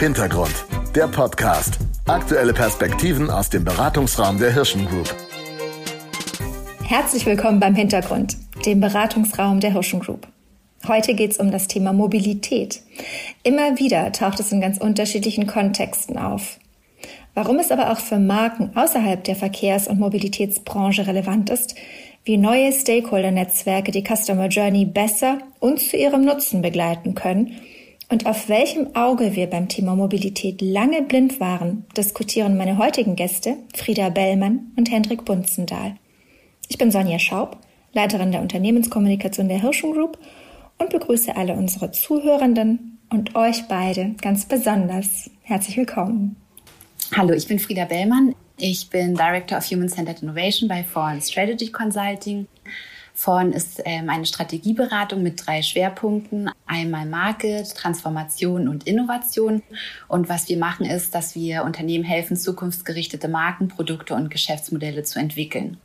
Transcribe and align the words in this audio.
Hintergrund, 0.00 0.64
der 0.94 1.08
Podcast. 1.08 1.78
Aktuelle 2.06 2.54
Perspektiven 2.54 3.28
aus 3.28 3.50
dem 3.50 3.66
Beratungsraum 3.66 4.38
der 4.38 4.50
Hirschen 4.50 4.86
Group. 4.86 5.14
Herzlich 6.82 7.26
willkommen 7.26 7.60
beim 7.60 7.74
Hintergrund, 7.74 8.38
dem 8.64 8.80
Beratungsraum 8.80 9.60
der 9.60 9.74
Hirschen 9.74 10.00
Group. 10.00 10.26
Heute 10.88 11.12
geht 11.12 11.32
es 11.32 11.36
um 11.36 11.50
das 11.50 11.68
Thema 11.68 11.92
Mobilität. 11.92 12.80
Immer 13.42 13.78
wieder 13.78 14.10
taucht 14.12 14.40
es 14.40 14.50
in 14.52 14.62
ganz 14.62 14.78
unterschiedlichen 14.78 15.46
Kontexten 15.46 16.16
auf. 16.16 16.58
Warum 17.34 17.58
es 17.58 17.70
aber 17.70 17.92
auch 17.92 18.00
für 18.00 18.18
Marken 18.18 18.70
außerhalb 18.74 19.22
der 19.22 19.36
Verkehrs- 19.36 19.86
und 19.86 20.00
Mobilitätsbranche 20.00 21.06
relevant 21.06 21.50
ist, 21.50 21.74
wie 22.24 22.38
neue 22.38 22.72
Stakeholder-Netzwerke 22.72 23.92
die 23.92 24.04
Customer 24.04 24.46
Journey 24.46 24.86
besser 24.86 25.40
und 25.58 25.78
zu 25.78 25.98
ihrem 25.98 26.24
Nutzen 26.24 26.62
begleiten 26.62 27.14
können 27.14 27.60
und 28.10 28.26
auf 28.26 28.48
welchem 28.48 28.94
Auge 28.96 29.36
wir 29.36 29.46
beim 29.46 29.68
Thema 29.68 29.94
Mobilität 29.94 30.60
lange 30.60 31.02
blind 31.02 31.40
waren, 31.40 31.86
diskutieren 31.96 32.56
meine 32.56 32.76
heutigen 32.76 33.14
Gäste 33.14 33.56
Frieda 33.74 34.10
Bellmann 34.10 34.72
und 34.76 34.90
Hendrik 34.90 35.24
Bunzendahl. 35.24 35.94
Ich 36.68 36.76
bin 36.76 36.90
Sonja 36.90 37.20
Schaub, 37.20 37.56
Leiterin 37.92 38.32
der 38.32 38.42
Unternehmenskommunikation 38.42 39.48
der 39.48 39.62
Hirschen 39.62 39.92
Group 39.92 40.18
und 40.78 40.90
begrüße 40.90 41.36
alle 41.36 41.54
unsere 41.54 41.92
Zuhörenden 41.92 42.98
und 43.10 43.36
euch 43.36 43.68
beide 43.68 44.14
ganz 44.20 44.44
besonders. 44.44 45.30
Herzlich 45.42 45.76
willkommen. 45.76 46.36
Hallo, 47.16 47.32
ich 47.32 47.46
bin 47.46 47.60
Frieda 47.60 47.84
Bellmann. 47.84 48.34
Ich 48.58 48.90
bin 48.90 49.14
Director 49.14 49.58
of 49.58 49.70
Human 49.70 49.88
Centered 49.88 50.20
Innovation 50.22 50.68
bei 50.68 50.82
Foreign 50.82 51.22
Strategy 51.22 51.68
Consulting. 51.70 52.46
Foreign 53.14 53.52
ist 53.52 53.80
ähm, 53.84 54.08
eine 54.08 54.26
Strategieberatung 54.26 55.22
mit 55.22 55.46
drei 55.46 55.62
Schwerpunkten. 55.62 56.50
Einmal 56.66 57.06
Market, 57.06 57.74
Transformation 57.74 58.68
und 58.68 58.86
Innovation. 58.86 59.62
Und 60.08 60.28
was 60.28 60.48
wir 60.48 60.58
machen 60.58 60.86
ist, 60.86 61.14
dass 61.14 61.34
wir 61.34 61.64
Unternehmen 61.64 62.04
helfen, 62.04 62.36
zukunftsgerichtete 62.36 63.28
Marken, 63.28 63.68
Produkte 63.68 64.14
und 64.14 64.30
Geschäftsmodelle 64.30 65.02
zu 65.02 65.18
entwickeln. 65.18 65.78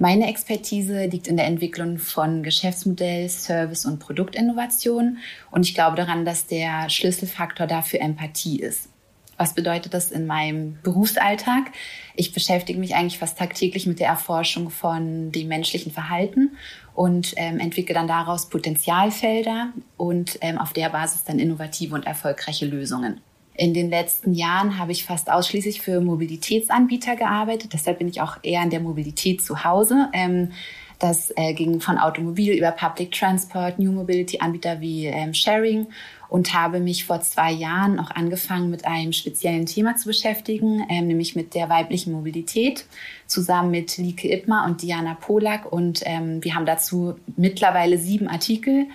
Meine 0.00 0.28
Expertise 0.28 1.06
liegt 1.06 1.26
in 1.26 1.36
der 1.36 1.46
Entwicklung 1.46 1.98
von 1.98 2.44
Geschäftsmodell, 2.44 3.28
Service 3.28 3.84
und 3.84 3.98
Produktinnovation. 3.98 5.18
Und 5.50 5.66
ich 5.66 5.74
glaube 5.74 5.96
daran, 5.96 6.24
dass 6.24 6.46
der 6.46 6.88
Schlüsselfaktor 6.88 7.66
dafür 7.66 8.00
Empathie 8.00 8.60
ist. 8.60 8.90
Was 9.38 9.54
bedeutet 9.54 9.94
das 9.94 10.10
in 10.10 10.26
meinem 10.26 10.78
Berufsalltag? 10.82 11.70
Ich 12.16 12.32
beschäftige 12.34 12.78
mich 12.78 12.96
eigentlich 12.96 13.18
fast 13.18 13.38
tagtäglich 13.38 13.86
mit 13.86 14.00
der 14.00 14.08
Erforschung 14.08 14.68
von 14.68 15.30
dem 15.30 15.46
menschlichen 15.46 15.92
Verhalten 15.92 16.56
und 16.94 17.34
ähm, 17.36 17.60
entwickle 17.60 17.94
dann 17.94 18.08
daraus 18.08 18.48
Potenzialfelder 18.48 19.68
und 19.96 20.38
ähm, 20.40 20.58
auf 20.58 20.72
der 20.72 20.90
Basis 20.90 21.22
dann 21.22 21.38
innovative 21.38 21.94
und 21.94 22.04
erfolgreiche 22.04 22.66
Lösungen. 22.66 23.20
In 23.54 23.74
den 23.74 23.90
letzten 23.90 24.34
Jahren 24.34 24.78
habe 24.78 24.90
ich 24.90 25.04
fast 25.04 25.30
ausschließlich 25.30 25.80
für 25.80 26.00
Mobilitätsanbieter 26.00 27.14
gearbeitet. 27.14 27.72
Deshalb 27.72 27.98
bin 27.98 28.08
ich 28.08 28.20
auch 28.20 28.38
eher 28.42 28.62
in 28.62 28.70
der 28.70 28.80
Mobilität 28.80 29.42
zu 29.42 29.62
Hause. 29.62 30.08
Ähm, 30.12 30.50
das 30.98 31.32
äh, 31.36 31.54
ging 31.54 31.80
von 31.80 31.96
Automobil 31.96 32.54
über 32.54 32.72
Public 32.72 33.12
Transport, 33.12 33.78
New 33.78 33.92
Mobility 33.92 34.40
Anbieter 34.40 34.80
wie 34.80 35.06
ähm, 35.06 35.32
Sharing 35.32 35.86
und 36.28 36.52
habe 36.54 36.80
mich 36.80 37.04
vor 37.04 37.20
zwei 37.20 37.50
Jahren 37.50 37.98
auch 37.98 38.10
angefangen, 38.10 38.70
mit 38.70 38.84
einem 38.86 39.12
speziellen 39.12 39.66
Thema 39.66 39.96
zu 39.96 40.08
beschäftigen, 40.08 40.84
ähm, 40.90 41.06
nämlich 41.06 41.36
mit 41.36 41.54
der 41.54 41.68
weiblichen 41.68 42.12
Mobilität, 42.12 42.84
zusammen 43.26 43.70
mit 43.70 43.96
Lieke 43.96 44.30
Ippmer 44.32 44.64
und 44.66 44.82
Diana 44.82 45.14
Polak. 45.14 45.70
Und 45.70 46.02
ähm, 46.04 46.44
wir 46.44 46.54
haben 46.54 46.66
dazu 46.66 47.16
mittlerweile 47.36 47.98
sieben 47.98 48.28
Artikel 48.28 48.86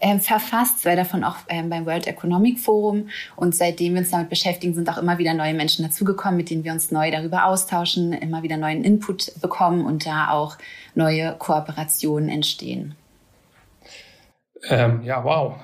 ähm, 0.00 0.20
verfasst, 0.20 0.82
zwei 0.82 0.94
davon 0.94 1.24
auch 1.24 1.36
ähm, 1.48 1.70
beim 1.70 1.86
World 1.86 2.06
Economic 2.06 2.60
Forum. 2.60 3.08
Und 3.34 3.54
seitdem 3.54 3.94
wir 3.94 4.00
uns 4.00 4.10
damit 4.10 4.28
beschäftigen, 4.28 4.74
sind 4.74 4.88
auch 4.88 4.98
immer 4.98 5.18
wieder 5.18 5.34
neue 5.34 5.54
Menschen 5.54 5.84
dazugekommen, 5.84 6.36
mit 6.36 6.50
denen 6.50 6.64
wir 6.64 6.72
uns 6.72 6.90
neu 6.90 7.10
darüber 7.10 7.46
austauschen, 7.46 8.12
immer 8.12 8.42
wieder 8.42 8.58
neuen 8.58 8.84
Input 8.84 9.32
bekommen 9.40 9.84
und 9.84 10.06
da 10.06 10.30
auch 10.30 10.56
neue 10.94 11.34
Kooperationen 11.38 12.28
entstehen. 12.28 12.94
Ähm, 14.64 15.02
ja, 15.02 15.22
wow, 15.22 15.56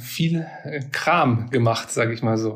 viel 0.00 0.46
äh, 0.64 0.80
Kram 0.92 1.48
gemacht, 1.50 1.90
sage 1.90 2.12
ich 2.12 2.22
mal 2.22 2.36
so. 2.36 2.54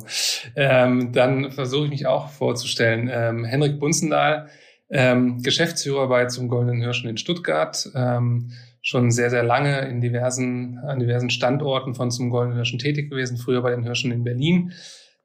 Ähm, 0.56 1.12
dann 1.12 1.52
versuche 1.52 1.84
ich 1.84 1.90
mich 1.90 2.06
auch 2.06 2.28
vorzustellen. 2.30 3.08
Ähm, 3.12 3.44
Henrik 3.44 3.78
Bunzendahl, 3.78 4.48
ähm, 4.90 5.42
Geschäftsführer 5.42 6.08
bei 6.08 6.26
zum 6.26 6.48
Goldenen 6.48 6.82
Hirschen 6.82 7.08
in 7.08 7.16
Stuttgart, 7.16 7.88
ähm, 7.94 8.50
schon 8.82 9.10
sehr, 9.10 9.30
sehr 9.30 9.44
lange 9.44 9.88
in 9.88 10.00
diversen, 10.00 10.78
an 10.78 10.98
diversen 10.98 11.30
Standorten 11.30 11.94
von 11.94 12.10
zum 12.10 12.30
Goldenen 12.30 12.56
Hirschen 12.56 12.78
tätig 12.78 13.10
gewesen, 13.10 13.36
früher 13.36 13.62
bei 13.62 13.70
den 13.70 13.84
Hirschen 13.84 14.10
in 14.10 14.24
Berlin. 14.24 14.72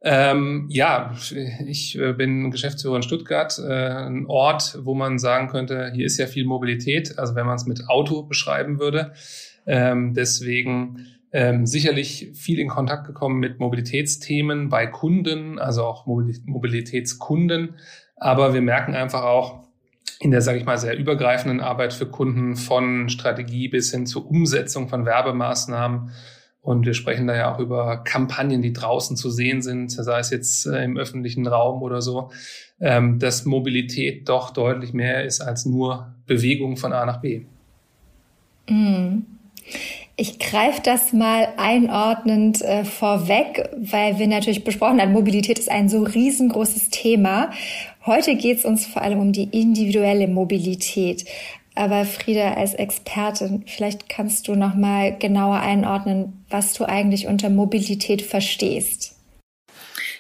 Ähm, 0.02 0.68
ja, 0.70 1.16
ich 1.66 1.98
äh, 1.98 2.14
bin 2.14 2.52
Geschäftsführer 2.52 2.98
in 2.98 3.02
Stuttgart, 3.02 3.58
äh, 3.58 3.72
ein 3.72 4.28
Ort, 4.28 4.78
wo 4.84 4.94
man 4.94 5.18
sagen 5.18 5.48
könnte, 5.48 5.92
hier 5.96 6.06
ist 6.06 6.18
ja 6.20 6.28
viel 6.28 6.46
Mobilität, 6.46 7.18
also 7.18 7.34
wenn 7.34 7.48
man 7.48 7.56
es 7.56 7.66
mit 7.66 7.90
Auto 7.90 8.22
beschreiben 8.22 8.80
würde. 8.80 9.14
Ähm, 9.66 10.14
deswegen 10.14 11.08
ähm, 11.32 11.66
sicherlich 11.66 12.32
viel 12.34 12.60
in 12.60 12.70
Kontakt 12.70 13.06
gekommen 13.06 13.40
mit 13.40 13.60
Mobilitätsthemen 13.60 14.70
bei 14.70 14.88
Kunden, 14.88 15.60
also 15.60 15.84
auch 15.84 16.06
Mobilitätskunden. 16.06 17.76
Aber 18.16 18.54
wir 18.54 18.62
merken 18.62 18.96
einfach 18.96 19.24
auch 19.24 19.66
in 20.20 20.32
der, 20.32 20.42
sage 20.42 20.60
ich 20.60 20.66
mal, 20.66 20.78
sehr 20.78 20.98
übergreifenden 20.98 21.60
Arbeit 21.60 21.94
für 21.94 22.06
Kunden 22.06 22.56
von 22.56 23.10
Strategie 23.10 23.68
bis 23.68 23.92
hin 23.92 24.06
zur 24.06 24.30
Umsetzung 24.30 24.88
von 24.88 25.06
Werbemaßnahmen. 25.06 26.12
Und 26.62 26.86
wir 26.86 26.94
sprechen 26.94 27.28
da 27.28 27.36
ja 27.36 27.54
auch 27.54 27.60
über 27.60 27.98
Kampagnen, 27.98 28.62
die 28.62 28.74
draußen 28.74 29.18
zu 29.18 29.30
sehen 29.30 29.62
sind, 29.62 29.92
sei 29.92 30.20
es 30.20 30.32
jetzt 30.32 30.66
äh, 30.66 30.84
im 30.84 30.98
öffentlichen 30.98 31.46
Raum 31.46 31.84
oder 31.84 32.02
so, 32.02 32.32
ähm, 32.80 33.20
dass 33.20 33.46
Mobilität 33.46 34.28
doch 34.30 34.52
deutlich 34.52 34.94
mehr 34.94 35.26
ist 35.26 35.42
als 35.42 35.66
nur 35.66 36.16
Bewegung 36.26 36.78
von 36.78 36.94
A 36.94 37.06
nach 37.06 37.22
B. 37.22 37.46
Mm. 38.68 39.35
Ich 40.18 40.40
greife 40.40 40.82
das 40.82 41.12
mal 41.12 41.50
einordnend 41.58 42.62
äh, 42.62 42.86
vorweg, 42.86 43.70
weil 43.76 44.18
wir 44.18 44.28
natürlich 44.28 44.64
besprochen 44.64 45.02
haben, 45.02 45.12
Mobilität 45.12 45.60
ist 45.60 45.70
ein 45.70 45.90
so 45.90 46.04
riesengroßes 46.04 46.90
Thema. 46.90 47.52
Heute 48.06 48.36
geht 48.36 48.60
es 48.60 48.66
uns 48.66 48.86
vor 48.86 49.02
allem 49.02 49.20
um 49.20 49.34
die 49.34 49.50
individuelle 49.52 50.28
Mobilität. 50.28 51.26
Aber 51.76 52.06
Frieda 52.06 52.54
als 52.54 52.74
Expertin, 52.74 53.66
vielleicht 53.68 54.08
kannst 54.08 54.48
du 54.48 54.56
noch 54.56 54.76
mal 54.76 55.18
genauer 55.18 55.60
einordnen, 55.60 56.46
was 56.50 56.74
du 56.74 56.86
eigentlich 56.86 57.28
unter 57.28 57.50
Mobilität 57.50 58.22
verstehst. 58.22 59.15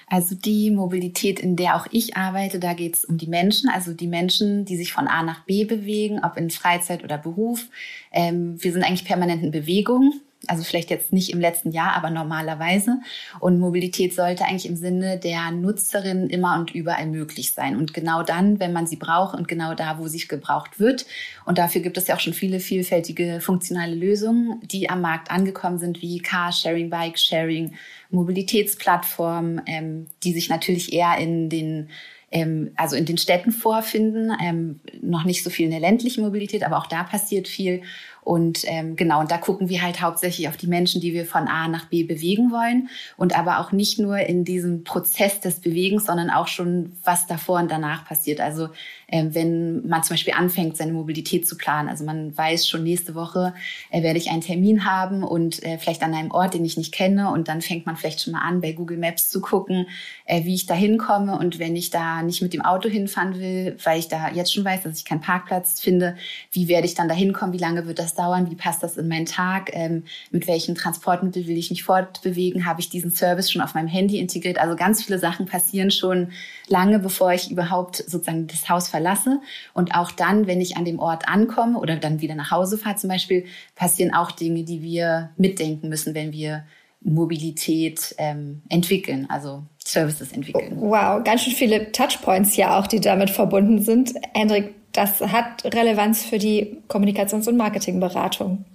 Also 0.08 0.36
die 0.36 0.70
Mobilität, 0.72 1.40
in 1.40 1.56
der 1.56 1.76
auch 1.76 1.88
ich 1.92 2.16
arbeite, 2.16 2.60
da 2.60 2.74
geht 2.74 2.96
es 2.96 3.06
um 3.06 3.18
die 3.18 3.28
Menschen, 3.28 3.70
also 3.70 3.94
die 3.94 4.08
Menschen, 4.08 4.66
die 4.66 4.78
sich 4.78 4.94
von 4.94 5.08
A 5.08 5.24
nach 5.24 5.44
B 5.46 5.66
bewegen, 5.66 6.22
ob 6.24 6.38
in 6.38 6.50
Freizeit 6.52 7.04
oder 7.04 7.18
Beruf. 7.18 7.68
Ähm, 8.12 8.62
wir 8.64 8.72
sind 8.72 8.84
eigentlich 8.84 9.06
permanent 9.06 9.44
in 9.44 9.52
Bewegung. 9.52 10.22
Also 10.48 10.64
vielleicht 10.64 10.90
jetzt 10.90 11.12
nicht 11.12 11.32
im 11.32 11.40
letzten 11.40 11.72
Jahr, 11.72 11.96
aber 11.96 12.10
normalerweise. 12.10 13.00
Und 13.40 13.60
Mobilität 13.60 14.14
sollte 14.14 14.46
eigentlich 14.46 14.68
im 14.68 14.76
Sinne 14.76 15.18
der 15.18 15.52
Nutzerin 15.52 16.30
immer 16.30 16.60
und 16.60 16.76
überall 16.76 17.08
möglich 17.08 17.54
sein. 17.54 17.76
Und 17.76 17.94
genau 17.94 18.22
dann, 18.22 18.60
wenn 18.60 18.74
man 18.74 18.86
sie 18.86 18.98
braucht 18.98 19.36
und 19.36 19.48
genau 19.48 19.74
da, 19.74 19.98
wo 19.98 20.08
sie 20.08 20.20
gebraucht 20.28 20.80
wird. 20.80 21.06
Und 21.46 21.58
dafür 21.58 21.82
gibt 21.82 21.98
es 21.98 22.08
ja 22.08 22.16
auch 22.16 22.20
schon 22.20 22.34
viele 22.34 22.60
vielfältige 22.60 23.42
funktionale 23.42 23.96
Lösungen, 23.96 24.60
die 24.64 24.90
am 24.90 25.02
Markt 25.02 25.32
angekommen 25.32 25.80
sind, 25.80 26.02
wie 26.02 26.20
Carsharing, 26.20 26.90
Bike-Sharing, 26.90 27.74
Mobilitätsplattformen, 28.12 29.62
ähm, 29.66 30.08
die 30.24 30.34
sich 30.34 30.50
natürlich 30.50 30.94
eher 30.94 31.18
in 31.18 31.50
den 31.50 31.90
ähm, 32.32 32.72
also 32.76 32.96
in 32.96 33.06
den 33.06 33.18
Städten 33.18 33.52
vorfinden, 33.52 34.32
ähm, 34.44 34.80
noch 35.02 35.24
nicht 35.24 35.44
so 35.44 35.50
viel 35.50 35.66
in 35.66 35.72
der 35.72 35.80
ländlichen 35.80 36.24
Mobilität, 36.24 36.64
aber 36.64 36.78
auch 36.78 36.88
da 36.88 37.04
passiert 37.04 37.48
viel. 37.48 37.82
Und 38.26 38.64
ähm, 38.66 38.96
genau, 38.96 39.20
und 39.20 39.30
da 39.30 39.38
gucken 39.38 39.70
wir 39.70 39.84
halt 39.84 40.02
hauptsächlich 40.02 40.50
auf 40.50 40.58
die 40.58 40.66
Menschen, 40.66 41.00
die 41.00 41.14
wir 41.14 41.28
von 41.28 41.48
A 41.48 41.68
nach 41.68 41.86
B 41.86 42.04
bewegen 42.04 42.52
wollen. 42.52 42.90
Und 43.18 43.38
aber 43.38 43.60
auch 43.60 43.72
nicht 43.72 44.00
nur 44.00 44.18
in 44.18 44.44
diesem 44.44 44.84
Prozess 44.84 45.42
des 45.42 45.60
Bewegens, 45.60 46.06
sondern 46.06 46.32
auch 46.32 46.48
schon, 46.48 46.94
was 47.04 47.28
davor 47.28 47.60
und 47.60 47.70
danach 47.70 48.04
passiert. 48.04 48.42
Also 48.42 48.70
äh, 49.08 49.26
wenn 49.30 49.88
man 49.88 50.02
zum 50.02 50.16
Beispiel 50.16 50.34
anfängt, 50.34 50.76
seine 50.76 50.92
Mobilität 50.92 51.48
zu 51.48 51.56
planen. 51.56 51.88
Also 51.88 52.04
man 52.04 52.36
weiß 52.36 52.68
schon, 52.68 52.84
nächste 52.84 53.14
Woche 53.14 53.54
äh, 53.92 54.02
werde 54.02 54.18
ich 54.18 54.32
einen 54.32 54.42
Termin 54.42 54.86
haben 54.86 55.24
und 55.24 55.62
äh, 55.64 55.78
vielleicht 55.78 56.02
an 56.02 56.16
einem 56.16 56.32
Ort, 56.32 56.56
den 56.56 56.66
ich 56.66 56.78
nicht 56.78 56.94
kenne. 56.94 57.30
Und 57.30 57.48
dann 57.48 57.62
fängt 57.62 57.86
man 57.86 57.96
vielleicht 57.96 58.22
schon 58.22 58.34
mal 58.34 58.42
an, 58.42 58.60
bei 58.60 58.72
Google 58.72 58.98
Maps 58.98 59.30
zu 59.30 59.40
gucken, 59.40 59.86
äh, 60.26 60.44
wie 60.46 60.56
ich 60.56 60.66
da 60.66 60.74
hinkomme. 60.74 61.38
Und 61.38 61.60
wenn 61.60 61.76
ich 61.76 61.92
da 61.92 62.24
nicht 62.24 62.42
mit 62.42 62.54
dem 62.54 62.62
Auto 62.62 62.90
hinfahren 62.90 63.40
will, 63.40 63.78
weil 63.84 64.00
ich 64.00 64.08
da 64.08 64.32
jetzt 64.32 64.52
schon 64.52 64.66
weiß, 64.66 64.82
dass 64.82 64.98
ich 64.98 65.06
keinen 65.06 65.22
Parkplatz 65.22 65.80
finde, 65.80 66.16
wie 66.52 66.68
werde 66.68 66.88
ich 66.88 66.96
dann 66.96 67.08
da 67.08 67.14
hinkommen? 67.14 67.54
Wie 67.54 67.60
lange 67.60 67.86
wird 67.86 68.00
das 68.00 68.15
dauern? 68.16 68.50
Wie 68.50 68.56
passt 68.56 68.82
das 68.82 68.98
in 68.98 69.08
meinen 69.08 69.26
Tag? 69.26 69.72
Ähm, 69.74 70.04
mit 70.32 70.48
welchen 70.48 70.76
Transportmitteln 70.76 71.48
will 71.48 71.58
ich 71.58 71.70
mich 71.70 71.84
fortbewegen? 71.84 72.66
Habe 72.66 72.82
ich 72.82 72.90
diesen 72.90 73.12
Service 73.12 73.52
schon 73.52 73.62
auf 73.62 73.76
meinem 73.76 73.88
Handy 73.88 74.20
integriert? 74.20 74.58
Also 74.58 74.76
ganz 74.76 75.04
viele 75.04 75.20
Sachen 75.20 75.46
passieren 75.46 75.92
schon 75.92 76.32
lange, 76.68 77.00
bevor 77.00 77.34
ich 77.34 77.52
überhaupt 77.52 77.98
sozusagen 77.98 78.48
das 78.48 78.70
Haus 78.70 78.90
verlasse. 78.90 79.40
Und 79.74 79.94
auch 79.94 80.12
dann, 80.12 80.48
wenn 80.48 80.62
ich 80.62 80.78
an 80.78 80.86
dem 80.86 81.00
Ort 81.00 81.28
ankomme 81.28 81.80
oder 81.80 81.98
dann 81.98 82.22
wieder 82.22 82.36
nach 82.36 82.52
Hause 82.52 82.78
fahre 82.78 82.96
zum 82.96 83.10
Beispiel, 83.10 83.46
passieren 83.76 84.14
auch 84.14 84.32
Dinge, 84.32 84.64
die 84.64 84.82
wir 84.82 85.30
mitdenken 85.38 85.90
müssen, 85.90 86.16
wenn 86.16 86.32
wir 86.32 86.66
Mobilität 87.06 88.16
ähm, 88.18 88.64
entwickeln, 88.70 89.28
also 89.30 89.64
Services 89.78 90.32
entwickeln. 90.32 90.74
Wow, 90.78 91.24
ganz 91.24 91.44
schön 91.44 91.54
viele 91.54 91.92
Touchpoints 91.92 92.56
ja 92.56 92.80
auch, 92.80 92.88
die 92.88 93.00
damit 93.00 93.30
verbunden 93.30 93.82
sind. 93.82 94.14
Hendrik, 94.34 94.74
das 94.96 95.22
hat 95.22 95.66
Relevanz 95.66 96.26
für 96.26 96.38
die 96.38 96.78
Kommunikations- 96.88 97.48
und 97.48 97.58
Marketingberatung. 97.58 98.66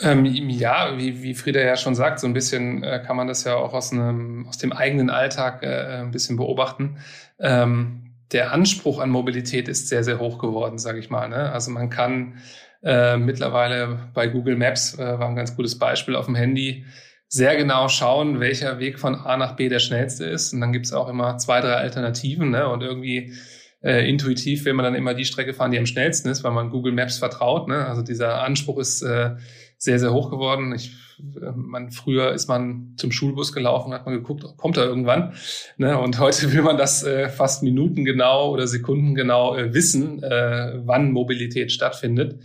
Ähm, 0.00 0.24
ja, 0.24 0.96
wie, 0.96 1.22
wie 1.22 1.34
Frieda 1.34 1.60
ja 1.60 1.76
schon 1.76 1.94
sagt, 1.94 2.20
so 2.20 2.26
ein 2.26 2.32
bisschen 2.32 2.84
äh, 2.84 3.02
kann 3.04 3.16
man 3.16 3.26
das 3.26 3.44
ja 3.44 3.56
auch 3.56 3.74
aus, 3.74 3.92
einem, 3.92 4.46
aus 4.48 4.58
dem 4.58 4.72
eigenen 4.72 5.10
Alltag 5.10 5.62
äh, 5.62 6.02
ein 6.02 6.12
bisschen 6.12 6.36
beobachten. 6.36 6.98
Ähm, 7.40 8.12
der 8.32 8.52
Anspruch 8.52 9.00
an 9.00 9.10
Mobilität 9.10 9.68
ist 9.68 9.88
sehr, 9.88 10.04
sehr 10.04 10.20
hoch 10.20 10.38
geworden, 10.38 10.78
sage 10.78 10.98
ich 10.98 11.10
mal. 11.10 11.28
Ne? 11.28 11.50
Also 11.50 11.70
man 11.70 11.90
kann 11.90 12.38
äh, 12.82 13.16
mittlerweile 13.16 14.10
bei 14.14 14.28
Google 14.28 14.56
Maps, 14.56 14.96
äh, 14.98 15.18
war 15.18 15.28
ein 15.28 15.36
ganz 15.36 15.56
gutes 15.56 15.78
Beispiel 15.78 16.14
auf 16.14 16.26
dem 16.26 16.34
Handy, 16.36 16.84
sehr 17.26 17.56
genau 17.56 17.88
schauen, 17.88 18.40
welcher 18.40 18.78
Weg 18.78 18.98
von 18.98 19.14
A 19.14 19.36
nach 19.36 19.56
B 19.56 19.68
der 19.68 19.80
schnellste 19.80 20.24
ist. 20.24 20.52
Und 20.52 20.60
dann 20.60 20.72
gibt's 20.72 20.92
auch 20.92 21.08
immer 21.08 21.38
zwei, 21.38 21.60
drei 21.60 21.74
Alternativen. 21.74 22.50
Ne? 22.50 22.68
Und 22.68 22.82
irgendwie 22.82 23.34
äh, 23.82 24.08
intuitiv 24.08 24.64
will 24.64 24.74
man 24.74 24.84
dann 24.84 24.94
immer 24.94 25.14
die 25.14 25.24
Strecke 25.24 25.54
fahren, 25.54 25.70
die 25.70 25.78
am 25.78 25.86
schnellsten 25.86 26.28
ist, 26.28 26.42
weil 26.42 26.52
man 26.52 26.70
Google 26.70 26.92
Maps 26.92 27.18
vertraut. 27.18 27.68
Ne? 27.68 27.86
Also 27.86 28.02
dieser 28.02 28.42
Anspruch 28.42 28.78
ist 28.78 29.02
äh, 29.02 29.36
sehr, 29.76 29.98
sehr 29.98 30.12
hoch 30.12 30.30
geworden. 30.30 30.74
Ich, 30.74 30.92
äh, 31.20 31.52
man, 31.54 31.92
früher 31.92 32.32
ist 32.32 32.48
man 32.48 32.94
zum 32.96 33.12
Schulbus 33.12 33.52
gelaufen, 33.52 33.92
hat 33.94 34.04
man 34.04 34.14
geguckt, 34.14 34.44
kommt 34.56 34.76
er 34.76 34.84
irgendwann. 34.84 35.34
Ne? 35.76 35.96
Und 35.98 36.18
heute 36.18 36.52
will 36.52 36.62
man 36.62 36.76
das 36.76 37.04
äh, 37.04 37.28
fast 37.28 37.62
minutengenau 37.62 38.50
oder 38.50 38.66
sekundengenau 38.66 39.56
äh, 39.56 39.72
wissen, 39.72 40.22
äh, 40.22 40.80
wann 40.84 41.12
Mobilität 41.12 41.70
stattfindet. 41.70 42.40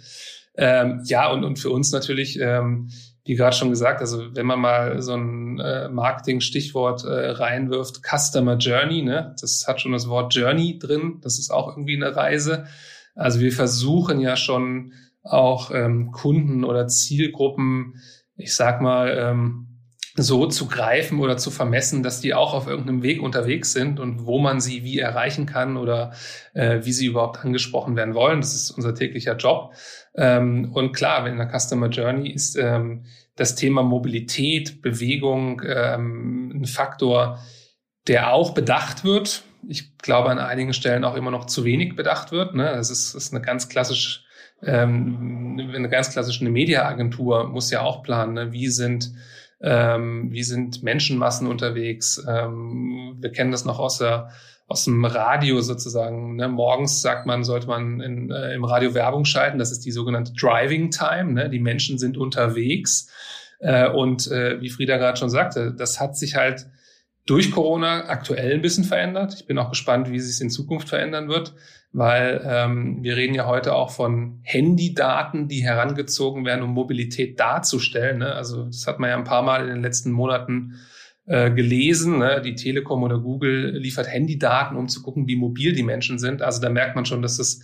Ähm, 0.56 1.02
ja, 1.06 1.32
und, 1.32 1.44
und 1.44 1.58
für 1.58 1.72
uns 1.72 1.92
natürlich, 1.92 2.40
ähm, 2.40 2.90
wie 3.26 3.36
gerade 3.36 3.56
schon 3.56 3.70
gesagt, 3.70 4.02
also 4.02 4.36
wenn 4.36 4.46
man 4.46 4.60
mal 4.60 5.02
so 5.02 5.14
ein 5.14 5.60
äh, 5.60 5.88
Marketing-Stichwort 5.90 7.06
äh, 7.06 7.30
reinwirft, 7.32 8.02
Customer 8.04 8.58
Journey, 8.58 9.02
ne? 9.02 9.36
das 9.40 9.66
hat 9.68 9.80
schon 9.80 9.94
das 9.94 10.10
Wort 10.10 10.36
Journey 10.36 10.78
drin, 10.78 11.20
das 11.22 11.40
ist 11.40 11.52
auch 11.52 11.70
irgendwie 11.70 11.96
eine 11.96 12.16
Reise. 12.16 12.66
Also 13.16 13.40
wir 13.40 13.52
versuchen 13.52 14.20
ja 14.20 14.36
schon 14.36 14.94
auch 15.24 15.72
ähm, 15.72 16.12
Kunden 16.12 16.66
oder 16.66 16.88
Zielgruppen, 16.88 18.02
ich 18.36 18.54
sag 18.56 18.82
mal, 18.82 19.16
ähm, 19.18 19.73
so 20.16 20.46
zu 20.46 20.68
greifen 20.68 21.20
oder 21.20 21.38
zu 21.38 21.50
vermessen, 21.50 22.04
dass 22.04 22.22
die 22.22 22.36
auch 22.36 22.54
auf 22.54 22.68
irgendeinem 22.68 23.02
Weg 23.02 23.22
unterwegs 23.22 23.74
sind 23.74 24.00
und 24.00 24.26
wo 24.26 24.38
man 24.38 24.62
sie 24.62 24.84
wie 24.84 25.00
erreichen 25.00 25.48
kann 25.48 25.76
oder 25.76 26.14
äh, 26.54 26.82
wie 26.84 26.94
sie 26.94 27.08
überhaupt 27.08 27.44
angesprochen 27.44 27.96
werden 27.96 28.14
wollen. 28.14 28.40
Das 28.40 28.54
ist 28.54 28.70
unser 28.72 28.94
täglicher 28.94 29.36
Job. 29.36 29.74
Ähm, 30.16 30.72
und 30.74 30.94
klar, 30.94 31.26
in 31.28 31.38
der 31.38 31.50
Customer 31.50 31.88
Journey 31.88 32.30
ist 32.30 32.56
ähm, 32.58 33.06
das 33.36 33.56
Thema 33.56 33.82
Mobilität, 33.82 34.84
Bewegung 34.84 35.64
ähm, 35.66 36.62
ein 36.62 36.66
Faktor, 36.66 37.40
der 38.08 38.34
auch 38.34 38.54
bedacht 38.54 39.04
wird. 39.04 39.44
Ich 39.68 39.98
glaube, 39.98 40.30
an 40.30 40.38
einigen 40.38 40.74
Stellen 40.74 41.06
auch 41.06 41.16
immer 41.16 41.32
noch 41.32 41.46
zu 41.46 41.64
wenig 41.64 41.96
bedacht 41.96 42.32
wird. 42.32 42.54
Ne? 42.54 42.66
Das, 42.66 42.92
ist, 42.92 43.16
das 43.16 43.26
ist 43.26 43.34
eine 43.34 43.44
ganz 43.44 43.68
klassisch 43.68 44.26
ähm, 44.62 45.60
eine 45.60 45.90
ganz 45.90 46.12
klassische 46.12 46.46
Mediaagentur 46.46 47.50
muss 47.50 47.70
ja 47.70 47.82
auch 47.82 48.02
planen, 48.02 48.34
ne? 48.34 48.52
wie 48.54 48.70
sind 48.70 49.12
ähm, 49.64 50.32
wie 50.32 50.44
sind 50.44 50.84
Menschenmassen 50.84 51.48
unterwegs. 51.48 52.24
Ähm, 52.28 53.16
wir 53.20 53.32
kennen 53.32 53.52
das 53.52 53.66
noch 53.66 53.80
aus 53.80 53.98
der 53.98 54.30
aus 54.68 54.86
dem 54.86 55.04
Radio 55.06 55.62
sozusagen. 55.62 56.38
Ne? 56.38 56.48
Morgens 56.48 57.02
sagt 57.02 57.26
man, 57.26 57.44
sollte 57.44 57.68
man 57.68 58.00
in, 58.00 58.32
äh, 58.32 58.54
im 58.54 58.64
Radio 58.64 58.94
Werbung 58.94 59.26
schalten. 59.26 59.60
Das 59.60 59.72
ist 59.72 59.86
die 59.86 59.92
sogenannte 59.92 60.34
Driving 60.34 60.90
Time. 60.90 61.34
Ne? 61.34 61.50
Die 61.50 61.60
Menschen 61.60 61.98
sind 61.98 62.18
unterwegs. 62.18 63.10
Äh, 63.60 63.90
und 63.90 64.32
äh, 64.32 64.62
wie 64.62 64.70
Frieda 64.70 64.98
gerade 64.98 65.18
schon 65.18 65.30
sagte, 65.30 65.74
das 65.74 66.00
hat 66.00 66.18
sich 66.18 66.36
halt 66.36 66.66
durch 67.26 67.52
Corona 67.52 68.06
aktuell 68.08 68.54
ein 68.54 68.62
bisschen 68.62 68.84
verändert. 68.84 69.36
Ich 69.36 69.46
bin 69.46 69.58
auch 69.58 69.70
gespannt, 69.70 70.10
wie 70.10 70.20
sich 70.20 70.32
es 70.32 70.42
in 70.42 70.50
Zukunft 70.50 70.90
verändern 70.90 71.30
wird 71.30 71.54
weil 71.94 72.42
ähm, 72.44 73.04
wir 73.04 73.16
reden 73.16 73.36
ja 73.36 73.46
heute 73.46 73.74
auch 73.76 73.92
von 73.92 74.40
Handydaten, 74.42 75.48
die 75.48 75.64
herangezogen 75.64 76.44
werden, 76.44 76.64
um 76.64 76.72
Mobilität 76.72 77.40
darzustellen. 77.40 78.18
Ne? 78.18 78.34
Also 78.34 78.66
das 78.66 78.88
hat 78.88 79.00
man 79.00 79.12
ja 79.12 79.18
ein 79.18 79.24
paar 79.24 79.44
Mal 79.44 79.68
in 79.68 79.76
den 79.76 79.84
letzten 79.84 80.12
Monaten 80.12 80.74
äh, 81.28 81.52
gelesen. 81.52 82.18
Ne? 82.18 82.42
Die 82.44 82.56
Telekom 82.56 83.04
oder 83.04 83.20
Google 83.20 83.78
liefert 83.78 84.08
Handydaten, 84.08 84.76
um 84.76 84.90
zu 84.90 85.04
gucken, 85.04 85.28
wie 85.28 85.36
mobil 85.36 85.74
die 85.74 85.84
Menschen 85.84 86.18
sind. 86.18 86.42
Also 86.42 86.62
da 86.62 86.70
merkt 86.70 86.96
man 86.96 87.06
schon, 87.06 87.22
dass 87.22 87.38
das 87.38 87.62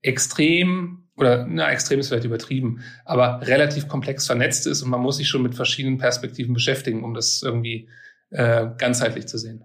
extrem 0.00 1.04
oder 1.16 1.46
na, 1.46 1.70
extrem 1.70 2.00
ist 2.00 2.08
vielleicht 2.08 2.24
übertrieben, 2.24 2.80
aber 3.04 3.40
relativ 3.42 3.88
komplex 3.88 4.26
vernetzt 4.26 4.66
ist 4.66 4.82
und 4.82 4.90
man 4.90 5.00
muss 5.00 5.16
sich 5.16 5.28
schon 5.28 5.42
mit 5.42 5.54
verschiedenen 5.54 5.98
Perspektiven 5.98 6.52
beschäftigen, 6.52 7.04
um 7.04 7.14
das 7.14 7.42
irgendwie 7.42 7.88
äh, 8.30 8.66
ganzheitlich 8.76 9.26
zu 9.26 9.38
sehen. 9.38 9.64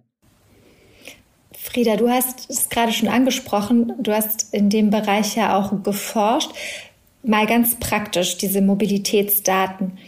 Frieda, 1.64 1.96
du 1.96 2.10
hast 2.10 2.50
es 2.50 2.70
gerade 2.70 2.92
schon 2.92 3.08
angesprochen, 3.08 3.94
du 4.00 4.12
hast 4.12 4.52
in 4.52 4.72
dem 4.72 4.90
Bereich 4.90 5.36
ja 5.36 5.58
auch 5.58 5.84
geforscht. 5.84 6.50
Mal 7.24 7.46
ganz 7.46 7.76
praktisch, 7.76 8.38
diese 8.38 8.62
Mobilitätsdaten. 8.62 10.00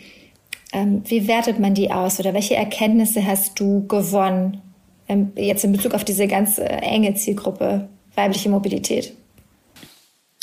Ähm, 0.74 1.04
wie 1.06 1.28
wertet 1.28 1.60
man 1.60 1.76
die 1.76 1.92
aus 1.92 2.20
oder 2.20 2.34
welche 2.34 2.56
Erkenntnisse 2.56 3.26
hast 3.26 3.60
du 3.60 3.86
gewonnen, 3.88 4.62
ähm, 5.08 5.32
jetzt 5.36 5.64
in 5.64 5.72
Bezug 5.72 5.94
auf 5.94 6.04
diese 6.04 6.28
ganz 6.28 6.58
äh, 6.58 6.64
enge 6.64 7.14
Zielgruppe 7.14 7.88
weibliche 8.16 8.50
Mobilität? 8.50 9.14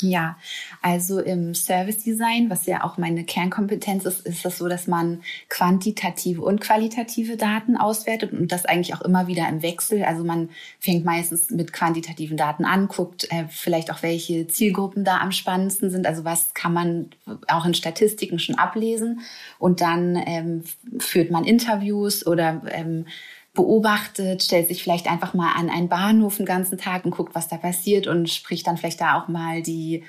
Ja, 0.01 0.37
also 0.81 1.19
im 1.19 1.53
Service 1.53 2.03
Design, 2.03 2.49
was 2.49 2.65
ja 2.65 2.83
auch 2.83 2.97
meine 2.97 3.23
Kernkompetenz 3.23 4.05
ist, 4.05 4.25
ist 4.25 4.43
das 4.43 4.57
so, 4.57 4.67
dass 4.67 4.87
man 4.87 5.21
quantitative 5.49 6.41
und 6.41 6.59
qualitative 6.61 7.37
Daten 7.37 7.77
auswertet 7.77 8.33
und 8.33 8.51
das 8.51 8.65
eigentlich 8.65 8.93
auch 8.95 9.01
immer 9.01 9.27
wieder 9.27 9.47
im 9.47 9.61
Wechsel. 9.61 10.03
Also 10.03 10.23
man 10.23 10.49
fängt 10.79 11.05
meistens 11.05 11.49
mit 11.51 11.73
quantitativen 11.73 12.37
Daten 12.37 12.65
an, 12.65 12.87
guckt 12.87 13.31
äh, 13.31 13.45
vielleicht 13.49 13.91
auch, 13.91 14.01
welche 14.01 14.47
Zielgruppen 14.47 15.03
da 15.03 15.19
am 15.19 15.31
spannendsten 15.31 15.91
sind. 15.91 16.07
Also 16.07 16.25
was 16.25 16.53
kann 16.53 16.73
man 16.73 17.09
auch 17.47 17.65
in 17.65 17.73
Statistiken 17.73 18.39
schon 18.39 18.55
ablesen 18.55 19.21
und 19.59 19.81
dann 19.81 20.21
ähm, 20.25 20.63
führt 20.99 21.31
man 21.31 21.45
Interviews 21.45 22.25
oder 22.25 22.61
ähm, 22.71 23.05
beobachtet, 23.53 24.43
stellt 24.43 24.67
sich 24.67 24.83
vielleicht 24.83 25.07
einfach 25.07 25.33
mal 25.33 25.53
an 25.53 25.69
einen 25.69 25.89
Bahnhof 25.89 26.37
den 26.37 26.45
ganzen 26.45 26.77
Tag 26.77 27.05
und 27.05 27.11
guckt, 27.11 27.35
was 27.35 27.47
da 27.47 27.57
passiert 27.57 28.07
und 28.07 28.29
spricht 28.29 28.67
dann 28.67 28.77
vielleicht 28.77 29.01
da 29.01 29.19
auch 29.21 29.27
mal 29.27 29.61
die 29.61 30.03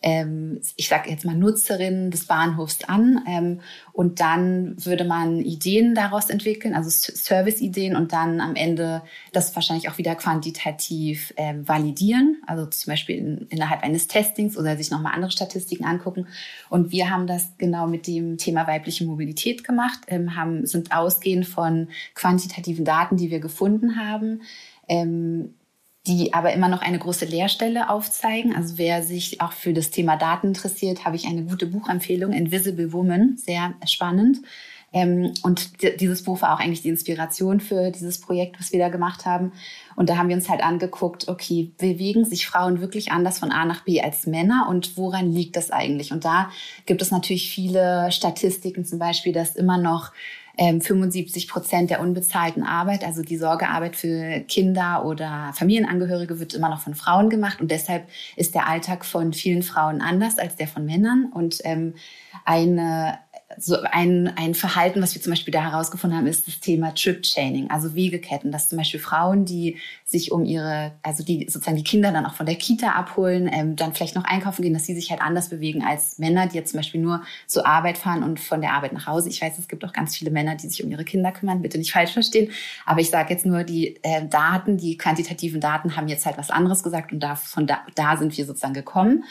ähm, 0.00 0.60
ich 0.76 0.88
sage 0.88 1.10
jetzt 1.10 1.24
mal 1.24 1.34
Nutzerinnen 1.34 2.10
des 2.12 2.26
Bahnhofs 2.26 2.84
an 2.84 3.24
ähm, 3.26 3.60
und 3.92 4.20
dann 4.20 4.76
würde 4.84 5.04
man 5.04 5.40
Ideen 5.40 5.96
daraus 5.96 6.30
entwickeln, 6.30 6.74
also 6.74 6.88
Service-Ideen 6.88 7.96
und 7.96 8.12
dann 8.12 8.40
am 8.40 8.54
Ende 8.54 9.02
das 9.32 9.56
wahrscheinlich 9.56 9.88
auch 9.88 9.98
wieder 9.98 10.14
quantitativ 10.14 11.34
ähm, 11.36 11.66
validieren, 11.66 12.40
also 12.46 12.66
zum 12.66 12.92
Beispiel 12.92 13.16
in, 13.16 13.46
innerhalb 13.48 13.82
eines 13.82 14.06
Testings 14.06 14.56
oder 14.56 14.76
sich 14.76 14.92
nochmal 14.92 15.14
andere 15.14 15.32
Statistiken 15.32 15.84
angucken. 15.84 16.28
Und 16.70 16.92
wir 16.92 17.10
haben 17.10 17.26
das 17.26 17.58
genau 17.58 17.88
mit 17.88 18.06
dem 18.06 18.38
Thema 18.38 18.68
weibliche 18.68 19.04
Mobilität 19.04 19.64
gemacht, 19.64 19.98
ähm, 20.06 20.36
haben, 20.36 20.64
sind 20.64 20.92
ausgehend 20.92 21.46
von 21.46 21.88
quantitativen 22.14 22.84
Daten, 22.84 23.16
die 23.16 23.32
wir 23.32 23.40
gefunden 23.40 23.96
haben, 23.96 24.42
ähm, 24.86 25.54
die 26.08 26.32
aber 26.32 26.52
immer 26.54 26.68
noch 26.68 26.80
eine 26.80 26.98
große 26.98 27.26
Leerstelle 27.26 27.90
aufzeigen. 27.90 28.56
Also 28.56 28.78
wer 28.78 29.02
sich 29.02 29.40
auch 29.42 29.52
für 29.52 29.74
das 29.74 29.90
Thema 29.90 30.16
Daten 30.16 30.48
interessiert, 30.48 31.04
habe 31.04 31.16
ich 31.16 31.26
eine 31.26 31.42
gute 31.42 31.66
Buchempfehlung, 31.66 32.32
Invisible 32.32 32.92
Woman, 32.92 33.36
sehr 33.36 33.74
spannend. 33.86 34.38
Ähm, 34.90 35.34
und 35.42 35.82
dieses 36.00 36.24
Buch 36.24 36.40
war 36.40 36.54
auch 36.54 36.60
eigentlich 36.60 36.80
die 36.80 36.88
Inspiration 36.88 37.60
für 37.60 37.90
dieses 37.90 38.20
Projekt, 38.20 38.58
was 38.58 38.72
wir 38.72 38.78
da 38.78 38.88
gemacht 38.88 39.26
haben. 39.26 39.52
Und 39.96 40.08
da 40.08 40.16
haben 40.16 40.30
wir 40.30 40.36
uns 40.36 40.48
halt 40.48 40.62
angeguckt, 40.62 41.28
okay, 41.28 41.72
bewegen 41.76 42.24
sich 42.24 42.46
Frauen 42.46 42.80
wirklich 42.80 43.12
anders 43.12 43.38
von 43.38 43.52
A 43.52 43.66
nach 43.66 43.84
B 43.84 44.00
als 44.00 44.26
Männer 44.26 44.66
und 44.70 44.96
woran 44.96 45.30
liegt 45.30 45.56
das 45.56 45.70
eigentlich? 45.70 46.10
Und 46.10 46.24
da 46.24 46.50
gibt 46.86 47.02
es 47.02 47.10
natürlich 47.10 47.52
viele 47.52 48.10
Statistiken, 48.10 48.86
zum 48.86 48.98
Beispiel, 48.98 49.34
dass 49.34 49.56
immer 49.56 49.76
noch 49.76 50.12
75 50.58 51.44
ähm, 51.44 51.48
Prozent 51.48 51.90
der 51.90 52.00
unbezahlten 52.00 52.64
Arbeit, 52.64 53.04
also 53.04 53.22
die 53.22 53.36
Sorgearbeit 53.36 53.94
für 53.94 54.40
Kinder 54.40 55.04
oder 55.04 55.52
Familienangehörige, 55.54 56.40
wird 56.40 56.54
immer 56.54 56.68
noch 56.68 56.80
von 56.80 56.94
Frauen 56.94 57.30
gemacht. 57.30 57.60
Und 57.60 57.70
deshalb 57.70 58.08
ist 58.36 58.54
der 58.54 58.68
Alltag 58.68 59.04
von 59.04 59.32
vielen 59.32 59.62
Frauen 59.62 60.00
anders 60.00 60.38
als 60.38 60.56
der 60.56 60.66
von 60.66 60.84
Männern. 60.84 61.30
Und 61.32 61.60
ähm, 61.64 61.94
eine 62.44 63.18
so 63.60 63.76
ein, 63.82 64.32
ein 64.36 64.54
Verhalten, 64.54 65.02
was 65.02 65.14
wir 65.14 65.22
zum 65.22 65.32
Beispiel 65.32 65.52
da 65.52 65.70
herausgefunden 65.70 66.18
haben, 66.18 66.26
ist 66.26 66.46
das 66.46 66.60
Thema 66.60 66.94
Trip-Chaining, 66.94 67.70
also 67.70 67.94
Wegeketten, 67.94 68.52
dass 68.52 68.68
zum 68.68 68.78
Beispiel 68.78 69.00
Frauen, 69.00 69.44
die 69.44 69.76
sich 70.04 70.32
um 70.32 70.44
ihre, 70.44 70.92
also 71.02 71.24
die 71.24 71.46
sozusagen 71.48 71.76
die 71.76 71.84
Kinder 71.84 72.12
dann 72.12 72.26
auch 72.26 72.34
von 72.34 72.46
der 72.46 72.56
Kita 72.56 72.92
abholen, 72.92 73.48
ähm, 73.52 73.76
dann 73.76 73.94
vielleicht 73.94 74.14
noch 74.14 74.24
einkaufen 74.24 74.62
gehen, 74.62 74.74
dass 74.74 74.84
sie 74.84 74.94
sich 74.94 75.10
halt 75.10 75.20
anders 75.20 75.48
bewegen 75.48 75.84
als 75.84 76.18
Männer, 76.18 76.46
die 76.46 76.56
jetzt 76.56 76.70
zum 76.70 76.78
Beispiel 76.78 77.00
nur 77.00 77.22
zur 77.46 77.66
Arbeit 77.66 77.98
fahren 77.98 78.22
und 78.22 78.40
von 78.40 78.60
der 78.60 78.72
Arbeit 78.72 78.92
nach 78.92 79.06
Hause. 79.06 79.28
Ich 79.28 79.42
weiß, 79.42 79.58
es 79.58 79.68
gibt 79.68 79.84
auch 79.84 79.92
ganz 79.92 80.16
viele 80.16 80.30
Männer, 80.30 80.54
die 80.54 80.68
sich 80.68 80.82
um 80.82 80.90
ihre 80.90 81.04
Kinder 81.04 81.32
kümmern, 81.32 81.62
bitte 81.62 81.78
nicht 81.78 81.92
falsch 81.92 82.12
verstehen, 82.12 82.50
aber 82.86 83.00
ich 83.00 83.10
sage 83.10 83.32
jetzt 83.32 83.46
nur, 83.46 83.64
die 83.64 83.96
äh, 84.02 84.26
Daten, 84.26 84.76
die 84.76 84.96
quantitativen 84.96 85.60
Daten 85.60 85.96
haben 85.96 86.08
jetzt 86.08 86.26
halt 86.26 86.38
was 86.38 86.50
anderes 86.50 86.82
gesagt 86.82 87.12
und 87.12 87.20
da, 87.20 87.36
von 87.36 87.66
da, 87.66 87.80
da 87.94 88.16
sind 88.16 88.36
wir 88.36 88.46
sozusagen 88.46 88.74
gekommen. 88.74 89.24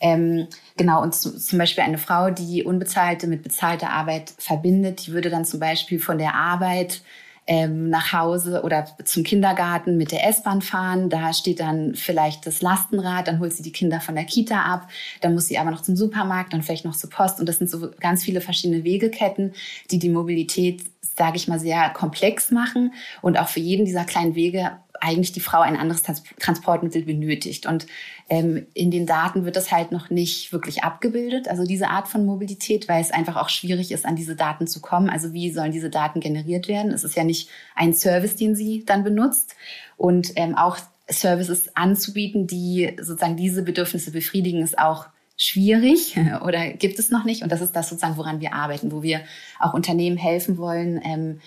Ähm, 0.00 0.48
genau, 0.76 1.02
und 1.02 1.14
zu, 1.14 1.36
zum 1.36 1.58
Beispiel 1.58 1.84
eine 1.84 1.98
Frau, 1.98 2.30
die 2.30 2.64
unbezahlte 2.64 3.26
mit 3.26 3.42
bezahlter 3.42 3.90
Arbeit 3.90 4.32
verbindet, 4.38 5.06
die 5.06 5.12
würde 5.12 5.30
dann 5.30 5.44
zum 5.44 5.60
Beispiel 5.60 6.00
von 6.00 6.18
der 6.18 6.34
Arbeit 6.34 7.02
ähm, 7.46 7.90
nach 7.90 8.12
Hause 8.12 8.62
oder 8.62 8.86
zum 9.04 9.24
Kindergarten 9.24 9.96
mit 9.96 10.12
der 10.12 10.26
S-Bahn 10.28 10.62
fahren. 10.62 11.10
Da 11.10 11.32
steht 11.32 11.60
dann 11.60 11.94
vielleicht 11.96 12.46
das 12.46 12.62
Lastenrad, 12.62 13.26
dann 13.26 13.40
holt 13.40 13.52
sie 13.52 13.62
die 13.62 13.72
Kinder 13.72 14.00
von 14.00 14.14
der 14.14 14.24
Kita 14.24 14.62
ab, 14.62 14.88
dann 15.20 15.34
muss 15.34 15.48
sie 15.48 15.58
aber 15.58 15.72
noch 15.72 15.82
zum 15.82 15.96
Supermarkt, 15.96 16.52
dann 16.52 16.62
vielleicht 16.62 16.84
noch 16.84 16.96
zur 16.96 17.10
Post. 17.10 17.40
Und 17.40 17.48
das 17.48 17.58
sind 17.58 17.68
so 17.68 17.90
ganz 17.98 18.22
viele 18.22 18.40
verschiedene 18.40 18.84
Wegeketten, 18.84 19.52
die 19.90 19.98
die 19.98 20.10
Mobilität, 20.10 20.82
sage 21.16 21.36
ich 21.36 21.48
mal, 21.48 21.58
sehr 21.58 21.90
komplex 21.90 22.52
machen 22.52 22.94
und 23.20 23.38
auch 23.38 23.48
für 23.48 23.60
jeden 23.60 23.84
dieser 23.84 24.04
kleinen 24.04 24.36
Wege 24.36 24.70
eigentlich 25.00 25.32
die 25.32 25.40
Frau 25.40 25.60
ein 25.60 25.76
anderes 25.76 26.02
Transportmittel 26.02 27.02
benötigt. 27.02 27.66
Und 27.66 27.86
ähm, 28.28 28.66
in 28.74 28.90
den 28.90 29.06
Daten 29.06 29.44
wird 29.44 29.56
das 29.56 29.72
halt 29.72 29.92
noch 29.92 30.10
nicht 30.10 30.52
wirklich 30.52 30.84
abgebildet, 30.84 31.48
also 31.48 31.64
diese 31.64 31.88
Art 31.88 32.08
von 32.08 32.24
Mobilität, 32.24 32.88
weil 32.88 33.00
es 33.00 33.10
einfach 33.10 33.36
auch 33.36 33.48
schwierig 33.48 33.92
ist, 33.92 34.06
an 34.06 34.16
diese 34.16 34.36
Daten 34.36 34.66
zu 34.66 34.80
kommen. 34.80 35.10
Also 35.10 35.32
wie 35.32 35.50
sollen 35.50 35.72
diese 35.72 35.90
Daten 35.90 36.20
generiert 36.20 36.68
werden? 36.68 36.92
Es 36.92 37.04
ist 37.04 37.16
ja 37.16 37.24
nicht 37.24 37.48
ein 37.74 37.94
Service, 37.94 38.36
den 38.36 38.54
sie 38.54 38.84
dann 38.84 39.04
benutzt. 39.04 39.56
Und 39.96 40.32
ähm, 40.36 40.56
auch 40.56 40.78
Services 41.08 41.76
anzubieten, 41.76 42.46
die 42.46 42.96
sozusagen 43.00 43.36
diese 43.36 43.62
Bedürfnisse 43.62 44.12
befriedigen, 44.12 44.62
ist 44.62 44.78
auch 44.78 45.06
schwierig 45.36 46.16
oder 46.44 46.68
gibt 46.70 46.98
es 46.98 47.10
noch 47.10 47.24
nicht. 47.24 47.42
Und 47.42 47.50
das 47.50 47.60
ist 47.60 47.74
das 47.74 47.88
sozusagen, 47.88 48.16
woran 48.16 48.40
wir 48.40 48.54
arbeiten, 48.54 48.92
wo 48.92 49.02
wir 49.02 49.22
auch 49.58 49.74
Unternehmen 49.74 50.16
helfen 50.16 50.58
wollen, 50.58 51.00
ähm, 51.04 51.40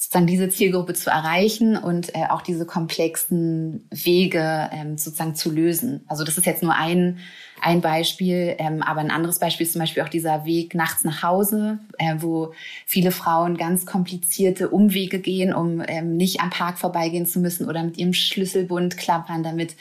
sozusagen 0.00 0.26
diese 0.26 0.48
Zielgruppe 0.48 0.94
zu 0.94 1.10
erreichen 1.10 1.76
und 1.76 2.14
äh, 2.14 2.24
auch 2.30 2.40
diese 2.40 2.64
komplexen 2.64 3.86
Wege 3.90 4.70
ähm, 4.72 4.96
sozusagen 4.96 5.34
zu 5.34 5.50
lösen. 5.50 6.04
Also 6.08 6.24
das 6.24 6.38
ist 6.38 6.46
jetzt 6.46 6.62
nur 6.62 6.74
ein, 6.74 7.18
ein 7.60 7.82
Beispiel, 7.82 8.54
ähm, 8.56 8.82
aber 8.82 9.00
ein 9.00 9.10
anderes 9.10 9.38
Beispiel 9.38 9.66
ist 9.66 9.74
zum 9.74 9.80
Beispiel 9.80 10.02
auch 10.02 10.08
dieser 10.08 10.46
Weg 10.46 10.74
nachts 10.74 11.04
nach 11.04 11.22
Hause, 11.22 11.80
äh, 11.98 12.14
wo 12.16 12.54
viele 12.86 13.10
Frauen 13.10 13.58
ganz 13.58 13.84
komplizierte 13.84 14.70
Umwege 14.70 15.18
gehen, 15.18 15.52
um 15.52 15.82
ähm, 15.86 16.16
nicht 16.16 16.40
am 16.40 16.48
Park 16.48 16.78
vorbeigehen 16.78 17.26
zu 17.26 17.38
müssen 17.38 17.68
oder 17.68 17.82
mit 17.82 17.98
ihrem 17.98 18.14
Schlüsselbund 18.14 18.96
klappern, 18.96 19.42
damit 19.42 19.76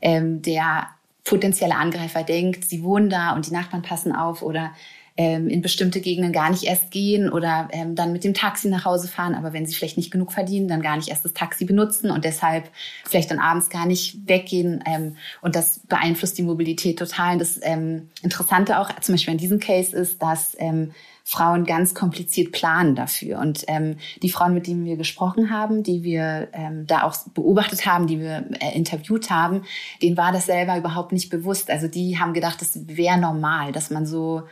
ähm, 0.00 0.40
der 0.40 0.86
potenzielle 1.24 1.74
Angreifer 1.74 2.22
denkt, 2.22 2.64
sie 2.64 2.84
wohnen 2.84 3.10
da 3.10 3.32
und 3.32 3.48
die 3.48 3.52
Nachbarn 3.52 3.82
passen 3.82 4.14
auf 4.14 4.40
oder 4.40 4.70
ähm, 5.16 5.48
in 5.48 5.62
bestimmte 5.62 6.00
Gegenden 6.00 6.32
gar 6.32 6.50
nicht 6.50 6.64
erst 6.64 6.90
gehen 6.90 7.30
oder 7.30 7.68
ähm, 7.70 7.94
dann 7.94 8.12
mit 8.12 8.24
dem 8.24 8.34
Taxi 8.34 8.68
nach 8.68 8.84
Hause 8.84 9.06
fahren, 9.06 9.34
aber 9.34 9.52
wenn 9.52 9.64
sie 9.64 9.74
vielleicht 9.74 9.96
nicht 9.96 10.10
genug 10.10 10.32
verdienen, 10.32 10.66
dann 10.66 10.82
gar 10.82 10.96
nicht 10.96 11.08
erst 11.08 11.24
das 11.24 11.34
Taxi 11.34 11.64
benutzen 11.64 12.10
und 12.10 12.24
deshalb 12.24 12.68
vielleicht 13.04 13.30
dann 13.30 13.38
abends 13.38 13.70
gar 13.70 13.86
nicht 13.86 14.28
weggehen. 14.28 14.82
Ähm, 14.86 15.16
und 15.40 15.54
das 15.54 15.80
beeinflusst 15.80 16.36
die 16.36 16.42
Mobilität 16.42 16.98
total. 16.98 17.38
Das 17.38 17.60
ähm, 17.62 18.10
Interessante 18.22 18.78
auch 18.80 18.90
zum 19.00 19.14
Beispiel 19.14 19.32
in 19.32 19.38
diesem 19.38 19.60
Case 19.60 19.96
ist, 19.96 20.20
dass 20.20 20.56
ähm, 20.58 20.90
Frauen 21.22 21.64
ganz 21.64 21.94
kompliziert 21.94 22.52
planen 22.52 22.96
dafür. 22.96 23.38
Und 23.38 23.64
ähm, 23.68 23.96
die 24.22 24.30
Frauen, 24.30 24.52
mit 24.52 24.66
denen 24.66 24.84
wir 24.84 24.96
gesprochen 24.96 25.50
haben, 25.50 25.82
die 25.82 26.02
wir 26.02 26.48
ähm, 26.52 26.86
da 26.86 27.04
auch 27.04 27.16
beobachtet 27.32 27.86
haben, 27.86 28.06
die 28.06 28.20
wir 28.20 28.44
äh, 28.60 28.76
interviewt 28.76 29.30
haben, 29.30 29.62
denen 30.02 30.16
war 30.16 30.32
das 30.32 30.46
selber 30.46 30.76
überhaupt 30.76 31.12
nicht 31.12 31.30
bewusst. 31.30 31.70
Also 31.70 31.88
die 31.88 32.18
haben 32.18 32.34
gedacht, 32.34 32.60
das 32.60 32.78
wäre 32.88 33.16
normal, 33.16 33.72
dass 33.72 33.90
man 33.90 34.06
so 34.06 34.42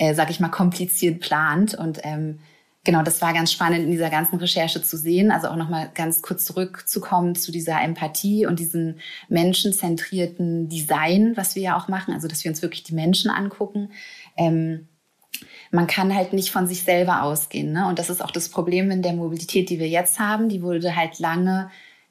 äh, 0.00 0.14
sag 0.14 0.30
ich 0.30 0.40
mal, 0.40 0.48
kompliziert 0.48 1.20
plant. 1.20 1.74
Und 1.74 2.00
ähm, 2.04 2.38
genau, 2.84 3.02
das 3.02 3.20
war 3.20 3.34
ganz 3.34 3.52
spannend 3.52 3.84
in 3.84 3.90
dieser 3.90 4.08
ganzen 4.08 4.36
Recherche 4.36 4.82
zu 4.82 4.96
sehen. 4.96 5.30
Also 5.30 5.48
auch 5.48 5.56
nochmal 5.56 5.90
ganz 5.94 6.22
kurz 6.22 6.46
zurückzukommen 6.46 7.34
zu 7.34 7.52
dieser 7.52 7.82
Empathie 7.82 8.46
und 8.46 8.58
diesem 8.58 8.96
menschenzentrierten 9.28 10.70
Design, 10.70 11.34
was 11.36 11.54
wir 11.54 11.62
ja 11.62 11.76
auch 11.76 11.88
machen. 11.88 12.14
Also, 12.14 12.28
dass 12.28 12.42
wir 12.42 12.50
uns 12.50 12.62
wirklich 12.62 12.82
die 12.82 12.94
Menschen 12.94 13.30
angucken. 13.30 13.90
Ähm, 14.38 14.88
man 15.70 15.86
kann 15.86 16.14
halt 16.14 16.32
nicht 16.32 16.50
von 16.50 16.66
sich 16.66 16.82
selber 16.82 17.22
ausgehen. 17.22 17.70
Ne? 17.72 17.86
Und 17.86 17.98
das 17.98 18.08
ist 18.08 18.24
auch 18.24 18.30
das 18.30 18.48
Problem 18.48 18.90
in 18.90 19.02
der 19.02 19.12
Mobilität, 19.12 19.68
die 19.68 19.78
wir 19.78 19.88
jetzt 19.88 20.18
haben. 20.18 20.48
Die 20.48 20.62
wurde 20.62 20.96
halt 20.96 21.18
lange 21.18 21.70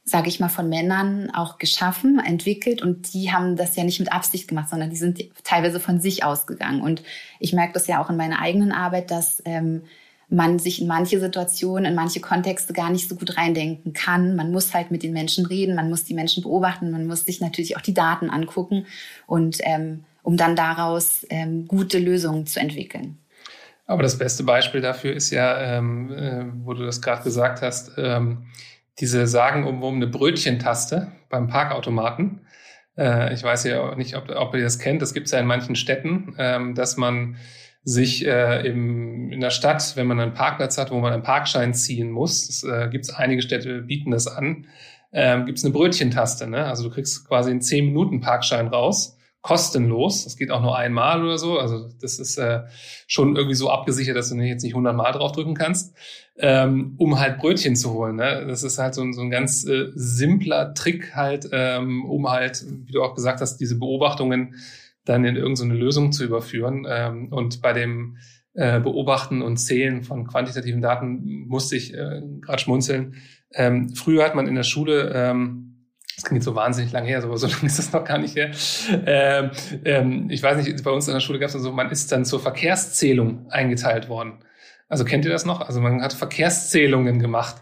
sage 0.09 0.29
ich 0.29 0.39
mal, 0.39 0.49
von 0.49 0.69
Männern 0.69 1.29
auch 1.31 1.57
geschaffen, 1.57 2.19
entwickelt 2.19 2.81
und 2.81 3.13
die 3.13 3.31
haben 3.31 3.55
das 3.55 3.75
ja 3.75 3.83
nicht 3.83 3.99
mit 3.99 4.11
Absicht 4.11 4.47
gemacht, 4.47 4.69
sondern 4.69 4.89
die 4.89 4.95
sind 4.95 5.23
teilweise 5.43 5.79
von 5.79 5.99
sich 5.99 6.23
ausgegangen. 6.23 6.81
Und 6.81 7.03
ich 7.39 7.53
merke 7.53 7.73
das 7.73 7.87
ja 7.87 8.01
auch 8.01 8.09
in 8.09 8.17
meiner 8.17 8.39
eigenen 8.39 8.71
Arbeit, 8.71 9.11
dass 9.11 9.41
ähm, 9.45 9.83
man 10.29 10.59
sich 10.59 10.81
in 10.81 10.87
manche 10.87 11.19
Situationen, 11.19 11.85
in 11.85 11.95
manche 11.95 12.19
Kontexte 12.19 12.73
gar 12.73 12.91
nicht 12.91 13.09
so 13.09 13.15
gut 13.15 13.37
reindenken 13.37 13.93
kann. 13.93 14.35
Man 14.35 14.51
muss 14.51 14.73
halt 14.73 14.91
mit 14.91 15.03
den 15.03 15.13
Menschen 15.13 15.45
reden, 15.45 15.75
man 15.75 15.89
muss 15.89 16.03
die 16.03 16.13
Menschen 16.13 16.43
beobachten, 16.43 16.91
man 16.91 17.07
muss 17.07 17.25
sich 17.25 17.41
natürlich 17.41 17.77
auch 17.77 17.81
die 17.81 17.93
Daten 17.95 18.29
angucken 18.29 18.85
und 19.25 19.57
ähm, 19.61 20.03
um 20.21 20.37
dann 20.37 20.55
daraus 20.55 21.25
ähm, 21.29 21.67
gute 21.67 21.97
Lösungen 21.97 22.45
zu 22.45 22.59
entwickeln. 22.59 23.17
Aber 23.87 24.03
das 24.03 24.19
beste 24.19 24.43
Beispiel 24.43 24.81
dafür 24.81 25.13
ist 25.13 25.31
ja, 25.31 25.59
ähm, 25.59 26.11
äh, 26.11 26.45
wo 26.63 26.73
du 26.73 26.85
das 26.85 27.01
gerade 27.01 27.23
gesagt 27.23 27.63
hast, 27.63 27.93
ähm, 27.97 28.43
diese 28.99 29.27
sagenumwobene 29.27 30.07
Brötchentaste 30.07 31.11
beim 31.29 31.47
Parkautomaten. 31.47 32.41
Äh, 32.97 33.33
ich 33.33 33.43
weiß 33.43 33.63
ja 33.65 33.95
nicht, 33.95 34.15
ob, 34.15 34.29
ob 34.29 34.55
ihr 34.55 34.63
das 34.63 34.79
kennt. 34.79 35.01
Das 35.01 35.13
gibt 35.13 35.27
es 35.27 35.31
ja 35.31 35.39
in 35.39 35.45
manchen 35.45 35.75
Städten, 35.75 36.35
ähm, 36.37 36.75
dass 36.75 36.97
man 36.97 37.37
sich 37.83 38.25
äh, 38.25 38.67
im, 38.67 39.31
in 39.31 39.39
der 39.39 39.51
Stadt, 39.51 39.95
wenn 39.95 40.07
man 40.07 40.19
einen 40.19 40.33
Parkplatz 40.33 40.77
hat, 40.77 40.91
wo 40.91 40.99
man 40.99 41.13
einen 41.13 41.23
Parkschein 41.23 41.73
ziehen 41.73 42.11
muss, 42.11 42.47
das 42.47 42.63
äh, 42.63 42.89
gibt 42.89 43.05
es 43.05 43.13
einige 43.13 43.41
Städte, 43.41 43.81
bieten 43.81 44.11
das 44.11 44.27
an, 44.27 44.67
ähm, 45.13 45.45
gibt 45.45 45.57
es 45.57 45.65
eine 45.65 45.73
Brötchentaste. 45.73 46.47
Ne? 46.47 46.65
Also 46.65 46.83
du 46.83 46.93
kriegst 46.93 47.27
quasi 47.27 47.51
einen 47.51 47.61
10 47.61 47.85
Minuten 47.85 48.21
Parkschein 48.21 48.67
raus 48.67 49.17
kostenlos. 49.41 50.25
Das 50.25 50.35
geht 50.35 50.51
auch 50.51 50.61
nur 50.61 50.77
einmal 50.77 51.23
oder 51.23 51.37
so. 51.37 51.59
Also 51.59 51.89
das 52.01 52.19
ist 52.19 52.37
äh, 52.37 52.61
schon 53.07 53.35
irgendwie 53.35 53.55
so 53.55 53.69
abgesichert, 53.69 54.15
dass 54.15 54.29
du 54.29 54.35
jetzt 54.35 54.63
nicht 54.63 54.73
100 54.73 54.95
Mal 54.95 55.11
draufdrücken 55.11 55.55
kannst, 55.55 55.95
ähm, 56.37 56.95
um 56.97 57.19
halt 57.19 57.37
Brötchen 57.37 57.75
zu 57.75 57.93
holen. 57.93 58.17
Ne? 58.17 58.45
Das 58.47 58.63
ist 58.63 58.77
halt 58.77 58.93
so 58.93 59.01
ein, 59.01 59.13
so 59.13 59.21
ein 59.21 59.29
ganz 59.29 59.65
äh, 59.65 59.87
simpler 59.95 60.73
Trick 60.73 61.15
halt, 61.15 61.49
ähm, 61.51 62.05
um 62.05 62.29
halt, 62.29 62.65
wie 62.85 62.91
du 62.91 63.01
auch 63.01 63.15
gesagt 63.15 63.39
hast, 63.39 63.57
diese 63.57 63.79
Beobachtungen 63.79 64.55
dann 65.05 65.23
in 65.23 65.37
irgendeine 65.37 65.73
Lösung 65.73 66.11
zu 66.11 66.25
überführen. 66.25 66.85
Ähm, 66.89 67.29
und 67.31 67.61
bei 67.61 67.71
dem 67.73 68.17
äh, 68.53 68.79
Beobachten 68.81 69.41
und 69.41 69.57
Zählen 69.57 70.03
von 70.03 70.27
quantitativen 70.27 70.81
Daten 70.81 71.45
musste 71.47 71.77
ich 71.77 71.93
äh, 71.93 72.21
gerade 72.41 72.59
schmunzeln. 72.59 73.15
Ähm, 73.53 73.95
früher 73.95 74.25
hat 74.25 74.35
man 74.35 74.47
in 74.47 74.55
der 74.55 74.63
Schule 74.63 75.11
ähm, 75.15 75.68
das 76.19 76.25
klingt 76.25 76.43
so 76.43 76.53
wahnsinnig 76.53 76.91
lang 76.91 77.05
her, 77.05 77.23
aber 77.23 77.37
so 77.37 77.47
lange 77.47 77.65
ist 77.65 77.79
das 77.79 77.93
noch 77.93 78.03
gar 78.03 78.17
nicht 78.17 78.35
her. 78.35 78.51
Ähm, 79.05 79.51
ähm, 79.85 80.29
ich 80.29 80.43
weiß 80.43 80.57
nicht, 80.57 80.83
bei 80.83 80.91
uns 80.91 81.07
in 81.07 81.13
der 81.13 81.21
Schule 81.21 81.39
gab 81.39 81.47
es 81.47 81.53
so, 81.53 81.71
man 81.71 81.89
ist 81.91 82.11
dann 82.11 82.25
zur 82.25 82.41
Verkehrszählung 82.41 83.49
eingeteilt 83.49 84.09
worden. 84.09 84.39
Also 84.89 85.05
kennt 85.05 85.23
ihr 85.23 85.31
das 85.31 85.45
noch? 85.45 85.61
Also 85.61 85.79
man 85.81 86.01
hat 86.01 86.13
Verkehrszählungen 86.13 87.19
gemacht. 87.19 87.57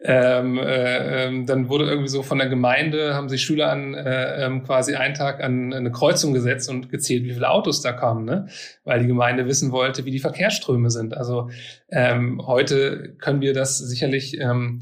Ähm, 0.00 0.58
äh, 0.58 1.26
ähm, 1.26 1.44
dann 1.44 1.68
wurde 1.68 1.86
irgendwie 1.86 2.08
so 2.08 2.22
von 2.22 2.38
der 2.38 2.48
Gemeinde, 2.48 3.14
haben 3.14 3.28
sich 3.28 3.42
Schüler 3.42 3.70
an 3.70 3.94
äh, 3.94 4.46
ähm, 4.46 4.62
quasi 4.62 4.94
einen 4.94 5.14
Tag 5.14 5.42
an 5.42 5.74
eine 5.74 5.90
Kreuzung 5.90 6.32
gesetzt 6.32 6.70
und 6.70 6.88
gezählt, 6.88 7.24
wie 7.24 7.32
viele 7.32 7.50
Autos 7.50 7.82
da 7.82 7.92
kamen, 7.92 8.24
ne? 8.24 8.46
weil 8.84 9.00
die 9.00 9.08
Gemeinde 9.08 9.46
wissen 9.46 9.72
wollte, 9.72 10.04
wie 10.04 10.12
die 10.12 10.20
Verkehrsströme 10.20 10.90
sind. 10.90 11.16
Also 11.16 11.50
ähm, 11.90 12.40
heute 12.46 13.16
können 13.18 13.40
wir 13.40 13.54
das 13.54 13.78
sicherlich 13.78 14.38
ähm, 14.40 14.80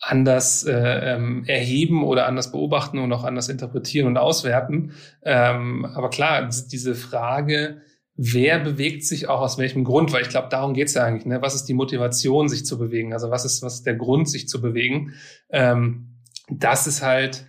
anders 0.00 0.64
äh, 0.64 0.72
ähm, 0.72 1.44
erheben 1.46 2.04
oder 2.04 2.26
anders 2.26 2.50
beobachten 2.52 2.98
und 2.98 3.12
auch 3.12 3.24
anders 3.24 3.48
interpretieren 3.48 4.06
und 4.06 4.16
auswerten. 4.16 4.92
Ähm, 5.22 5.84
aber 5.84 6.08
klar, 6.08 6.48
diese 6.48 6.94
Frage, 6.94 7.82
wer 8.16 8.58
bewegt 8.58 9.04
sich 9.04 9.28
auch 9.28 9.40
aus 9.40 9.58
welchem 9.58 9.84
Grund, 9.84 10.12
weil 10.12 10.22
ich 10.22 10.30
glaube, 10.30 10.48
darum 10.50 10.74
geht's 10.74 10.94
ja 10.94 11.04
eigentlich. 11.04 11.26
Ne? 11.26 11.42
Was 11.42 11.54
ist 11.54 11.66
die 11.66 11.74
Motivation, 11.74 12.48
sich 12.48 12.64
zu 12.64 12.78
bewegen? 12.78 13.12
Also 13.12 13.30
was 13.30 13.44
ist, 13.44 13.62
was 13.62 13.74
ist 13.74 13.86
der 13.86 13.94
Grund, 13.94 14.28
sich 14.28 14.48
zu 14.48 14.60
bewegen? 14.60 15.14
Ähm, 15.50 16.18
das 16.48 16.86
ist 16.86 17.02
halt 17.02 17.46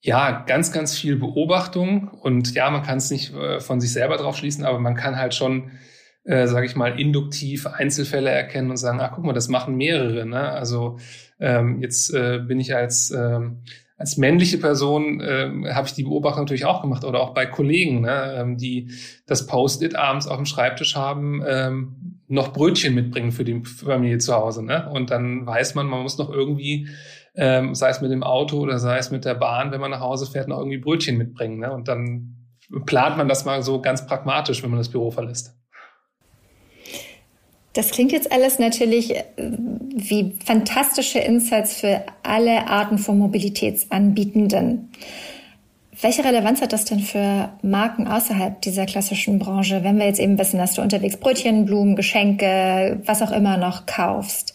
ja 0.00 0.44
ganz, 0.46 0.72
ganz 0.72 0.96
viel 0.96 1.16
Beobachtung 1.16 2.08
und 2.08 2.54
ja, 2.54 2.70
man 2.70 2.82
kann 2.82 2.98
es 2.98 3.10
nicht 3.10 3.32
äh, 3.34 3.60
von 3.60 3.80
sich 3.80 3.92
selber 3.92 4.16
drauf 4.16 4.36
schließen, 4.36 4.64
aber 4.64 4.78
man 4.78 4.94
kann 4.94 5.16
halt 5.16 5.34
schon 5.34 5.70
äh, 6.26 6.46
sage 6.46 6.66
ich 6.66 6.76
mal, 6.76 7.00
induktiv 7.00 7.66
Einzelfälle 7.66 8.30
erkennen 8.30 8.70
und 8.70 8.76
sagen, 8.76 9.00
ach 9.00 9.12
guck 9.14 9.24
mal, 9.24 9.32
das 9.32 9.48
machen 9.48 9.76
mehrere. 9.76 10.26
Ne? 10.26 10.40
Also 10.40 10.98
ähm, 11.40 11.80
jetzt 11.80 12.12
äh, 12.12 12.40
bin 12.46 12.60
ich 12.60 12.74
als 12.74 13.10
ähm, 13.10 13.62
als 13.98 14.18
männliche 14.18 14.58
Person 14.58 15.22
ähm, 15.24 15.66
habe 15.74 15.86
ich 15.86 15.94
die 15.94 16.02
Beobachtung 16.02 16.42
natürlich 16.42 16.66
auch 16.66 16.82
gemacht 16.82 17.04
oder 17.04 17.20
auch 17.20 17.32
bei 17.32 17.46
Kollegen, 17.46 18.02
ne, 18.02 18.34
ähm, 18.36 18.58
die 18.58 18.90
das 19.26 19.46
Post-it 19.46 19.96
abends 19.96 20.26
auf 20.26 20.36
dem 20.36 20.44
Schreibtisch 20.44 20.96
haben, 20.96 21.42
ähm, 21.46 22.20
noch 22.28 22.52
Brötchen 22.52 22.94
mitbringen 22.94 23.32
für 23.32 23.44
die 23.44 23.64
Familie 23.64 24.18
zu 24.18 24.34
Hause. 24.34 24.64
Ne? 24.64 24.90
Und 24.90 25.10
dann 25.10 25.46
weiß 25.46 25.74
man, 25.76 25.86
man 25.86 26.02
muss 26.02 26.18
noch 26.18 26.30
irgendwie, 26.30 26.88
ähm, 27.36 27.74
sei 27.74 27.88
es 27.88 28.00
mit 28.00 28.10
dem 28.10 28.22
Auto 28.22 28.58
oder 28.58 28.78
sei 28.78 28.98
es 28.98 29.10
mit 29.10 29.24
der 29.24 29.34
Bahn, 29.34 29.70
wenn 29.70 29.80
man 29.80 29.92
nach 29.92 30.00
Hause 30.00 30.30
fährt, 30.30 30.48
noch 30.48 30.58
irgendwie 30.58 30.78
Brötchen 30.78 31.16
mitbringen. 31.16 31.58
Ne? 31.60 31.72
Und 31.72 31.88
dann 31.88 32.36
plant 32.84 33.16
man 33.16 33.28
das 33.28 33.44
mal 33.44 33.62
so 33.62 33.80
ganz 33.80 34.06
pragmatisch, 34.06 34.62
wenn 34.62 34.70
man 34.70 34.78
das 34.78 34.90
Büro 34.90 35.10
verlässt. 35.10 35.56
Das 37.76 37.90
klingt 37.90 38.10
jetzt 38.10 38.32
alles 38.32 38.58
natürlich 38.58 39.14
äh, 39.14 39.22
wie 39.36 40.32
fantastische 40.42 41.18
Insights 41.18 41.74
für 41.74 42.02
alle 42.22 42.68
Arten 42.68 42.96
von 42.96 43.18
Mobilitätsanbietenden. 43.18 44.90
Welche 46.00 46.24
Relevanz 46.24 46.62
hat 46.62 46.72
das 46.72 46.86
denn 46.86 47.00
für 47.00 47.50
Marken 47.60 48.06
außerhalb 48.06 48.62
dieser 48.62 48.86
klassischen 48.86 49.38
Branche, 49.38 49.84
wenn 49.84 49.98
wir 49.98 50.06
jetzt 50.06 50.20
eben 50.20 50.38
wissen, 50.38 50.58
dass 50.58 50.72
du 50.72 50.80
unterwegs 50.80 51.18
Brötchen, 51.18 51.66
Blumen, 51.66 51.96
Geschenke, 51.96 53.00
was 53.04 53.20
auch 53.20 53.30
immer 53.30 53.58
noch 53.58 53.84
kaufst? 53.84 54.54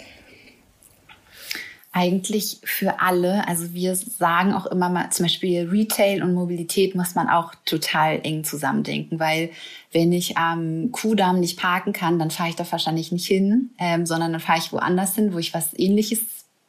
Eigentlich 1.94 2.60
für 2.64 3.02
alle. 3.02 3.46
Also 3.50 3.74
wir 3.74 3.96
sagen 3.96 4.54
auch 4.54 4.66
immer 4.66 4.88
mal, 4.88 5.10
zum 5.10 5.26
Beispiel 5.26 5.68
Retail 5.70 6.24
und 6.24 6.34
Mobilität 6.34 6.96
muss 6.96 7.16
man 7.16 7.28
auch 7.28 7.54
total 7.66 8.22
eng 8.24 8.46
zusammendenken, 8.46 9.20
weil 9.20 9.50
wenn 9.92 10.14
ich 10.14 10.38
am 10.38 10.94
Kudamm 10.94 11.42
nicht 11.42 11.60
parken 11.60 11.92
kann, 11.92 12.18
dann 12.18 12.32
fahre 12.32 12.50
ich 12.50 12.56
da 12.56 12.66
wahrscheinlich 12.72 13.12
nicht 13.12 13.28
hin, 13.28 13.72
ähm, 13.78 14.06
sondern 14.06 14.32
dann 14.32 14.40
fahre 14.40 14.60
ich 14.60 14.72
woanders 14.72 15.16
hin, 15.16 15.34
wo 15.34 15.38
ich 15.38 15.54
was 15.54 15.78
ähnliches 15.78 16.20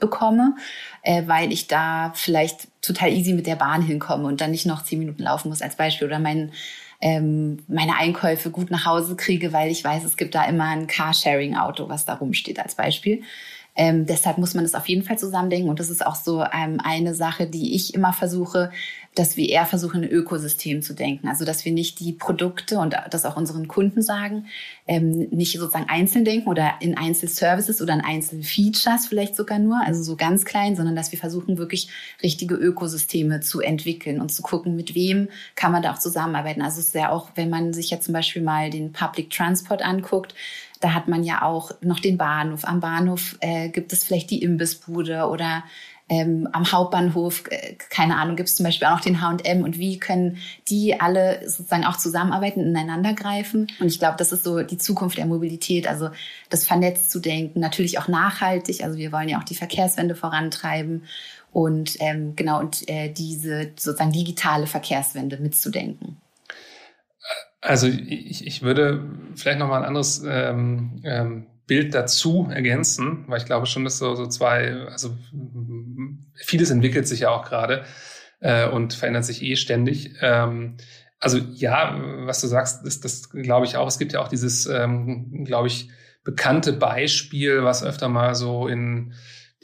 bekomme, 0.00 0.56
äh, 1.02 1.22
weil 1.26 1.52
ich 1.52 1.68
da 1.68 2.12
vielleicht 2.16 2.66
total 2.82 3.12
easy 3.12 3.32
mit 3.32 3.46
der 3.46 3.54
Bahn 3.54 3.80
hinkomme 3.80 4.26
und 4.26 4.40
dann 4.40 4.50
nicht 4.50 4.66
noch 4.66 4.82
zehn 4.82 4.98
Minuten 4.98 5.22
laufen 5.22 5.50
muss 5.50 5.62
als 5.62 5.76
Beispiel 5.76 6.08
oder 6.08 6.18
mein 6.18 6.50
ähm, 7.00 7.58
meine 7.66 7.96
Einkäufe 7.96 8.50
gut 8.50 8.70
nach 8.70 8.86
Hause 8.86 9.16
kriege, 9.16 9.52
weil 9.52 9.70
ich 9.70 9.82
weiß, 9.82 10.04
es 10.04 10.16
gibt 10.16 10.36
da 10.36 10.44
immer 10.44 10.66
ein 10.66 10.86
Carsharing-Auto, 10.86 11.88
was 11.88 12.04
da 12.06 12.14
rumsteht 12.14 12.60
als 12.60 12.76
Beispiel. 12.76 13.24
Ähm, 13.74 14.04
deshalb 14.04 14.38
muss 14.38 14.54
man 14.54 14.64
das 14.64 14.74
auf 14.74 14.86
jeden 14.88 15.02
Fall 15.02 15.18
zusammendenken. 15.18 15.70
Und 15.70 15.80
das 15.80 15.88
ist 15.88 16.04
auch 16.04 16.14
so 16.14 16.42
ähm, 16.42 16.78
eine 16.82 17.14
Sache, 17.14 17.46
die 17.46 17.74
ich 17.74 17.94
immer 17.94 18.12
versuche, 18.12 18.70
dass 19.14 19.36
wir 19.36 19.48
eher 19.48 19.66
versuchen, 19.66 20.02
ein 20.02 20.10
Ökosystem 20.10 20.80
zu 20.80 20.94
denken. 20.94 21.28
Also, 21.28 21.44
dass 21.44 21.64
wir 21.64 21.72
nicht 21.72 22.00
die 22.00 22.12
Produkte 22.12 22.78
und 22.78 22.94
das 23.10 23.26
auch 23.26 23.36
unseren 23.36 23.68
Kunden 23.68 24.02
sagen, 24.02 24.46
ähm, 24.86 25.28
nicht 25.30 25.58
sozusagen 25.58 25.88
einzeln 25.88 26.24
denken 26.24 26.48
oder 26.48 26.74
in 26.80 26.96
Einzelservices 26.96 27.82
oder 27.82 27.94
in 27.94 28.00
Einzelfeatures 28.00 29.06
vielleicht 29.06 29.36
sogar 29.36 29.58
nur, 29.58 29.80
also 29.84 30.02
so 30.02 30.16
ganz 30.16 30.44
klein, 30.44 30.76
sondern 30.76 30.96
dass 30.96 31.12
wir 31.12 31.18
versuchen, 31.18 31.58
wirklich 31.58 31.88
richtige 32.22 32.54
Ökosysteme 32.54 33.40
zu 33.40 33.60
entwickeln 33.60 34.20
und 34.20 34.30
zu 34.30 34.42
gucken, 34.42 34.76
mit 34.76 34.94
wem 34.94 35.28
kann 35.56 35.72
man 35.72 35.82
da 35.82 35.92
auch 35.92 35.98
zusammenarbeiten. 35.98 36.62
Also, 36.62 36.80
es 36.80 36.86
ist 36.86 36.94
ja 36.94 37.10
auch, 37.10 37.30
wenn 37.34 37.50
man 37.50 37.74
sich 37.74 37.90
jetzt 37.90 38.04
zum 38.04 38.14
Beispiel 38.14 38.42
mal 38.42 38.70
den 38.70 38.92
Public 38.92 39.30
Transport 39.30 39.82
anguckt, 39.82 40.34
da 40.82 40.94
hat 40.94 41.08
man 41.08 41.22
ja 41.22 41.42
auch 41.42 41.70
noch 41.80 42.00
den 42.00 42.18
Bahnhof. 42.18 42.64
Am 42.64 42.80
Bahnhof 42.80 43.36
äh, 43.40 43.68
gibt 43.68 43.92
es 43.92 44.04
vielleicht 44.04 44.30
die 44.30 44.42
Imbissbude 44.42 45.28
oder 45.28 45.62
ähm, 46.08 46.48
am 46.52 46.70
Hauptbahnhof, 46.70 47.44
äh, 47.48 47.74
keine 47.88 48.16
Ahnung, 48.16 48.36
gibt 48.36 48.48
es 48.48 48.56
zum 48.56 48.64
Beispiel 48.64 48.88
auch 48.88 49.00
den 49.00 49.22
H&M 49.22 49.62
und 49.62 49.78
wie 49.78 49.98
können 49.98 50.36
die 50.68 51.00
alle 51.00 51.48
sozusagen 51.48 51.84
auch 51.84 51.96
zusammenarbeiten, 51.96 52.60
ineinander 52.60 53.14
greifen. 53.14 53.68
Und 53.80 53.86
ich 53.86 53.98
glaube, 53.98 54.16
das 54.18 54.32
ist 54.32 54.44
so 54.44 54.62
die 54.62 54.76
Zukunft 54.76 55.16
der 55.16 55.26
Mobilität, 55.26 55.86
also 55.86 56.10
das 56.50 56.66
vernetzt 56.66 57.10
zu 57.10 57.20
denken, 57.20 57.60
natürlich 57.60 57.98
auch 57.98 58.08
nachhaltig, 58.08 58.84
also 58.84 58.98
wir 58.98 59.12
wollen 59.12 59.28
ja 59.28 59.38
auch 59.38 59.44
die 59.44 59.54
Verkehrswende 59.54 60.14
vorantreiben 60.14 61.04
und 61.52 61.96
ähm, 62.00 62.34
genau 62.36 62.60
und 62.60 62.88
äh, 62.88 63.08
diese 63.10 63.70
sozusagen 63.76 64.12
digitale 64.12 64.66
Verkehrswende 64.66 65.38
mitzudenken. 65.38 66.20
Also 67.62 67.86
ich, 67.86 68.44
ich 68.44 68.62
würde 68.62 69.08
vielleicht 69.36 69.60
noch 69.60 69.68
mal 69.68 69.78
ein 69.78 69.84
anderes 69.84 70.22
ähm, 70.26 71.00
ähm, 71.04 71.46
Bild 71.68 71.94
dazu 71.94 72.48
ergänzen, 72.52 73.24
weil 73.28 73.38
ich 73.38 73.46
glaube 73.46 73.66
schon, 73.66 73.84
dass 73.84 73.98
so, 73.98 74.16
so 74.16 74.26
zwei, 74.26 74.74
also 74.88 75.16
vieles 76.34 76.70
entwickelt 76.70 77.06
sich 77.06 77.20
ja 77.20 77.30
auch 77.30 77.44
gerade 77.44 77.84
äh, 78.40 78.68
und 78.68 78.94
verändert 78.94 79.24
sich 79.24 79.42
eh 79.42 79.54
ständig. 79.54 80.16
Ähm, 80.20 80.76
also 81.20 81.38
ja, 81.38 82.00
was 82.26 82.40
du 82.40 82.48
sagst, 82.48 82.84
das, 82.84 83.00
das 83.00 83.30
glaube 83.30 83.64
ich 83.64 83.76
auch. 83.76 83.86
Es 83.86 84.00
gibt 84.00 84.12
ja 84.12 84.20
auch 84.20 84.28
dieses, 84.28 84.66
ähm, 84.66 85.44
glaube 85.44 85.68
ich, 85.68 85.88
bekannte 86.24 86.72
Beispiel, 86.72 87.62
was 87.62 87.84
öfter 87.84 88.08
mal 88.08 88.34
so 88.34 88.66
in 88.66 89.14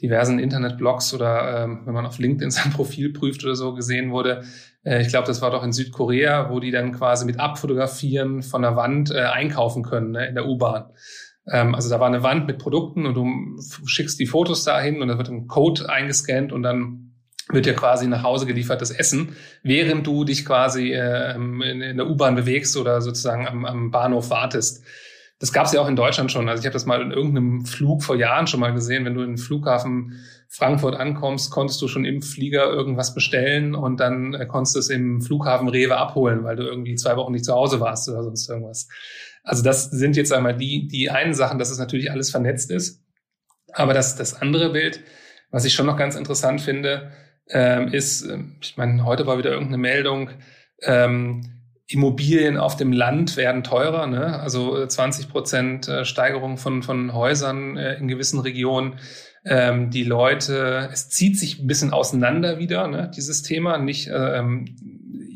diversen 0.01 0.39
Internetblogs 0.39 1.13
oder 1.13 1.63
ähm, 1.63 1.81
wenn 1.85 1.93
man 1.93 2.05
auf 2.05 2.17
LinkedIn 2.17 2.51
sein 2.51 2.71
Profil 2.71 3.11
prüft 3.11 3.43
oder 3.43 3.55
so 3.55 3.73
gesehen 3.73 4.11
wurde. 4.11 4.45
Äh, 4.83 5.01
ich 5.01 5.09
glaube, 5.09 5.27
das 5.27 5.41
war 5.41 5.51
doch 5.51 5.63
in 5.63 5.71
Südkorea, 5.71 6.49
wo 6.49 6.59
die 6.59 6.71
dann 6.71 6.91
quasi 6.91 7.25
mit 7.25 7.39
Abfotografieren 7.39 8.41
von 8.41 8.61
der 8.61 8.75
Wand 8.75 9.11
äh, 9.11 9.21
einkaufen 9.21 9.83
können 9.83 10.11
ne, 10.11 10.27
in 10.27 10.35
der 10.35 10.47
U-Bahn. 10.47 10.85
Ähm, 11.47 11.75
also 11.75 11.89
da 11.89 11.99
war 11.99 12.07
eine 12.07 12.23
Wand 12.23 12.47
mit 12.47 12.59
Produkten 12.59 13.05
und 13.05 13.13
du 13.15 13.27
schickst 13.85 14.19
die 14.19 14.27
Fotos 14.27 14.63
dahin 14.63 15.01
und 15.01 15.07
da 15.07 15.17
wird 15.17 15.29
ein 15.29 15.47
Code 15.47 15.89
eingescannt 15.89 16.51
und 16.51 16.63
dann 16.63 17.05
wird 17.51 17.65
dir 17.65 17.73
quasi 17.73 18.07
nach 18.07 18.23
Hause 18.23 18.45
geliefert 18.45 18.81
das 18.81 18.91
Essen, 18.91 19.35
während 19.63 20.05
du 20.05 20.23
dich 20.23 20.45
quasi 20.45 20.91
äh, 20.93 21.35
in, 21.35 21.61
in, 21.61 21.97
der 21.97 22.07
U-Bahn 22.07 22.35
bewegst 22.35 22.77
oder 22.77 23.01
sozusagen 23.01 23.47
am, 23.47 23.65
am 23.65 23.91
Bahnhof 23.91 24.29
wartest. 24.29 24.83
Das 25.39 25.53
gab 25.53 25.65
es 25.65 25.71
ja 25.71 25.81
auch 25.81 25.87
in 25.87 25.95
Deutschland 25.95 26.31
schon. 26.31 26.49
Also 26.49 26.59
ich 26.59 26.65
habe 26.65 26.73
das 26.73 26.85
mal 26.85 27.01
in 27.01 27.11
irgendeinem 27.11 27.65
Flug 27.65 28.03
vor 28.03 28.17
Jahren 28.17 28.45
schon 28.45 28.59
mal 28.59 28.73
gesehen. 28.73 29.05
Wenn 29.05 29.13
du 29.13 29.21
in 29.21 29.31
den 29.31 29.37
Flughafen 29.37 30.19
Frankfurt 30.49 30.95
ankommst, 30.95 31.49
konntest 31.49 31.81
du 31.81 31.87
schon 31.87 32.03
im 32.03 32.21
Flieger 32.21 32.69
irgendwas 32.69 33.13
bestellen 33.13 33.73
und 33.73 34.01
dann 34.01 34.33
äh, 34.33 34.45
konntest 34.45 34.75
du 34.75 34.79
es 34.79 34.89
im 34.89 35.21
Flughafen 35.21 35.69
Rewe 35.69 35.95
abholen, 35.95 36.43
weil 36.43 36.57
du 36.57 36.63
irgendwie 36.63 36.95
zwei 36.95 37.15
Wochen 37.15 37.31
nicht 37.31 37.45
zu 37.45 37.53
Hause 37.53 37.79
warst 37.79 38.09
oder 38.09 38.23
sonst 38.23 38.49
irgendwas. 38.49 38.89
Also 39.43 39.63
das 39.63 39.89
sind 39.89 40.17
jetzt 40.17 40.33
einmal 40.33 40.57
die, 40.57 40.87
die 40.87 41.09
einen 41.09 41.33
Sachen, 41.33 41.57
dass 41.57 41.69
es 41.69 41.79
natürlich 41.79 42.11
alles 42.11 42.31
vernetzt 42.31 42.69
ist. 42.69 43.01
Aber 43.71 43.93
das, 43.93 44.17
das 44.17 44.41
andere 44.41 44.71
Bild, 44.71 44.99
was 45.51 45.63
ich 45.63 45.73
schon 45.73 45.85
noch 45.85 45.97
ganz 45.97 46.15
interessant 46.15 46.59
finde, 46.59 47.11
ähm, 47.49 47.87
ist, 47.87 48.23
ähm, 48.23 48.57
ich 48.61 48.75
meine, 48.75 49.05
heute 49.05 49.25
war 49.25 49.37
wieder 49.37 49.51
irgendeine 49.51 49.77
Meldung, 49.77 50.31
ähm, 50.81 51.58
Immobilien 51.91 52.57
auf 52.57 52.77
dem 52.77 52.93
Land 52.93 53.35
werden 53.35 53.63
teurer, 53.63 54.05
ne? 54.05 54.39
also 54.39 54.85
20 54.85 55.25
äh, 55.25 55.27
Prozent 55.27 55.87
äh, 55.87 56.05
Steigerung 56.05 56.57
von, 56.57 56.83
von 56.83 57.13
Häusern 57.13 57.77
äh, 57.77 57.95
in 57.95 58.07
gewissen 58.07 58.39
Regionen. 58.39 58.99
Ähm, 59.43 59.89
die 59.89 60.03
Leute, 60.03 60.89
es 60.93 61.09
zieht 61.09 61.39
sich 61.39 61.59
ein 61.59 61.65
bisschen 61.67 61.91
auseinander 61.91 62.59
wieder, 62.59 62.87
ne? 62.87 63.09
dieses 63.15 63.41
Thema. 63.41 63.79
Nicht, 63.79 64.07
ähm, 64.13 64.65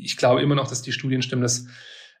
ich 0.00 0.16
glaube 0.16 0.42
immer 0.42 0.54
noch, 0.54 0.68
dass 0.68 0.82
die 0.82 0.92
Studien 0.92 1.22
stimmen, 1.22 1.42
dass 1.42 1.66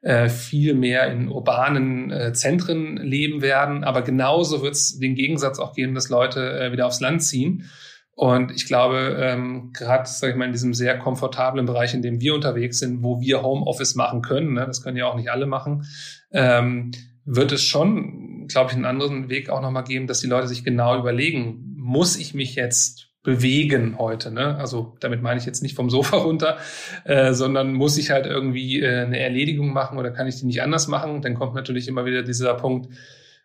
äh, 0.02 0.28
viel 0.28 0.74
mehr 0.74 1.10
in 1.12 1.28
urbanen 1.28 2.10
äh, 2.10 2.32
Zentren 2.32 2.96
leben 2.96 3.40
werden. 3.40 3.84
Aber 3.84 4.02
genauso 4.02 4.62
wird 4.62 4.74
es 4.74 4.98
den 4.98 5.14
Gegensatz 5.14 5.60
auch 5.60 5.74
geben, 5.74 5.94
dass 5.94 6.08
Leute 6.08 6.58
äh, 6.58 6.72
wieder 6.72 6.86
aufs 6.86 7.00
Land 7.00 7.22
ziehen. 7.22 7.70
Und 8.14 8.52
ich 8.52 8.66
glaube, 8.66 9.16
ähm, 9.20 9.72
gerade, 9.72 10.08
sage 10.08 10.32
ich 10.32 10.38
mal, 10.38 10.44
in 10.44 10.52
diesem 10.52 10.72
sehr 10.72 10.98
komfortablen 10.98 11.66
Bereich, 11.66 11.94
in 11.94 12.02
dem 12.02 12.20
wir 12.20 12.34
unterwegs 12.34 12.78
sind, 12.78 13.02
wo 13.02 13.20
wir 13.20 13.42
Homeoffice 13.42 13.96
machen 13.96 14.22
können, 14.22 14.54
ne, 14.54 14.66
das 14.66 14.82
können 14.82 14.96
ja 14.96 15.06
auch 15.06 15.16
nicht 15.16 15.30
alle 15.30 15.46
machen, 15.46 15.84
ähm, 16.32 16.92
wird 17.24 17.52
es 17.52 17.64
schon, 17.64 18.46
glaube 18.48 18.70
ich, 18.70 18.76
einen 18.76 18.84
anderen 18.84 19.30
Weg 19.30 19.50
auch 19.50 19.60
nochmal 19.60 19.84
geben, 19.84 20.06
dass 20.06 20.20
die 20.20 20.28
Leute 20.28 20.46
sich 20.46 20.62
genau 20.64 20.98
überlegen, 20.98 21.74
muss 21.76 22.16
ich 22.16 22.34
mich 22.34 22.54
jetzt 22.54 23.08
bewegen 23.24 23.98
heute. 23.98 24.30
Ne? 24.30 24.56
Also 24.56 24.96
damit 25.00 25.22
meine 25.22 25.40
ich 25.40 25.46
jetzt 25.46 25.62
nicht 25.62 25.74
vom 25.74 25.90
Sofa 25.90 26.16
runter, 26.18 26.58
äh, 27.04 27.32
sondern 27.32 27.72
muss 27.72 27.96
ich 27.96 28.10
halt 28.10 28.26
irgendwie 28.26 28.80
äh, 28.80 29.00
eine 29.00 29.18
Erledigung 29.18 29.72
machen 29.72 29.98
oder 29.98 30.10
kann 30.10 30.28
ich 30.28 30.38
die 30.38 30.46
nicht 30.46 30.62
anders 30.62 30.86
machen? 30.86 31.22
Dann 31.22 31.34
kommt 31.34 31.54
natürlich 31.54 31.88
immer 31.88 32.04
wieder 32.04 32.22
dieser 32.22 32.54
Punkt, 32.54 32.94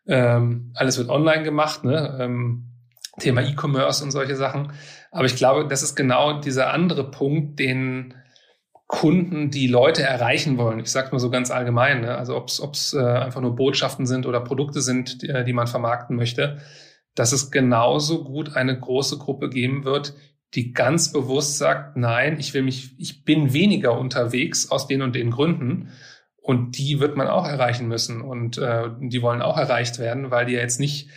ähm, 0.06 0.72
alles 0.76 0.98
wird 0.98 1.10
online 1.10 1.44
gemacht. 1.44 1.86
Ne? 1.86 2.18
Ähm, 2.20 2.66
Thema 3.20 3.42
E-Commerce 3.42 4.04
und 4.04 4.12
solche 4.12 4.36
Sachen. 4.36 4.72
Aber 5.12 5.26
ich 5.26 5.36
glaube, 5.36 5.68
das 5.68 5.84
ist 5.84 5.96
genau 5.96 6.40
dieser 6.40 6.74
andere 6.74 7.10
Punkt, 7.10 7.60
den 7.60 8.14
Kunden, 8.88 9.52
die 9.52 9.68
Leute 9.68 10.02
erreichen 10.02 10.58
wollen. 10.58 10.80
Ich 10.80 10.90
sage 10.90 11.10
mal 11.12 11.20
so 11.20 11.30
ganz 11.30 11.52
allgemein, 11.52 12.02
ne? 12.02 12.18
also 12.18 12.36
ob 12.36 12.48
es 12.48 12.94
äh, 12.94 13.00
einfach 13.00 13.40
nur 13.40 13.56
Botschaften 13.56 14.08
sind 14.08 14.26
oder 14.26 14.40
Produkte 14.40 14.82
sind, 14.82 15.22
die, 15.22 15.30
äh, 15.30 15.44
die 15.44 15.54
man 15.54 15.68
vermarkten 15.68 16.16
möchte, 16.16 16.58
dass 17.14 17.32
es 17.32 17.52
genauso 17.52 18.24
gut 18.24 18.56
eine 18.56 18.80
große 18.80 19.20
Gruppe 19.20 19.50
geben 19.50 19.86
wird, 19.86 20.16
die 20.56 20.74
ganz 20.74 21.12
bewusst 21.12 21.60
sagt, 21.60 21.98
nein, 21.98 22.40
ich 22.40 22.54
will 22.56 22.64
mich, 22.64 22.96
ich 22.98 23.24
bin 23.24 23.54
weniger 23.54 23.98
unterwegs 23.98 24.72
aus 24.72 24.88
den 24.88 25.04
und 25.04 25.14
den 25.14 25.30
Gründen. 25.30 25.90
Und 26.42 26.80
die 26.80 27.00
wird 27.00 27.16
man 27.16 27.28
auch 27.28 27.48
erreichen 27.48 27.88
müssen. 27.88 28.22
Und 28.22 28.58
äh, 28.58 28.90
die 29.00 29.22
wollen 29.22 29.44
auch 29.44 29.58
erreicht 29.58 30.00
werden, 30.00 30.32
weil 30.32 30.48
die 30.48 30.54
ja 30.54 30.62
jetzt 30.62 30.80
nicht 30.80 31.10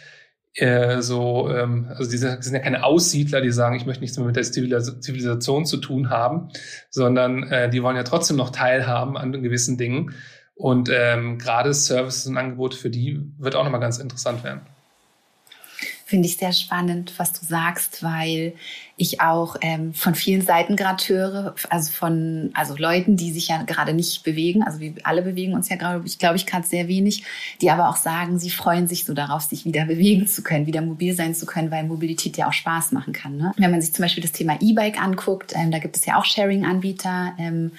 äh, 0.54 1.00
so, 1.00 1.48
ähm, 1.50 1.86
also 1.96 2.10
diese 2.10 2.40
sind 2.42 2.54
ja 2.54 2.60
keine 2.60 2.84
Aussiedler, 2.84 3.40
die 3.40 3.50
sagen, 3.50 3.76
ich 3.76 3.86
möchte 3.86 4.02
nichts 4.02 4.18
mehr 4.18 4.26
mit 4.26 4.36
der 4.36 4.42
Zivilisation 4.42 5.64
zu 5.64 5.78
tun 5.78 6.10
haben, 6.10 6.48
sondern 6.90 7.44
äh, 7.44 7.70
die 7.70 7.82
wollen 7.82 7.96
ja 7.96 8.02
trotzdem 8.02 8.36
noch 8.36 8.50
teilhaben 8.50 9.16
an 9.16 9.32
gewissen 9.32 9.78
Dingen. 9.78 10.14
Und 10.54 10.90
ähm, 10.92 11.38
gerade 11.38 11.72
Services 11.72 12.26
und 12.26 12.36
Angebote 12.36 12.76
für 12.76 12.90
die 12.90 13.20
wird 13.38 13.56
auch 13.56 13.64
nochmal 13.64 13.80
ganz 13.80 13.98
interessant 13.98 14.44
werden 14.44 14.60
finde 16.12 16.28
ich 16.28 16.36
sehr 16.36 16.52
spannend, 16.52 17.14
was 17.16 17.32
du 17.32 17.46
sagst, 17.46 18.02
weil 18.02 18.52
ich 18.98 19.22
auch 19.22 19.56
ähm, 19.62 19.94
von 19.94 20.14
vielen 20.14 20.42
Seiten 20.42 20.76
gerade 20.76 21.02
höre, 21.08 21.54
also 21.70 21.90
von 21.90 22.50
also 22.52 22.76
Leuten, 22.76 23.16
die 23.16 23.32
sich 23.32 23.48
ja 23.48 23.62
gerade 23.62 23.94
nicht 23.94 24.22
bewegen, 24.22 24.62
also 24.62 24.78
wir 24.78 24.92
alle 25.04 25.22
bewegen 25.22 25.54
uns 25.54 25.70
ja 25.70 25.76
gerade, 25.76 26.02
ich 26.04 26.18
glaube 26.18 26.36
ich 26.36 26.44
gerade 26.44 26.66
sehr 26.66 26.86
wenig, 26.88 27.24
die 27.62 27.70
aber 27.70 27.88
auch 27.88 27.96
sagen, 27.96 28.38
sie 28.38 28.50
freuen 28.50 28.88
sich 28.88 29.06
so 29.06 29.14
darauf, 29.14 29.40
sich 29.40 29.64
wieder 29.64 29.84
bewegen 29.86 30.26
zu 30.26 30.42
können, 30.42 30.66
wieder 30.66 30.82
mobil 30.82 31.14
sein 31.14 31.34
zu 31.34 31.46
können, 31.46 31.70
weil 31.70 31.84
Mobilität 31.84 32.36
ja 32.36 32.46
auch 32.46 32.52
Spaß 32.52 32.92
machen 32.92 33.14
kann. 33.14 33.38
Ne? 33.38 33.52
Wenn 33.56 33.70
man 33.70 33.80
sich 33.80 33.94
zum 33.94 34.02
Beispiel 34.02 34.22
das 34.22 34.32
Thema 34.32 34.58
E-Bike 34.60 35.00
anguckt, 35.00 35.54
ähm, 35.56 35.70
da 35.70 35.78
gibt 35.78 35.96
es 35.96 36.04
ja 36.04 36.18
auch 36.18 36.26
Sharing-Anbieter. 36.26 37.32
Ähm, 37.38 37.70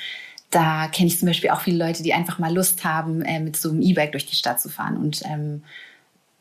da 0.50 0.88
kenne 0.88 1.06
ich 1.08 1.20
zum 1.20 1.28
Beispiel 1.28 1.52
auch 1.52 1.62
viele 1.62 1.86
Leute, 1.86 2.02
die 2.02 2.16
einfach 2.16 2.40
mal 2.40 2.52
Lust 2.52 2.84
haben, 2.84 3.22
äh, 3.22 3.40
mit 3.40 3.58
so 3.58 3.70
einem 3.70 3.84
E-Bike 3.84 4.14
durch 4.14 4.26
die 4.26 4.36
Stadt 4.36 4.60
zu 4.60 4.70
fahren 4.70 4.98
und 4.98 5.22
ähm, 5.26 5.62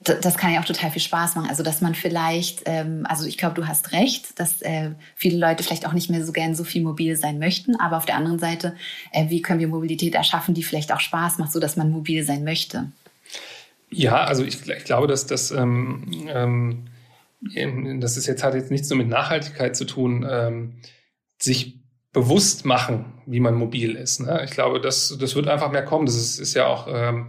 das 0.04 0.36
kann 0.36 0.52
ja 0.52 0.60
auch 0.60 0.64
total 0.64 0.90
viel 0.90 1.02
Spaß 1.02 1.36
machen. 1.36 1.48
Also 1.48 1.62
dass 1.62 1.80
man 1.80 1.94
vielleicht, 1.94 2.62
ähm, 2.66 3.06
also 3.08 3.26
ich 3.26 3.38
glaube, 3.38 3.54
du 3.54 3.66
hast 3.66 3.92
recht, 3.92 4.38
dass 4.38 4.62
äh, 4.62 4.90
viele 5.14 5.38
Leute 5.38 5.62
vielleicht 5.62 5.86
auch 5.86 5.92
nicht 5.92 6.10
mehr 6.10 6.24
so 6.24 6.32
gern 6.32 6.54
so 6.54 6.64
viel 6.64 6.82
mobil 6.82 7.16
sein 7.16 7.38
möchten. 7.38 7.76
Aber 7.76 7.96
auf 7.96 8.06
der 8.06 8.16
anderen 8.16 8.38
Seite, 8.38 8.74
äh, 9.12 9.28
wie 9.30 9.42
können 9.42 9.60
wir 9.60 9.68
Mobilität 9.68 10.14
erschaffen, 10.14 10.54
die 10.54 10.62
vielleicht 10.62 10.92
auch 10.92 11.00
Spaß 11.00 11.38
macht, 11.38 11.52
so 11.52 11.60
dass 11.60 11.76
man 11.76 11.90
mobil 11.90 12.24
sein 12.24 12.44
möchte? 12.44 12.90
Ja, 13.90 14.24
also 14.24 14.44
ich, 14.44 14.66
ich 14.68 14.84
glaube, 14.84 15.06
dass 15.06 15.26
das, 15.26 15.50
ähm, 15.50 16.28
ähm, 16.28 18.00
das 18.00 18.16
ist 18.16 18.26
jetzt 18.26 18.42
hat 18.42 18.54
jetzt 18.54 18.70
nichts 18.70 18.88
nur 18.88 18.98
mit 18.98 19.08
Nachhaltigkeit 19.08 19.76
zu 19.76 19.84
tun, 19.84 20.26
ähm, 20.28 20.74
sich 21.38 21.82
bewusst 22.12 22.64
machen, 22.64 23.06
wie 23.26 23.40
man 23.40 23.54
mobil 23.54 23.94
ist. 23.94 24.20
Ne? 24.20 24.42
Ich 24.44 24.50
glaube, 24.50 24.80
das, 24.80 25.16
das 25.18 25.34
wird 25.34 25.48
einfach 25.48 25.70
mehr 25.70 25.84
kommen. 25.84 26.06
Das 26.06 26.16
ist, 26.16 26.38
ist 26.38 26.54
ja 26.54 26.66
auch 26.66 26.86
ähm, 26.90 27.28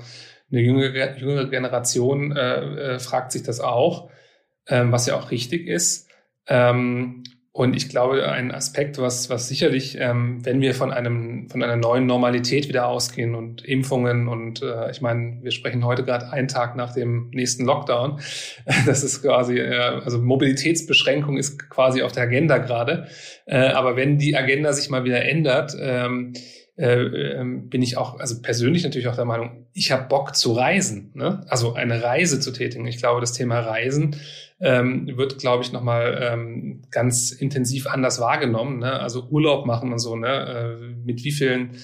eine 0.53 0.61
jüngere, 0.61 1.17
jüngere 1.17 1.49
Generation 1.49 2.31
äh, 2.35 2.95
äh, 2.95 2.99
fragt 2.99 3.31
sich 3.31 3.43
das 3.43 3.59
auch, 3.59 4.09
ähm, 4.67 4.91
was 4.91 5.07
ja 5.07 5.15
auch 5.15 5.31
richtig 5.31 5.67
ist. 5.67 6.07
Ähm, 6.47 7.23
und 7.55 7.75
ich 7.75 7.87
glaube, 7.87 8.31
ein 8.31 8.51
Aspekt, 8.51 8.97
was, 8.97 9.29
was 9.29 9.47
sicherlich, 9.47 9.97
ähm, 9.99 10.43
wenn 10.43 10.59
wir 10.59 10.73
von 10.73 10.91
einem, 10.91 11.49
von 11.51 11.61
einer 11.61 11.75
neuen 11.75 12.07
Normalität 12.07 12.67
wieder 12.67 12.87
ausgehen 12.87 13.35
und 13.35 13.63
Impfungen 13.63 14.27
und 14.27 14.63
äh, 14.63 14.89
ich 14.89 15.01
meine, 15.01 15.37
wir 15.43 15.51
sprechen 15.51 15.85
heute 15.85 16.03
gerade 16.03 16.31
einen 16.31 16.47
Tag 16.47 16.75
nach 16.75 16.95
dem 16.95 17.29
nächsten 17.31 17.65
Lockdown. 17.65 18.19
Das 18.87 19.03
ist 19.03 19.21
quasi, 19.21 19.59
äh, 19.59 20.01
also 20.03 20.17
Mobilitätsbeschränkung 20.17 21.37
ist 21.37 21.69
quasi 21.69 22.01
auf 22.01 22.11
der 22.11 22.23
Agenda 22.23 22.57
gerade. 22.57 23.07
Äh, 23.45 23.67
aber 23.67 23.95
wenn 23.95 24.17
die 24.17 24.35
Agenda 24.35 24.73
sich 24.73 24.89
mal 24.89 25.03
wieder 25.03 25.23
ändert, 25.23 25.75
ähm, 25.79 26.33
äh, 26.75 27.01
ähm, 27.35 27.69
bin 27.69 27.81
ich 27.81 27.97
auch, 27.97 28.19
also 28.19 28.41
persönlich 28.41 28.83
natürlich 28.83 29.07
auch 29.07 29.15
der 29.15 29.25
Meinung, 29.25 29.67
ich 29.73 29.91
habe 29.91 30.07
Bock 30.07 30.35
zu 30.35 30.53
reisen, 30.53 31.11
ne? 31.13 31.45
also 31.47 31.73
eine 31.73 32.01
Reise 32.01 32.39
zu 32.39 32.51
tätigen. 32.51 32.87
Ich 32.87 32.97
glaube, 32.97 33.21
das 33.21 33.33
Thema 33.33 33.59
Reisen 33.59 34.15
ähm, 34.59 35.15
wird, 35.17 35.37
glaube 35.37 35.63
ich, 35.63 35.71
nochmal 35.71 36.17
ähm, 36.21 36.81
ganz 36.89 37.31
intensiv 37.31 37.87
anders 37.87 38.19
wahrgenommen. 38.19 38.79
Ne? 38.79 38.91
Also 38.91 39.27
Urlaub 39.29 39.65
machen 39.65 39.91
und 39.91 39.99
so, 39.99 40.15
ne? 40.15 40.79
Äh, 40.79 40.95
mit 41.05 41.23
wie 41.23 41.31
vielen 41.31 41.77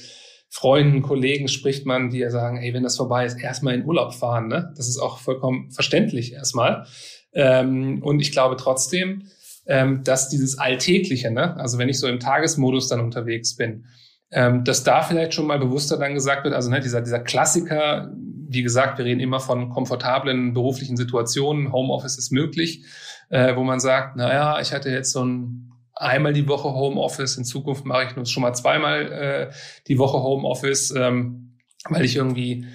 Freunden, 0.50 1.04
Kollegen 1.04 1.48
spricht 1.48 1.86
man, 1.86 2.10
die 2.10 2.20
ja 2.20 2.32
sagen, 2.32 2.58
hey, 2.58 2.74
wenn 2.74 2.84
das 2.84 2.98
vorbei 2.98 3.26
ist, 3.26 3.40
erstmal 3.40 3.76
in 3.76 3.86
Urlaub 3.86 4.16
fahren. 4.16 4.48
Ne? 4.48 4.74
Das 4.76 4.88
ist 4.88 4.98
auch 4.98 5.20
vollkommen 5.20 5.72
verständlich 5.72 6.34
erstmal. 6.34 6.88
Ähm, 7.34 8.02
und 8.02 8.20
ich 8.20 8.32
glaube 8.32 8.56
trotzdem, 8.58 9.28
ähm, 9.68 10.04
dass 10.04 10.30
dieses 10.30 10.58
Alltägliche, 10.58 11.30
ne? 11.30 11.56
also 11.58 11.78
wenn 11.78 11.90
ich 11.90 12.00
so 12.00 12.08
im 12.08 12.20
Tagesmodus 12.20 12.88
dann 12.88 13.02
unterwegs 13.02 13.56
bin, 13.56 13.86
ähm, 14.32 14.64
dass 14.64 14.84
da 14.84 15.02
vielleicht 15.02 15.34
schon 15.34 15.48
mal 15.48 15.60
bewusster 15.60 15.98
dann 15.98 16.14
gesagt 16.14 16.44
wird, 16.44 16.54
also 16.54 16.70
ne, 16.70 16.80
dieser, 16.80 17.02
dieser 17.02 17.20
Klassiker, 17.20 18.12
wie 18.48 18.64
gesagt, 18.64 18.98
wir 18.98 19.06
reden 19.06 19.20
immer 19.20 19.40
von 19.40 19.70
komfortablen 19.70 20.54
beruflichen 20.54 20.98
Situationen, 20.98 21.72
Homeoffice 21.72 22.18
ist 22.18 22.32
möglich, 22.32 22.86
äh, 23.30 23.56
wo 23.56 23.64
man 23.64 23.80
sagt, 23.80 24.16
naja, 24.16 24.60
ich 24.60 24.74
hatte 24.74 24.90
jetzt 24.90 25.12
so 25.12 25.24
ein 25.24 25.66
einmal 26.00 26.34
die 26.34 26.48
Woche 26.48 26.70
Homeoffice, 26.70 27.38
in 27.38 27.44
Zukunft 27.44 27.86
mache 27.86 28.06
ich 28.06 28.16
nur 28.16 28.26
schon 28.26 28.42
mal 28.42 28.54
zweimal 28.54 29.12
äh, 29.12 29.54
die 29.88 29.98
Woche 29.98 30.24
Homeoffice, 30.24 30.92
ähm, 30.92 31.58
weil 31.90 32.06
ich 32.06 32.16
irgendwie 32.16 32.68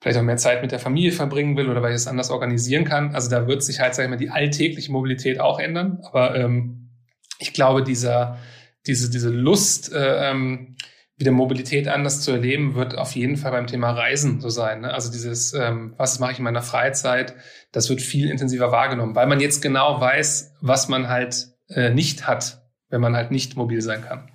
vielleicht 0.00 0.18
auch 0.18 0.22
mehr 0.22 0.38
Zeit 0.38 0.62
mit 0.62 0.72
der 0.72 0.78
Familie 0.78 1.12
verbringen 1.12 1.56
will 1.56 1.68
oder 1.68 1.82
weil 1.82 1.90
ich 1.90 1.96
es 1.96 2.08
anders 2.08 2.30
organisieren 2.30 2.84
kann. 2.84 3.14
Also 3.14 3.30
da 3.30 3.46
wird 3.46 3.62
sich 3.62 3.78
halt, 3.78 3.94
sag 3.94 4.04
ich 4.04 4.10
mal, 4.10 4.16
die 4.16 4.30
alltägliche 4.30 4.90
Mobilität 4.90 5.38
auch 5.38 5.60
ändern. 5.60 6.00
Aber 6.02 6.34
ähm, 6.34 6.88
ich 7.38 7.52
glaube, 7.52 7.84
dieser, 7.84 8.38
diese, 8.86 9.10
diese 9.10 9.28
Lust, 9.28 9.92
äh, 9.92 10.30
ähm, 10.30 10.76
wieder 11.22 11.30
Mobilität 11.30 11.86
anders 11.86 12.20
zu 12.20 12.32
erleben, 12.32 12.74
wird 12.74 12.98
auf 12.98 13.12
jeden 13.14 13.36
Fall 13.36 13.52
beim 13.52 13.68
Thema 13.68 13.92
Reisen 13.92 14.40
so 14.40 14.48
sein. 14.48 14.80
Ne? 14.80 14.92
Also 14.92 15.10
dieses, 15.10 15.54
ähm, 15.54 15.94
was 15.96 16.18
mache 16.18 16.32
ich 16.32 16.38
in 16.38 16.44
meiner 16.44 16.62
Freizeit, 16.62 17.34
das 17.70 17.88
wird 17.88 18.02
viel 18.02 18.28
intensiver 18.28 18.72
wahrgenommen, 18.72 19.14
weil 19.14 19.28
man 19.28 19.38
jetzt 19.38 19.62
genau 19.62 20.00
weiß, 20.00 20.54
was 20.60 20.88
man 20.88 21.08
halt 21.08 21.48
äh, 21.68 21.90
nicht 21.90 22.26
hat, 22.26 22.60
wenn 22.90 23.00
man 23.00 23.14
halt 23.14 23.30
nicht 23.30 23.56
mobil 23.56 23.80
sein 23.80 24.02
kann. 24.02 24.28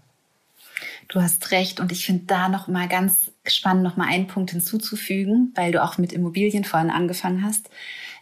Du 1.09 1.21
hast 1.21 1.51
recht 1.51 1.81
und 1.81 1.91
ich 1.91 2.05
finde 2.05 2.23
da 2.25 2.47
noch 2.47 2.67
mal 2.67 2.87
ganz 2.87 3.31
spannend 3.45 3.83
noch 3.83 3.97
mal 3.97 4.07
einen 4.07 4.27
Punkt 4.27 4.51
hinzuzufügen, 4.51 5.51
weil 5.55 5.71
du 5.73 5.83
auch 5.83 5.97
mit 5.97 6.13
Immobilien 6.13 6.63
vorhin 6.63 6.89
angefangen 6.89 7.43
hast 7.43 7.69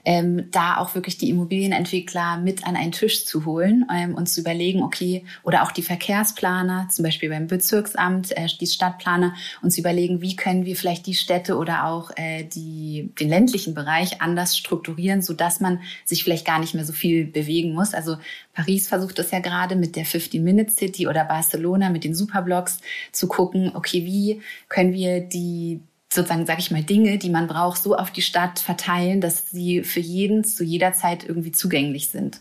ähm, 0.06 0.50
da 0.52 0.78
auch 0.78 0.96
wirklich 0.96 1.18
die 1.18 1.30
Immobilienentwickler 1.30 2.38
mit 2.38 2.66
an 2.66 2.76
einen 2.76 2.92
Tisch 2.92 3.26
zu 3.26 3.46
holen 3.46 3.86
ähm, 3.94 4.16
und 4.16 4.28
zu 4.28 4.42
überlegen, 4.42 4.84
okay, 4.84 5.26
oder 5.44 5.64
auch 5.64 5.72
die 5.72 5.82
Verkehrsplaner, 5.82 6.88
zum 6.92 7.04
Beispiel 7.04 7.30
beim 7.30 7.48
Bezirksamt, 7.48 8.38
äh, 8.38 8.48
die 8.60 8.68
Stadtplaner, 8.68 9.34
und 9.62 9.72
zu 9.72 9.82
überlegen, 9.82 10.22
wie 10.22 10.36
können 10.36 10.66
wir 10.66 10.76
vielleicht 10.76 11.08
die 11.08 11.16
Städte 11.16 11.58
oder 11.58 11.86
auch 11.86 12.12
äh, 12.16 12.44
die, 12.44 13.12
den 13.20 13.30
ländlichen 13.30 13.74
Bereich 13.74 14.22
anders 14.22 14.56
strukturieren, 14.56 15.22
so 15.22 15.34
dass 15.34 15.60
man 15.60 15.80
sich 16.06 16.24
vielleicht 16.24 16.46
gar 16.46 16.60
nicht 16.60 16.76
mehr 16.76 16.86
so 16.86 16.94
viel 16.94 17.26
bewegen 17.26 17.74
muss. 17.74 17.94
Also 17.94 18.18
Paris 18.54 18.88
versucht 18.88 19.18
das 19.20 19.32
ja 19.32 19.40
gerade 19.40 19.76
mit 19.76 19.96
der 19.96 20.06
15-Minute-City 20.06 21.08
oder 21.08 21.26
Barcelona 21.26 21.90
mit 21.90 22.04
den 22.04 22.16
Superblocks 22.16 22.80
zu 23.12 23.28
gucken, 23.28 23.72
okay, 23.74 24.06
wie 24.06 24.42
können 24.70 24.94
wir 24.94 25.20
die 25.22 25.82
sozusagen, 26.16 26.46
sage 26.46 26.60
ich 26.60 26.72
mal, 26.72 26.84
Dinge, 26.84 27.18
die 27.18 27.30
man 27.30 27.48
braucht, 27.48 27.82
so 27.82 27.96
auf 27.96 28.12
die 28.12 28.22
Stadt 28.22 28.60
verteilen, 28.60 29.22
dass 29.22 29.52
sie 29.52 29.84
für 29.84 30.00
jeden 30.00 30.44
zu 30.44 30.64
jeder 30.64 30.94
Zeit 30.94 31.28
irgendwie 31.28 31.52
zugänglich 31.52 32.10
sind. 32.10 32.40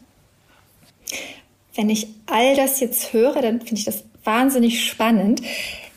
Wenn 1.74 1.90
ich 1.90 2.06
all 2.26 2.56
das 2.56 2.80
jetzt 2.80 3.12
höre, 3.12 3.42
dann 3.42 3.60
finde 3.60 3.74
ich 3.74 3.84
das 3.84 4.04
wahnsinnig 4.22 4.88
spannend. 4.88 5.42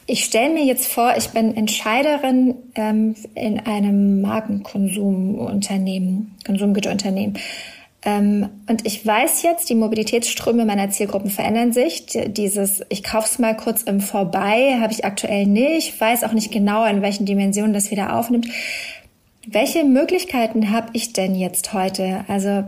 Ich 0.07 0.23
stelle 0.23 0.53
mir 0.53 0.63
jetzt 0.63 0.87
vor, 0.87 1.15
ich 1.17 1.29
bin 1.29 1.55
Entscheiderin 1.55 2.55
ähm, 2.75 3.15
in 3.35 3.59
einem 3.59 4.21
Markenkonsumunternehmen, 4.21 6.35
Konsumgüterunternehmen. 6.45 7.37
Ähm, 8.03 8.49
und 8.69 8.85
ich 8.85 9.05
weiß 9.05 9.41
jetzt, 9.43 9.69
die 9.69 9.75
Mobilitätsströme 9.75 10.65
meiner 10.65 10.89
Zielgruppen 10.89 11.31
verändern 11.31 11.73
sich. 11.73 12.05
Dieses, 12.27 12.83
ich 12.89 13.03
kaufe 13.03 13.27
es 13.27 13.39
mal 13.39 13.57
kurz 13.57 13.83
im 13.83 14.01
Vorbei, 14.01 14.77
habe 14.79 14.93
ich 14.93 15.03
aktuell 15.03 15.45
nicht, 15.45 15.99
weiß 15.99 16.23
auch 16.23 16.33
nicht 16.33 16.51
genau, 16.51 16.85
in 16.85 17.01
welchen 17.01 17.25
Dimensionen 17.25 17.73
das 17.73 17.91
wieder 17.91 18.15
aufnimmt. 18.15 18.47
Welche 19.47 19.83
Möglichkeiten 19.83 20.71
habe 20.71 20.89
ich 20.93 21.13
denn 21.13 21.33
jetzt 21.33 21.73
heute? 21.73 22.25
Also 22.27 22.65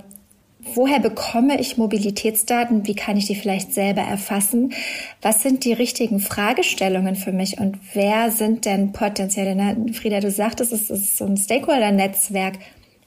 woher 0.76 1.00
bekomme 1.00 1.60
ich 1.60 1.78
Mobilitätsdaten? 1.78 2.88
Wie 2.88 2.96
kann 2.96 3.18
ich 3.18 3.28
die 3.28 3.36
vielleicht 3.36 3.74
selber 3.74 4.02
erfassen? 4.02 4.74
Was 5.22 5.44
sind 5.44 5.63
die 5.63 5.74
richtigen 5.74 6.20
Fragestellungen 6.20 7.15
für 7.15 7.34
mich? 7.34 7.60
Und 7.60 7.78
wer 7.94 8.32
sind 8.32 8.65
denn 8.65 8.94
potenzielle, 8.94 9.56
ne? 9.56 9.94
Frieda, 9.94 10.22
du 10.22 10.32
sagtest, 10.32 10.74
es 10.74 10.89
ist 10.89 11.18
so 11.18 11.26
ein 11.26 11.38
Stakeholder-Netzwerk. 11.38 12.60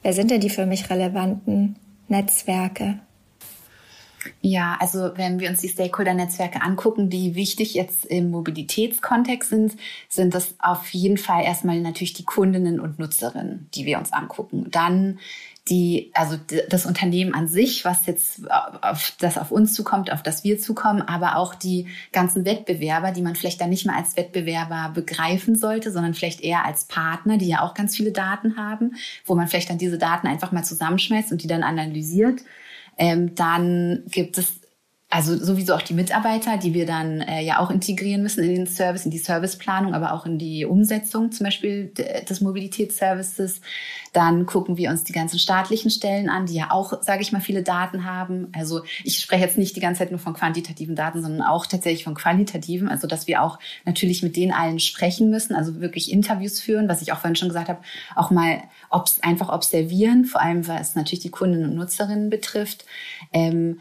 Wer 0.03 0.13
sind 0.13 0.31
denn 0.31 0.41
die 0.41 0.51
für 0.51 0.67
mich 0.67 0.89
relevanten 0.91 1.77
Netzwerke? 2.13 2.99
Ja, 4.41 4.77
also 4.79 5.13
wenn 5.17 5.41
wir 5.41 5.49
uns 5.49 5.63
die 5.63 5.69
Stakeholder-Netzwerke 5.69 6.63
angucken, 6.63 7.11
die 7.11 7.35
wichtig 7.35 7.75
jetzt 7.75 8.05
im 8.05 8.31
Mobilitätskontext 8.31 9.49
sind, 9.49 9.77
sind 10.09 10.35
das 10.35 10.55
auf 10.59 10.91
jeden 10.91 11.17
Fall 11.17 11.43
erstmal 11.43 11.81
natürlich 11.81 12.13
die 12.13 12.25
Kundinnen 12.25 12.79
und 12.79 12.99
Nutzerinnen, 12.99 13.69
die 13.75 13.87
wir 13.87 13.99
uns 13.99 14.13
angucken. 14.13 14.67
Dann 14.71 15.19
die, 15.69 16.11
also 16.15 16.37
das 16.69 16.87
Unternehmen 16.87 17.35
an 17.35 17.47
sich, 17.47 17.85
was 17.85 18.07
jetzt 18.07 18.43
auf 18.51 19.13
das 19.21 19.39
auf 19.39 19.53
uns 19.53 19.75
zukommt, 19.75 20.13
auf 20.13 20.23
das 20.23 20.43
wir 20.43 20.59
zukommen, 20.59 21.03
aber 21.03 21.37
auch 21.37 21.55
die 21.55 21.87
ganzen 22.11 22.45
Wettbewerber, 22.45 23.13
die 23.13 23.23
man 23.23 23.37
vielleicht 23.37 23.61
dann 23.61 23.71
nicht 23.71 23.87
mehr 23.87 23.97
als 23.97 24.17
Wettbewerber 24.17 24.91
begreifen 24.93 25.55
sollte, 25.55 25.93
sondern 25.93 26.15
vielleicht 26.15 26.41
eher 26.41 26.65
als 26.65 26.87
Partner, 26.87 27.39
die 27.39 27.47
ja 27.47 27.63
auch 27.63 27.75
ganz 27.75 27.97
viele 27.97 28.11
Daten 28.11 28.57
haben, 28.57 28.97
wo 29.25 29.37
man 29.37 29.47
vielleicht 29.47 29.71
dann 29.71 29.79
diese 29.79 29.99
Daten 29.99 30.27
einfach 30.27 30.51
mal 30.51 30.65
zusammenschmeißt 30.65 31.31
und 31.31 31.45
die 31.45 31.49
dann 31.49 31.63
analysiert. 31.63 32.43
Ähm, 32.99 33.35
dann 33.37 34.03
gibt 34.07 34.39
es 34.39 34.62
also 35.13 35.37
sowieso 35.37 35.75
auch 35.75 35.83
die 35.83 35.93
Mitarbeiter, 35.93 36.57
die 36.57 36.73
wir 36.73 36.87
dann 36.87 37.21
äh, 37.21 37.43
ja 37.43 37.59
auch 37.59 37.71
integrieren 37.71 38.23
müssen 38.23 38.43
in 38.43 38.55
den 38.55 38.67
Service, 38.67 39.05
in 39.05 39.11
die 39.11 39.19
Serviceplanung, 39.19 39.93
aber 39.93 40.15
auch 40.15 40.25
in 40.25 40.39
die 40.39 40.65
Umsetzung 40.65 41.31
zum 41.33 41.45
Beispiel 41.45 41.89
des 41.89 42.41
Mobilitätsservices. 42.41 43.61
Dann 44.15 44.47
gucken 44.47 44.79
wir 44.79 44.89
uns 44.89 45.05
die 45.05 45.13
ganzen 45.13 45.39
staatlichen 45.39 45.91
Stellen 45.91 46.31
an, 46.31 46.47
die 46.47 46.55
ja 46.55 46.71
auch, 46.71 47.03
sage 47.03 47.21
ich 47.21 47.31
mal, 47.31 47.41
viele 47.41 47.63
Daten 47.63 48.07
haben. 48.07 48.49
Also 48.57 48.85
ich 49.05 49.19
spreche 49.19 49.45
jetzt 49.45 49.59
nicht 49.59 49.77
die 49.77 49.81
ganze 49.81 49.99
Zeit 49.99 50.13
nur 50.13 50.21
von 50.21 50.33
quantitativen 50.33 50.97
Daten, 50.97 51.21
sondern 51.21 51.43
auch 51.43 51.67
tatsächlich 51.67 52.05
von 52.05 52.15
qualitativen. 52.15 52.89
Also 52.89 53.07
dass 53.07 53.27
wir 53.27 53.43
auch 53.43 53.59
natürlich 53.85 54.23
mit 54.23 54.35
denen 54.35 54.53
allen 54.53 54.81
sprechen 54.81 55.29
müssen, 55.29 55.55
also 55.55 55.83
wirklich 55.83 56.11
Interviews 56.11 56.59
führen, 56.59 56.89
was 56.89 57.03
ich 57.03 57.13
auch 57.13 57.19
vorhin 57.19 57.37
schon 57.37 57.49
gesagt 57.49 57.69
habe, 57.69 57.83
auch 58.17 58.31
mal 58.31 58.63
ob's, 58.89 59.21
einfach 59.23 59.51
observieren, 59.51 60.25
vor 60.25 60.41
allem 60.41 60.67
was 60.67 60.95
natürlich 60.95 61.21
die 61.21 61.31
Kundinnen 61.31 61.69
und 61.69 61.77
Nutzerinnen 61.77 62.31
betrifft. 62.31 62.87
Ähm, 63.35 63.79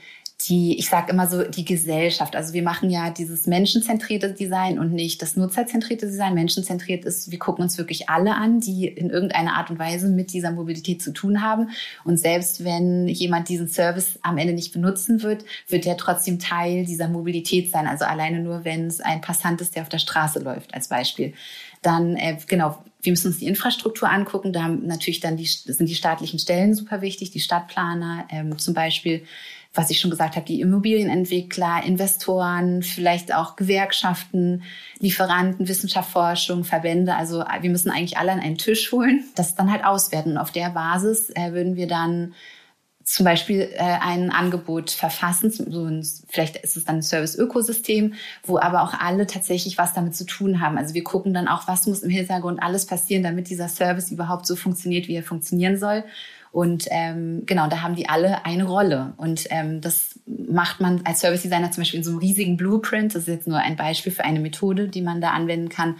die, 0.49 0.77
ich 0.77 0.89
sage 0.89 1.11
immer 1.11 1.27
so, 1.27 1.43
die 1.43 1.65
Gesellschaft. 1.65 2.35
Also 2.35 2.53
wir 2.53 2.63
machen 2.63 2.89
ja 2.89 3.09
dieses 3.09 3.47
menschenzentrierte 3.47 4.33
Design 4.33 4.79
und 4.79 4.93
nicht 4.93 5.21
das 5.21 5.35
nutzerzentrierte 5.35 6.07
Design. 6.07 6.33
Menschenzentriert 6.33 7.05
ist, 7.05 7.31
wir 7.31 7.39
gucken 7.39 7.63
uns 7.63 7.77
wirklich 7.77 8.09
alle 8.09 8.35
an, 8.35 8.59
die 8.59 8.87
in 8.87 9.09
irgendeiner 9.09 9.55
Art 9.55 9.69
und 9.69 9.79
Weise 9.79 10.07
mit 10.07 10.33
dieser 10.33 10.51
Mobilität 10.51 11.01
zu 11.01 11.11
tun 11.11 11.41
haben. 11.41 11.69
Und 12.03 12.17
selbst 12.17 12.63
wenn 12.63 13.07
jemand 13.07 13.49
diesen 13.49 13.67
Service 13.67 14.19
am 14.21 14.37
Ende 14.37 14.53
nicht 14.53 14.73
benutzen 14.73 15.23
wird, 15.23 15.45
wird 15.67 15.85
der 15.85 15.97
trotzdem 15.97 16.39
Teil 16.39 16.85
dieser 16.85 17.07
Mobilität 17.07 17.71
sein. 17.71 17.87
Also 17.87 18.05
alleine 18.05 18.41
nur, 18.41 18.65
wenn 18.65 18.87
es 18.87 19.01
ein 19.01 19.21
Passant 19.21 19.61
ist, 19.61 19.75
der 19.75 19.83
auf 19.83 19.89
der 19.89 19.99
Straße 19.99 20.39
läuft, 20.39 20.73
als 20.73 20.87
Beispiel. 20.87 21.33
Dann, 21.81 22.15
äh, 22.15 22.37
genau, 22.47 22.77
wir 23.01 23.11
müssen 23.11 23.27
uns 23.27 23.39
die 23.39 23.47
Infrastruktur 23.47 24.09
angucken. 24.09 24.53
Da 24.53 24.63
haben 24.63 24.85
natürlich 24.85 25.19
dann 25.19 25.37
die, 25.37 25.45
sind 25.45 25.89
die 25.89 25.95
staatlichen 25.95 26.39
Stellen 26.39 26.75
super 26.75 27.01
wichtig, 27.01 27.31
die 27.31 27.39
Stadtplaner 27.39 28.27
ähm, 28.29 28.57
zum 28.59 28.73
Beispiel 28.73 29.23
was 29.73 29.89
ich 29.89 29.99
schon 29.99 30.11
gesagt 30.11 30.35
habe, 30.35 30.45
die 30.45 30.59
Immobilienentwickler, 30.59 31.83
Investoren, 31.85 32.83
vielleicht 32.83 33.33
auch 33.33 33.55
Gewerkschaften, 33.55 34.63
Lieferanten, 34.99 35.67
Wissenschaft, 35.67 36.11
Forschung, 36.11 36.65
Verbände. 36.65 37.15
Also 37.15 37.43
wir 37.61 37.69
müssen 37.69 37.89
eigentlich 37.89 38.17
alle 38.17 38.33
an 38.33 38.41
einen 38.41 38.57
Tisch 38.57 38.91
holen, 38.91 39.23
das 39.35 39.55
dann 39.55 39.71
halt 39.71 39.85
auswerten. 39.85 40.31
Und 40.31 40.37
auf 40.37 40.51
der 40.51 40.71
Basis 40.71 41.29
äh, 41.29 41.53
würden 41.53 41.77
wir 41.77 41.87
dann 41.87 42.33
zum 43.03 43.25
Beispiel 43.25 43.69
äh, 43.73 43.77
ein 43.79 44.29
Angebot 44.29 44.91
verfassen, 44.91 45.51
so 45.51 45.85
ein, 45.85 46.05
vielleicht 46.29 46.57
ist 46.57 46.77
es 46.77 46.85
dann 46.85 46.97
ein 46.97 47.03
Service-Ökosystem, 47.03 48.13
wo 48.43 48.59
aber 48.59 48.83
auch 48.83 48.93
alle 48.93 49.25
tatsächlich 49.25 49.77
was 49.77 49.93
damit 49.93 50.15
zu 50.15 50.25
tun 50.25 50.61
haben. 50.61 50.77
Also 50.77 50.93
wir 50.93 51.03
gucken 51.03 51.33
dann 51.33 51.47
auch, 51.47 51.67
was 51.67 51.87
muss 51.87 52.03
im 52.03 52.09
Hintergrund 52.09 52.61
alles 52.61 52.85
passieren, 52.85 53.23
damit 53.23 53.49
dieser 53.49 53.69
Service 53.69 54.11
überhaupt 54.11 54.45
so 54.45 54.55
funktioniert, 54.55 55.07
wie 55.07 55.15
er 55.15 55.23
funktionieren 55.23 55.77
soll. 55.77 56.03
Und 56.51 56.85
ähm, 56.91 57.43
genau, 57.45 57.67
da 57.67 57.81
haben 57.81 57.95
die 57.95 58.09
alle 58.09 58.45
eine 58.45 58.65
Rolle. 58.65 59.13
Und 59.15 59.47
ähm, 59.51 59.79
das 59.79 60.19
macht 60.25 60.81
man 60.81 61.01
als 61.05 61.21
Service 61.21 61.43
Designer 61.43 61.71
zum 61.71 61.81
Beispiel 61.81 61.99
in 61.99 62.03
so 62.03 62.11
einem 62.11 62.19
riesigen 62.19 62.57
Blueprint. 62.57 63.15
Das 63.15 63.23
ist 63.23 63.27
jetzt 63.29 63.47
nur 63.47 63.57
ein 63.57 63.77
Beispiel 63.77 64.11
für 64.11 64.25
eine 64.25 64.41
Methode, 64.41 64.89
die 64.89 65.01
man 65.01 65.21
da 65.21 65.31
anwenden 65.31 65.69
kann, 65.69 65.95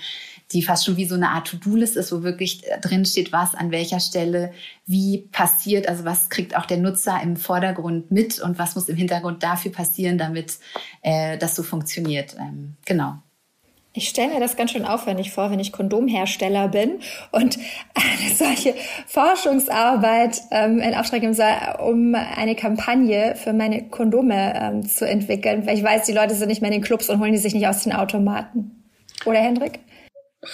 die 0.52 0.62
fast 0.62 0.86
schon 0.86 0.98
wie 0.98 1.06
so 1.06 1.16
eine 1.16 1.30
Art 1.30 1.48
To-Do-List 1.48 1.96
ist, 1.96 2.12
wo 2.12 2.24
wirklich 2.24 2.64
drin 2.82 3.06
steht, 3.06 3.32
was 3.32 3.56
an 3.56 3.72
welcher 3.72 4.02
Stelle 4.02 4.52
wie 4.86 5.20
passiert. 5.32 5.88
Also 5.88 6.04
was 6.04 6.30
kriegt 6.30 6.58
auch 6.58 6.66
der 6.66 6.78
Nutzer 6.78 7.18
im 7.24 7.38
Vordergrund 7.38 8.12
mit 8.12 8.42
und 8.42 8.60
was 8.60 8.76
muss 8.76 8.90
im 8.90 8.98
Hintergrund 8.98 9.44
dafür 9.44 9.72
passieren, 9.72 10.18
damit 10.18 10.60
äh, 11.02 11.38
das 11.38 11.56
so 11.56 11.64
funktioniert. 11.64 12.36
Ähm, 12.38 12.76
genau. 12.86 13.20
Ich 13.94 14.08
stelle 14.08 14.34
mir 14.34 14.40
das 14.40 14.56
ganz 14.56 14.72
schön 14.72 14.86
aufwendig 14.86 15.32
vor, 15.32 15.52
wenn 15.52 15.60
ich 15.60 15.74
Kondomhersteller 15.74 16.70
bin 16.70 17.00
und 17.32 17.58
eine 17.94 18.34
solche 18.34 18.74
Forschungsarbeit 19.06 20.42
ähm, 20.52 20.80
in 20.80 20.96
Auftrag 20.96 21.20
geben 21.20 21.34
soll, 21.34 21.54
um 21.80 22.16
eine 22.16 22.56
Kampagne 22.56 23.36
für 23.36 23.52
meine 23.52 23.90
Kondome 23.90 24.54
ähm, 24.56 24.88
zu 24.88 25.06
entwickeln. 25.06 25.68
Weil 25.68 25.78
ich 25.78 25.84
weiß, 25.84 26.06
die 26.06 26.14
Leute 26.14 26.36
sind 26.36 26.48
nicht 26.48 26.62
mehr 26.62 26.72
in 26.72 26.78
den 26.80 26.84
Clubs 26.84 27.10
und 27.10 27.20
holen 27.20 27.34
die 27.34 27.38
sich 27.38 27.54
nicht 27.54 27.68
aus 27.68 27.84
den 27.84 27.92
Automaten. 27.92 28.86
Oder 29.26 29.40
Hendrik? 29.40 29.80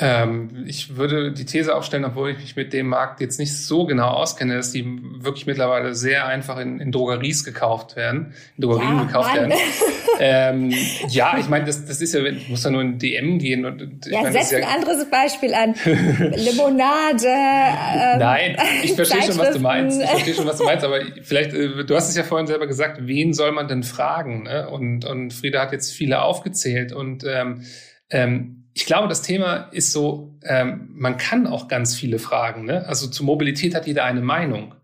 Ähm, 0.01 0.65
ich 0.67 0.97
würde 0.97 1.31
die 1.31 1.45
These 1.45 1.73
aufstellen, 1.73 2.03
obwohl 2.03 2.31
ich 2.31 2.39
mich 2.39 2.55
mit 2.57 2.73
dem 2.73 2.87
Markt 2.87 3.21
jetzt 3.21 3.39
nicht 3.39 3.55
so 3.55 3.85
genau 3.85 4.09
auskenne, 4.09 4.57
dass 4.57 4.73
die 4.73 4.85
wirklich 5.23 5.45
mittlerweile 5.45 5.95
sehr 5.95 6.27
einfach 6.27 6.57
in, 6.57 6.81
in 6.81 6.91
Drogeries 6.91 7.45
gekauft 7.45 7.95
werden, 7.95 8.33
in 8.57 8.63
Drogerien 8.63 8.97
ja, 8.97 9.03
gekauft 9.05 9.33
Mann. 9.33 9.49
werden. 9.49 9.59
ähm, 10.19 10.73
ja, 11.07 11.37
ich 11.37 11.47
meine, 11.47 11.63
das, 11.63 11.85
das 11.85 12.01
ist 12.01 12.13
ja, 12.13 12.21
ich 12.21 12.49
muss 12.49 12.65
ja 12.65 12.69
nur 12.69 12.81
in 12.81 12.99
DM 12.99 13.39
gehen 13.39 13.63
und 13.63 14.05
ich 14.05 14.11
ja, 14.11 14.23
meine, 14.23 14.33
setz 14.33 14.53
ein 14.53 14.63
ja 14.63 14.67
anderes 14.67 15.09
Beispiel 15.09 15.53
an. 15.53 15.73
Limonade. 15.85 17.25
Ähm, 17.25 18.19
Nein, 18.19 18.57
ich 18.83 18.91
verstehe 18.91 19.21
schon, 19.23 19.37
was 19.37 19.55
du 19.55 19.59
meinst. 19.59 20.01
Ich 20.01 20.09
verstehe 20.09 20.33
schon, 20.33 20.47
was 20.47 20.57
du 20.57 20.65
meinst, 20.65 20.83
aber 20.83 20.99
vielleicht, 21.23 21.53
äh, 21.53 21.85
du 21.85 21.95
hast 21.95 22.09
es 22.09 22.17
ja 22.17 22.23
vorhin 22.23 22.47
selber 22.47 22.67
gesagt, 22.67 23.07
wen 23.07 23.33
soll 23.33 23.53
man 23.53 23.69
denn 23.69 23.83
fragen? 23.83 24.43
Ne? 24.43 24.69
Und, 24.69 25.05
und 25.05 25.33
Frieda 25.33 25.61
hat 25.61 25.71
jetzt 25.71 25.93
viele 25.93 26.23
aufgezählt 26.23 26.91
und 26.91 27.23
ähm, 27.23 27.63
ähm, 28.09 28.56
ich 28.77 28.85
glaube, 28.85 29.07
das 29.07 29.23
Thema 29.23 29.69
ist 29.71 29.91
so, 29.91 30.37
ähm, 30.43 30.89
man 30.93 31.17
kann 31.17 31.47
auch 31.47 31.67
ganz 31.67 31.95
viele 31.95 32.19
fragen. 32.19 32.65
Ne? 32.65 32.85
Also 32.85 33.07
zur 33.07 33.25
Mobilität 33.25 33.73
hat 33.73 33.87
jeder 33.87 34.03
eine 34.03 34.21
Meinung. 34.21 34.75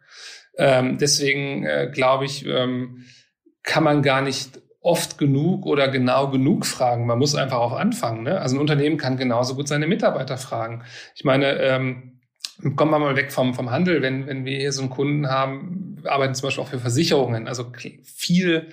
Ähm, 0.57 0.97
deswegen 0.97 1.63
äh, 1.63 1.91
glaube 1.93 2.25
ich, 2.25 2.43
ähm, 2.43 3.05
kann 3.61 3.83
man 3.83 4.01
gar 4.01 4.23
nicht 4.23 4.59
oft 4.81 5.19
genug 5.19 5.67
oder 5.67 5.89
genau 5.89 6.31
genug 6.31 6.65
fragen. 6.65 7.05
Man 7.05 7.19
muss 7.19 7.35
einfach 7.35 7.59
auch 7.59 7.73
anfangen. 7.73 8.23
Ne? 8.23 8.41
Also 8.41 8.55
ein 8.55 8.61
Unternehmen 8.61 8.97
kann 8.97 9.15
genauso 9.15 9.53
gut 9.53 9.67
seine 9.67 9.85
Mitarbeiter 9.85 10.37
fragen. 10.37 10.83
Ich 11.13 11.23
meine, 11.23 11.59
ähm, 11.59 12.19
kommen 12.75 12.89
wir 12.89 12.97
mal 12.97 13.15
weg 13.15 13.31
vom, 13.31 13.53
vom 13.53 13.69
Handel. 13.69 14.01
Wenn, 14.01 14.25
wenn 14.25 14.43
wir 14.43 14.57
hier 14.57 14.71
so 14.71 14.81
einen 14.81 14.89
Kunden 14.89 15.29
haben, 15.29 16.01
arbeiten 16.03 16.33
zum 16.33 16.47
Beispiel 16.47 16.63
auch 16.63 16.69
für 16.69 16.79
Versicherungen. 16.79 17.47
Also 17.47 17.71
viel 18.03 18.69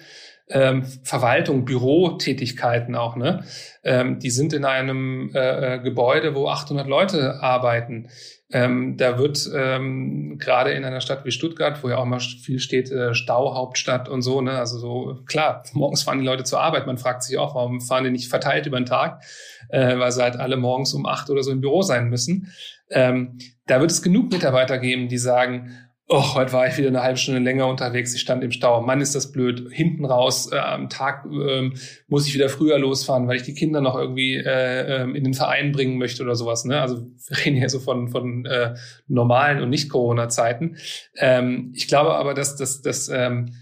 ähm, 0.50 0.84
Verwaltung, 1.04 1.64
Bürotätigkeiten 1.64 2.94
auch, 2.94 3.16
ne? 3.16 3.44
Ähm, 3.82 4.18
die 4.18 4.30
sind 4.30 4.52
in 4.52 4.64
einem 4.64 5.30
äh, 5.34 5.76
äh 5.76 5.78
Gebäude, 5.78 6.34
wo 6.34 6.48
800 6.48 6.86
Leute 6.86 7.40
arbeiten. 7.40 8.08
Ähm, 8.52 8.96
da 8.96 9.16
wird 9.16 9.48
ähm, 9.54 10.38
gerade 10.38 10.72
in 10.72 10.84
einer 10.84 11.00
Stadt 11.00 11.24
wie 11.24 11.30
Stuttgart, 11.30 11.82
wo 11.82 11.88
ja 11.88 11.98
auch 11.98 12.04
mal 12.04 12.18
viel 12.18 12.58
steht, 12.58 12.90
äh, 12.90 13.14
Stauhauptstadt 13.14 14.08
und 14.08 14.22
so, 14.22 14.40
ne? 14.40 14.58
Also 14.58 14.78
so, 14.78 15.22
klar, 15.26 15.62
morgens 15.72 16.02
fahren 16.02 16.18
die 16.18 16.26
Leute 16.26 16.42
zur 16.42 16.60
Arbeit. 16.60 16.86
Man 16.86 16.98
fragt 16.98 17.22
sich 17.22 17.38
auch, 17.38 17.54
warum 17.54 17.80
fahren 17.80 18.04
die 18.04 18.10
nicht 18.10 18.28
verteilt 18.28 18.66
über 18.66 18.80
den 18.80 18.86
Tag, 18.86 19.22
äh, 19.68 19.98
weil 19.98 20.10
sie 20.10 20.22
halt 20.22 20.36
alle 20.36 20.56
morgens 20.56 20.92
um 20.94 21.06
acht 21.06 21.30
oder 21.30 21.44
so 21.44 21.52
im 21.52 21.60
Büro 21.60 21.82
sein 21.82 22.08
müssen. 22.08 22.52
Ähm, 22.90 23.38
da 23.66 23.80
wird 23.80 23.92
es 23.92 24.02
genug 24.02 24.32
Mitarbeiter 24.32 24.78
geben, 24.78 25.08
die 25.08 25.18
sagen, 25.18 25.70
oh, 26.12 26.34
heute 26.34 26.52
war 26.52 26.66
ich 26.66 26.76
wieder 26.76 26.88
eine 26.88 27.02
halbe 27.02 27.18
Stunde 27.18 27.40
länger 27.40 27.68
unterwegs, 27.68 28.12
ich 28.14 28.20
stand 28.20 28.42
im 28.42 28.50
Stau. 28.50 28.82
Mann, 28.82 29.00
ist 29.00 29.14
das 29.14 29.30
blöd. 29.30 29.68
Hinten 29.70 30.04
raus, 30.04 30.50
äh, 30.52 30.58
am 30.58 30.88
Tag 30.88 31.24
ähm, 31.26 31.74
muss 32.08 32.26
ich 32.26 32.34
wieder 32.34 32.48
früher 32.48 32.78
losfahren, 32.78 33.28
weil 33.28 33.36
ich 33.36 33.44
die 33.44 33.54
Kinder 33.54 33.80
noch 33.80 33.96
irgendwie 33.96 34.34
äh, 34.34 35.02
ähm, 35.02 35.14
in 35.14 35.22
den 35.22 35.34
Verein 35.34 35.70
bringen 35.70 35.98
möchte 35.98 36.24
oder 36.24 36.34
sowas. 36.34 36.64
Ne? 36.64 36.80
Also 36.80 37.06
wir 37.28 37.38
reden 37.44 37.56
hier 37.56 37.68
so 37.68 37.78
von, 37.78 38.08
von 38.08 38.44
äh, 38.44 38.74
normalen 39.06 39.62
und 39.62 39.70
Nicht-Corona-Zeiten. 39.70 40.76
Ähm, 41.16 41.72
ich 41.76 41.86
glaube 41.86 42.16
aber, 42.16 42.34
dass, 42.34 42.56
dass, 42.56 42.82
dass, 42.82 43.08
ähm, 43.08 43.54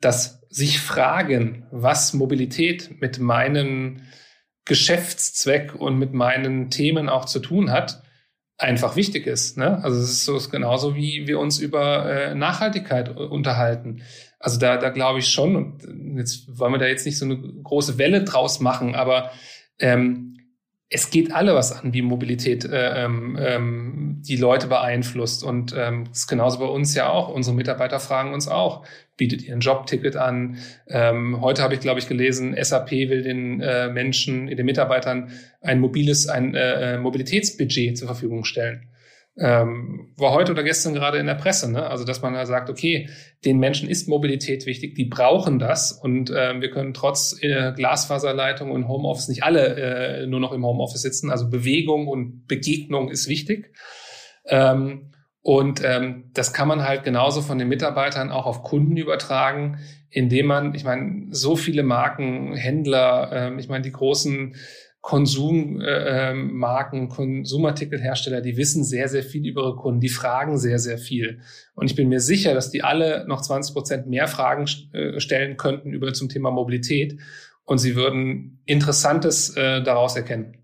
dass 0.00 0.40
sich 0.48 0.80
fragen, 0.80 1.66
was 1.70 2.14
Mobilität 2.14 3.00
mit 3.00 3.18
meinem 3.18 4.00
Geschäftszweck 4.64 5.74
und 5.74 5.98
mit 5.98 6.14
meinen 6.14 6.70
Themen 6.70 7.10
auch 7.10 7.26
zu 7.26 7.40
tun 7.40 7.70
hat, 7.70 8.02
einfach 8.60 8.94
wichtig 8.96 9.26
ist. 9.26 9.56
Ne? 9.56 9.82
Also 9.82 9.98
es 10.00 10.10
ist 10.10 10.24
so 10.24 10.36
ist 10.36 10.50
genauso, 10.50 10.94
wie 10.94 11.26
wir 11.26 11.38
uns 11.38 11.58
über 11.58 12.06
äh, 12.06 12.34
Nachhaltigkeit 12.34 13.16
unterhalten. 13.16 14.02
Also 14.38 14.58
da, 14.58 14.76
da 14.76 14.90
glaube 14.90 15.18
ich 15.18 15.28
schon, 15.28 15.56
und 15.56 16.16
jetzt 16.16 16.58
wollen 16.58 16.72
wir 16.72 16.78
da 16.78 16.86
jetzt 16.86 17.06
nicht 17.06 17.18
so 17.18 17.24
eine 17.24 17.38
große 17.38 17.98
Welle 17.98 18.24
draus 18.24 18.60
machen, 18.60 18.94
aber 18.94 19.30
ähm, 19.78 20.29
es 20.92 21.10
geht 21.10 21.32
alle 21.32 21.54
was 21.54 21.70
an, 21.70 21.94
wie 21.94 22.02
Mobilität 22.02 22.64
äh, 22.64 23.04
ähm, 23.04 23.38
ähm, 23.40 24.22
die 24.26 24.36
Leute 24.36 24.66
beeinflusst. 24.66 25.44
Und 25.44 25.72
ähm, 25.78 26.04
das 26.08 26.20
ist 26.20 26.26
genauso 26.26 26.58
bei 26.58 26.66
uns 26.66 26.96
ja 26.96 27.08
auch. 27.08 27.28
Unsere 27.28 27.54
Mitarbeiter 27.54 28.00
fragen 28.00 28.34
uns 28.34 28.48
auch, 28.48 28.84
bietet 29.16 29.42
ihr 29.42 29.54
ein 29.54 29.60
Jobticket 29.60 30.16
an? 30.16 30.58
Ähm, 30.88 31.40
heute 31.40 31.62
habe 31.62 31.74
ich, 31.74 31.80
glaube 31.80 32.00
ich, 32.00 32.08
gelesen, 32.08 32.56
SAP 32.60 32.90
will 32.90 33.22
den 33.22 33.60
äh, 33.60 33.88
Menschen, 33.88 34.48
den 34.48 34.66
Mitarbeitern 34.66 35.30
ein 35.60 35.78
mobiles, 35.78 36.26
ein 36.26 36.56
äh, 36.56 36.94
äh 36.94 36.98
Mobilitätsbudget 36.98 37.96
zur 37.96 38.08
Verfügung 38.08 38.44
stellen 38.44 38.89
ähm, 39.40 40.12
war 40.18 40.32
heute 40.32 40.52
oder 40.52 40.62
gestern 40.62 40.92
gerade 40.92 41.16
in 41.16 41.24
der 41.24 41.34
Presse, 41.34 41.72
ne? 41.72 41.86
Also 41.86 42.04
dass 42.04 42.20
man 42.20 42.34
da 42.34 42.44
sagt, 42.44 42.68
okay, 42.68 43.08
den 43.46 43.58
Menschen 43.58 43.88
ist 43.88 44.06
Mobilität 44.06 44.66
wichtig, 44.66 44.94
die 44.94 45.06
brauchen 45.06 45.58
das 45.58 45.92
und 45.92 46.28
äh, 46.28 46.60
wir 46.60 46.70
können 46.70 46.92
trotz 46.92 47.42
äh, 47.42 47.72
Glasfaserleitung 47.72 48.70
und 48.70 48.86
Homeoffice 48.86 49.28
nicht 49.28 49.42
alle 49.42 49.76
äh, 49.76 50.26
nur 50.26 50.40
noch 50.40 50.52
im 50.52 50.64
Homeoffice 50.64 51.00
sitzen. 51.00 51.30
Also 51.30 51.48
Bewegung 51.48 52.06
und 52.06 52.46
Begegnung 52.46 53.10
ist 53.10 53.28
wichtig. 53.28 53.74
Ähm, 54.44 55.12
und 55.42 55.80
ähm, 55.82 56.30
das 56.34 56.52
kann 56.52 56.68
man 56.68 56.82
halt 56.82 57.02
genauso 57.02 57.40
von 57.40 57.58
den 57.58 57.68
Mitarbeitern 57.68 58.30
auch 58.30 58.44
auf 58.44 58.62
Kunden 58.62 58.98
übertragen, 58.98 59.78
indem 60.10 60.46
man, 60.46 60.74
ich 60.74 60.84
meine, 60.84 61.28
so 61.30 61.56
viele 61.56 61.82
Marken, 61.82 62.54
Händler, 62.54 63.32
äh, 63.32 63.58
ich 63.58 63.70
meine, 63.70 63.84
die 63.84 63.92
großen 63.92 64.54
Konsummarken, 65.00 67.04
äh, 67.04 67.08
Konsumartikelhersteller, 67.08 68.42
die 68.42 68.56
wissen 68.56 68.84
sehr, 68.84 69.08
sehr 69.08 69.22
viel 69.22 69.46
über 69.46 69.62
ihre 69.62 69.76
Kunden, 69.76 70.00
die 70.00 70.10
fragen 70.10 70.58
sehr, 70.58 70.78
sehr 70.78 70.98
viel. 70.98 71.40
Und 71.74 71.90
ich 71.90 71.96
bin 71.96 72.08
mir 72.08 72.20
sicher, 72.20 72.52
dass 72.52 72.70
die 72.70 72.82
alle 72.82 73.24
noch 73.26 73.40
20 73.40 73.74
Prozent 73.74 74.06
mehr 74.08 74.28
Fragen 74.28 74.66
äh, 74.92 75.18
stellen 75.18 75.56
könnten 75.56 75.92
über 75.92 76.12
zum 76.12 76.28
Thema 76.28 76.50
Mobilität 76.50 77.18
und 77.64 77.78
sie 77.78 77.96
würden 77.96 78.60
Interessantes 78.66 79.56
äh, 79.56 79.82
daraus 79.82 80.16
erkennen. 80.16 80.58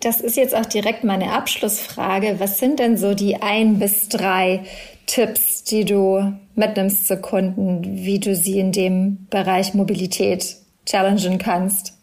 Das 0.00 0.20
ist 0.20 0.36
jetzt 0.36 0.54
auch 0.54 0.66
direkt 0.66 1.04
meine 1.04 1.32
Abschlussfrage. 1.32 2.36
Was 2.38 2.58
sind 2.58 2.78
denn 2.78 2.98
so 2.98 3.14
die 3.14 3.36
ein 3.36 3.78
bis 3.78 4.10
drei 4.10 4.64
Tipps, 5.06 5.64
die 5.64 5.86
du 5.86 6.34
mitnimmst 6.54 7.06
zu 7.06 7.16
Kunden, 7.16 7.82
wie 7.82 8.20
du 8.20 8.36
sie 8.36 8.58
in 8.58 8.72
dem 8.72 9.26
Bereich 9.30 9.72
Mobilität 9.72 10.56
challengen 10.84 11.38
kannst? 11.38 11.93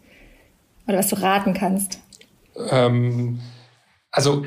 Oder 0.88 0.98
was 0.98 1.10
du 1.10 1.22
raten 1.22 1.54
kannst? 1.54 2.00
Ähm, 2.70 3.40
also 4.12 4.46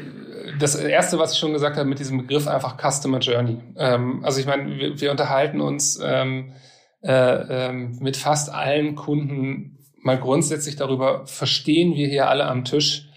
das 0.59 0.75
erste, 0.75 1.18
was 1.18 1.33
ich 1.33 1.38
schon 1.38 1.53
gesagt 1.53 1.77
habe, 1.77 1.88
mit 1.88 1.99
diesem 1.99 2.18
Begriff 2.18 2.47
einfach 2.47 2.77
Customer 2.77 3.18
Journey. 3.18 3.59
Ähm, 3.77 4.25
also 4.25 4.40
ich 4.40 4.47
meine, 4.47 4.77
wir, 4.79 5.01
wir 5.01 5.11
unterhalten 5.11 5.61
uns 5.61 5.99
ähm, 6.03 6.53
äh, 7.03 7.11
ähm, 7.12 7.99
mit 8.01 8.16
fast 8.16 8.53
allen 8.53 8.94
Kunden 8.94 9.79
mal 10.03 10.18
grundsätzlich 10.18 10.77
darüber, 10.77 11.27
verstehen 11.27 11.94
wir 11.94 12.09
hier 12.09 12.29
alle 12.29 12.44
am 12.47 12.64
Tisch, 12.64 13.09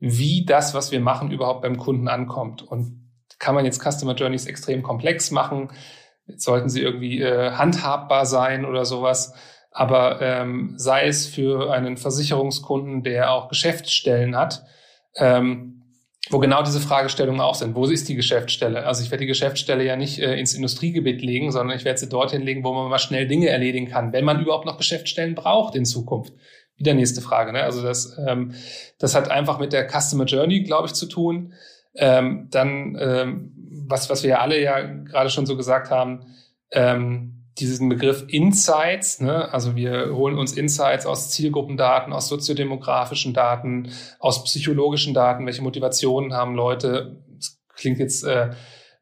wie 0.00 0.44
das, 0.44 0.74
was 0.74 0.90
wir 0.90 1.00
machen, 1.00 1.30
überhaupt 1.30 1.62
beim 1.62 1.78
Kunden 1.78 2.08
ankommt. 2.08 2.62
Und 2.62 3.08
kann 3.38 3.54
man 3.54 3.64
jetzt 3.64 3.80
Customer 3.80 4.14
Journeys 4.14 4.46
extrem 4.46 4.82
komplex 4.82 5.30
machen? 5.30 5.70
Jetzt 6.26 6.44
sollten 6.44 6.68
sie 6.68 6.80
irgendwie 6.80 7.20
äh, 7.20 7.52
handhabbar 7.52 8.26
sein 8.26 8.64
oder 8.64 8.84
sowas. 8.84 9.34
Aber 9.72 10.20
ähm, 10.20 10.74
sei 10.76 11.06
es 11.06 11.26
für 11.26 11.72
einen 11.72 11.96
Versicherungskunden, 11.96 13.02
der 13.02 13.32
auch 13.32 13.48
Geschäftsstellen 13.48 14.36
hat, 14.36 14.64
ähm, 15.16 15.82
wo 16.30 16.38
genau 16.38 16.62
diese 16.62 16.80
Fragestellungen 16.80 17.40
auch 17.40 17.54
sind. 17.54 17.74
Wo 17.74 17.84
ist 17.84 18.08
die 18.08 18.14
Geschäftsstelle? 18.14 18.86
Also 18.86 19.02
ich 19.02 19.10
werde 19.10 19.22
die 19.22 19.28
Geschäftsstelle 19.28 19.84
ja 19.84 19.96
nicht 19.96 20.18
äh, 20.18 20.38
ins 20.38 20.54
Industriegebiet 20.54 21.20
legen, 21.20 21.50
sondern 21.50 21.76
ich 21.76 21.84
werde 21.84 21.98
sie 21.98 22.08
dorthin 22.08 22.42
legen, 22.42 22.64
wo 22.64 22.72
man 22.72 22.88
mal 22.88 22.98
schnell 22.98 23.26
Dinge 23.26 23.48
erledigen 23.48 23.88
kann, 23.88 24.12
wenn 24.12 24.24
man 24.24 24.40
überhaupt 24.40 24.66
noch 24.66 24.76
Geschäftsstellen 24.76 25.34
braucht 25.34 25.74
in 25.74 25.84
Zukunft. 25.84 26.32
Wieder 26.76 26.94
nächste 26.94 27.20
Frage. 27.20 27.52
Ne? 27.52 27.62
Also 27.62 27.82
das, 27.82 28.16
ähm, 28.26 28.54
das 28.98 29.14
hat 29.14 29.30
einfach 29.30 29.58
mit 29.58 29.72
der 29.72 29.88
Customer 29.88 30.24
Journey, 30.24 30.62
glaube 30.62 30.86
ich, 30.86 30.94
zu 30.94 31.06
tun. 31.06 31.54
Ähm, 31.94 32.48
dann, 32.50 32.96
ähm, 33.00 33.52
was, 33.88 34.08
was 34.08 34.22
wir 34.22 34.30
ja 34.30 34.40
alle 34.40 34.60
ja 34.60 34.80
gerade 34.80 35.28
schon 35.28 35.44
so 35.44 35.56
gesagt 35.56 35.90
haben, 35.90 36.26
ähm, 36.70 37.41
diesen 37.58 37.88
Begriff 37.88 38.24
Insights, 38.28 39.20
ne? 39.20 39.52
also 39.52 39.76
wir 39.76 40.14
holen 40.14 40.38
uns 40.38 40.52
Insights 40.52 41.06
aus 41.06 41.30
Zielgruppendaten, 41.30 42.12
aus 42.12 42.28
soziodemografischen 42.28 43.34
Daten, 43.34 43.90
aus 44.18 44.44
psychologischen 44.44 45.12
Daten, 45.12 45.44
welche 45.46 45.62
Motivationen 45.62 46.34
haben 46.34 46.54
Leute. 46.54 47.16
Das 47.36 47.60
klingt 47.74 47.98
jetzt 47.98 48.24
äh, 48.24 48.50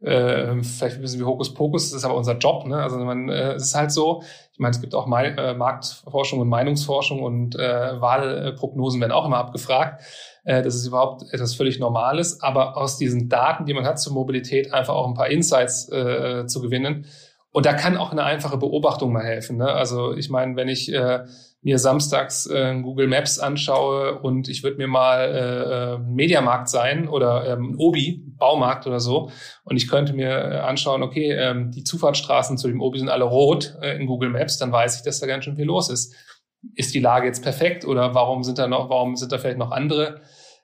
äh, 0.00 0.62
vielleicht 0.62 0.96
ein 0.96 1.02
bisschen 1.02 1.20
wie 1.20 1.24
Hokuspokus, 1.24 1.90
das 1.90 1.98
ist 1.98 2.04
aber 2.04 2.16
unser 2.16 2.38
Job. 2.38 2.66
Ne? 2.66 2.76
Also 2.76 2.98
man, 2.98 3.28
äh, 3.28 3.52
es 3.52 3.64
ist 3.64 3.74
halt 3.74 3.92
so, 3.92 4.22
ich 4.52 4.58
meine, 4.58 4.72
es 4.72 4.80
gibt 4.80 4.94
auch 4.94 5.06
Me 5.06 5.36
äh, 5.36 5.54
Marktforschung 5.54 6.40
und 6.40 6.48
Meinungsforschung 6.48 7.22
und 7.22 7.54
äh, 7.54 8.00
Wahlprognosen 8.00 9.00
werden 9.00 9.12
auch 9.12 9.26
immer 9.26 9.38
abgefragt. 9.38 10.02
Äh, 10.44 10.62
das 10.62 10.74
ist 10.74 10.86
überhaupt 10.86 11.22
etwas 11.32 11.54
völlig 11.54 11.78
Normales, 11.78 12.42
aber 12.42 12.76
aus 12.76 12.98
diesen 12.98 13.28
Daten, 13.28 13.64
die 13.64 13.74
man 13.74 13.86
hat 13.86 14.00
zur 14.00 14.12
Mobilität, 14.12 14.72
einfach 14.72 14.94
auch 14.94 15.06
ein 15.06 15.14
paar 15.14 15.28
Insights 15.28 15.88
äh, 15.90 16.46
zu 16.46 16.60
gewinnen 16.60 17.06
und 17.52 17.66
da 17.66 17.72
kann 17.72 17.96
auch 17.96 18.12
eine 18.12 18.24
einfache 18.24 18.58
Beobachtung 18.58 19.12
mal 19.12 19.24
helfen. 19.24 19.56
Ne? 19.56 19.66
Also 19.66 20.14
ich 20.14 20.30
meine, 20.30 20.54
wenn 20.54 20.68
ich 20.68 20.92
äh, 20.92 21.24
mir 21.62 21.78
samstags 21.78 22.46
äh, 22.46 22.80
Google 22.80 23.08
Maps 23.08 23.38
anschaue 23.38 24.20
und 24.20 24.48
ich 24.48 24.62
würde 24.62 24.78
mir 24.78 24.86
mal 24.86 25.20
äh, 25.20 25.94
äh, 25.94 25.98
Mediamarkt 25.98 26.68
sein 26.68 27.08
oder 27.08 27.46
ähm, 27.52 27.74
Obi, 27.78 28.24
Baumarkt 28.38 28.86
oder 28.86 29.00
so, 29.00 29.30
und 29.64 29.76
ich 29.76 29.88
könnte 29.88 30.12
mir 30.12 30.30
äh, 30.30 30.58
anschauen, 30.58 31.02
okay, 31.02 31.32
ähm, 31.32 31.72
die 31.72 31.84
Zufahrtsstraßen 31.84 32.56
zu 32.56 32.68
dem 32.68 32.80
Obi 32.80 33.00
sind 33.00 33.08
alle 33.08 33.24
rot 33.24 33.76
äh, 33.82 33.96
in 33.96 34.06
Google 34.06 34.30
Maps, 34.30 34.58
dann 34.58 34.72
weiß 34.72 34.96
ich, 34.96 35.02
dass 35.02 35.20
da 35.20 35.26
ganz 35.26 35.44
schön 35.44 35.56
viel 35.56 35.66
los 35.66 35.90
ist. 35.90 36.14
Ist 36.74 36.94
die 36.94 37.00
Lage 37.00 37.26
jetzt 37.26 37.42
perfekt 37.42 37.84
oder 37.84 38.14
warum 38.14 38.44
sind 38.44 38.58
da 38.58 38.68
noch, 38.68 38.90
warum 38.90 39.16
sind 39.16 39.32
da 39.32 39.38
vielleicht 39.38 39.58
noch 39.58 39.70
andere 39.70 40.20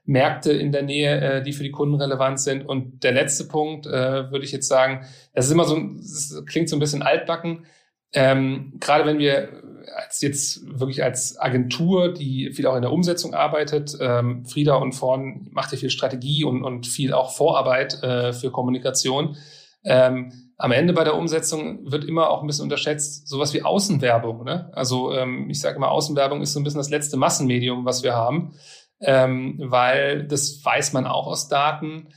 Märkte 0.07 0.53
in 0.53 0.73
der 0.73 0.83
Nähe, 0.83 1.21
äh, 1.21 1.43
die 1.43 1.53
für 1.53 1.65
die 1.65 1.73
Kunden 1.73 1.97
relevant 1.97 2.41
sind. 2.41 2.67
Und 2.67 3.03
der 3.03 3.13
letzte 3.13 3.45
Punkt, 3.45 3.87
äh, 3.87 4.31
würde 4.31 4.45
ich 4.45 4.53
jetzt 4.53 4.69
sagen, 4.69 5.05
das 5.35 5.47
ist 5.47 5.53
immer 5.53 5.65
so, 5.65 5.79
das 5.97 6.43
klingt 6.47 6.69
so 6.69 6.77
ein 6.77 6.81
bisschen 6.81 7.03
altbacken. 7.03 7.67
Ähm, 8.13 8.75
gerade 8.81 9.05
wenn 9.05 9.19
wir 9.19 9.49
als 9.95 10.21
jetzt 10.21 10.61
wirklich 10.79 11.03
als 11.03 11.39
Agentur, 11.39 12.13
die 12.13 12.51
viel 12.53 12.67
auch 12.67 12.77
in 12.77 12.83
der 12.83 12.93
Umsetzung 12.93 13.35
arbeitet, 13.35 13.97
ähm, 14.01 14.45
Frieda 14.45 14.77
und 14.77 14.93
Vorn 14.93 15.49
macht 15.53 15.73
ja 15.73 15.79
viel 15.79 15.91
Strategie 15.91 16.45
und, 16.45 16.65
und 16.65 16.87
viel 16.87 17.13
auch 17.13 17.35
Vorarbeit 17.35 18.03
äh, 18.03 18.33
für 18.33 18.51
Kommunikation. 18.51 19.37
Ähm, 19.85 20.33
am 20.59 20.73
Ende 20.73 20.93
bei 20.93 21.05
der 21.05 21.17
Umsetzung 21.17 21.91
wird 21.91 22.05
immer 22.05 22.31
auch 22.31 22.41
ein 22.41 22.47
bisschen 22.47 22.65
unterschätzt, 22.65 23.29
sowas 23.29 23.53
wie 23.55 23.63
Außenwerbung. 23.63 24.45
Ne? 24.45 24.71
Also 24.73 25.13
ähm, 25.13 25.51
ich 25.51 25.61
sage 25.61 25.77
immer, 25.77 25.91
Außenwerbung 25.91 26.41
ist 26.41 26.53
so 26.53 26.61
ein 26.61 26.65
bisschen 26.65 26.79
das 26.81 26.91
letzte 26.91 27.17
Massenmedium, 27.17 27.85
was 27.85 28.03
wir 28.03 28.15
haben 28.15 28.55
ähm, 29.01 29.57
weil 29.59 30.27
das 30.27 30.65
weiß 30.65 30.93
man 30.93 31.07
auch 31.07 31.27
aus 31.27 31.49
Daten. 31.49 32.09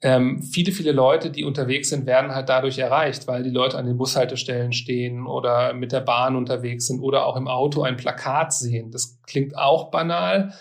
Ähm, 0.00 0.42
viele, 0.42 0.72
viele 0.72 0.92
Leute, 0.92 1.30
die 1.30 1.44
unterwegs 1.44 1.88
sind, 1.88 2.04
werden 2.06 2.34
halt 2.34 2.48
dadurch 2.48 2.78
erreicht, 2.78 3.26
weil 3.26 3.42
die 3.42 3.50
Leute 3.50 3.78
an 3.78 3.86
den 3.86 3.96
Bushaltestellen 3.96 4.72
stehen 4.72 5.26
oder 5.26 5.72
mit 5.72 5.92
der 5.92 6.00
Bahn 6.00 6.36
unterwegs 6.36 6.86
sind 6.86 7.00
oder 7.00 7.24
auch 7.24 7.36
im 7.36 7.48
Auto 7.48 7.82
ein 7.82 7.96
Plakat 7.96 8.52
sehen. 8.52 8.90
Das 8.90 9.18
klingt 9.22 9.56
auch 9.56 9.90
banal, 9.90 10.52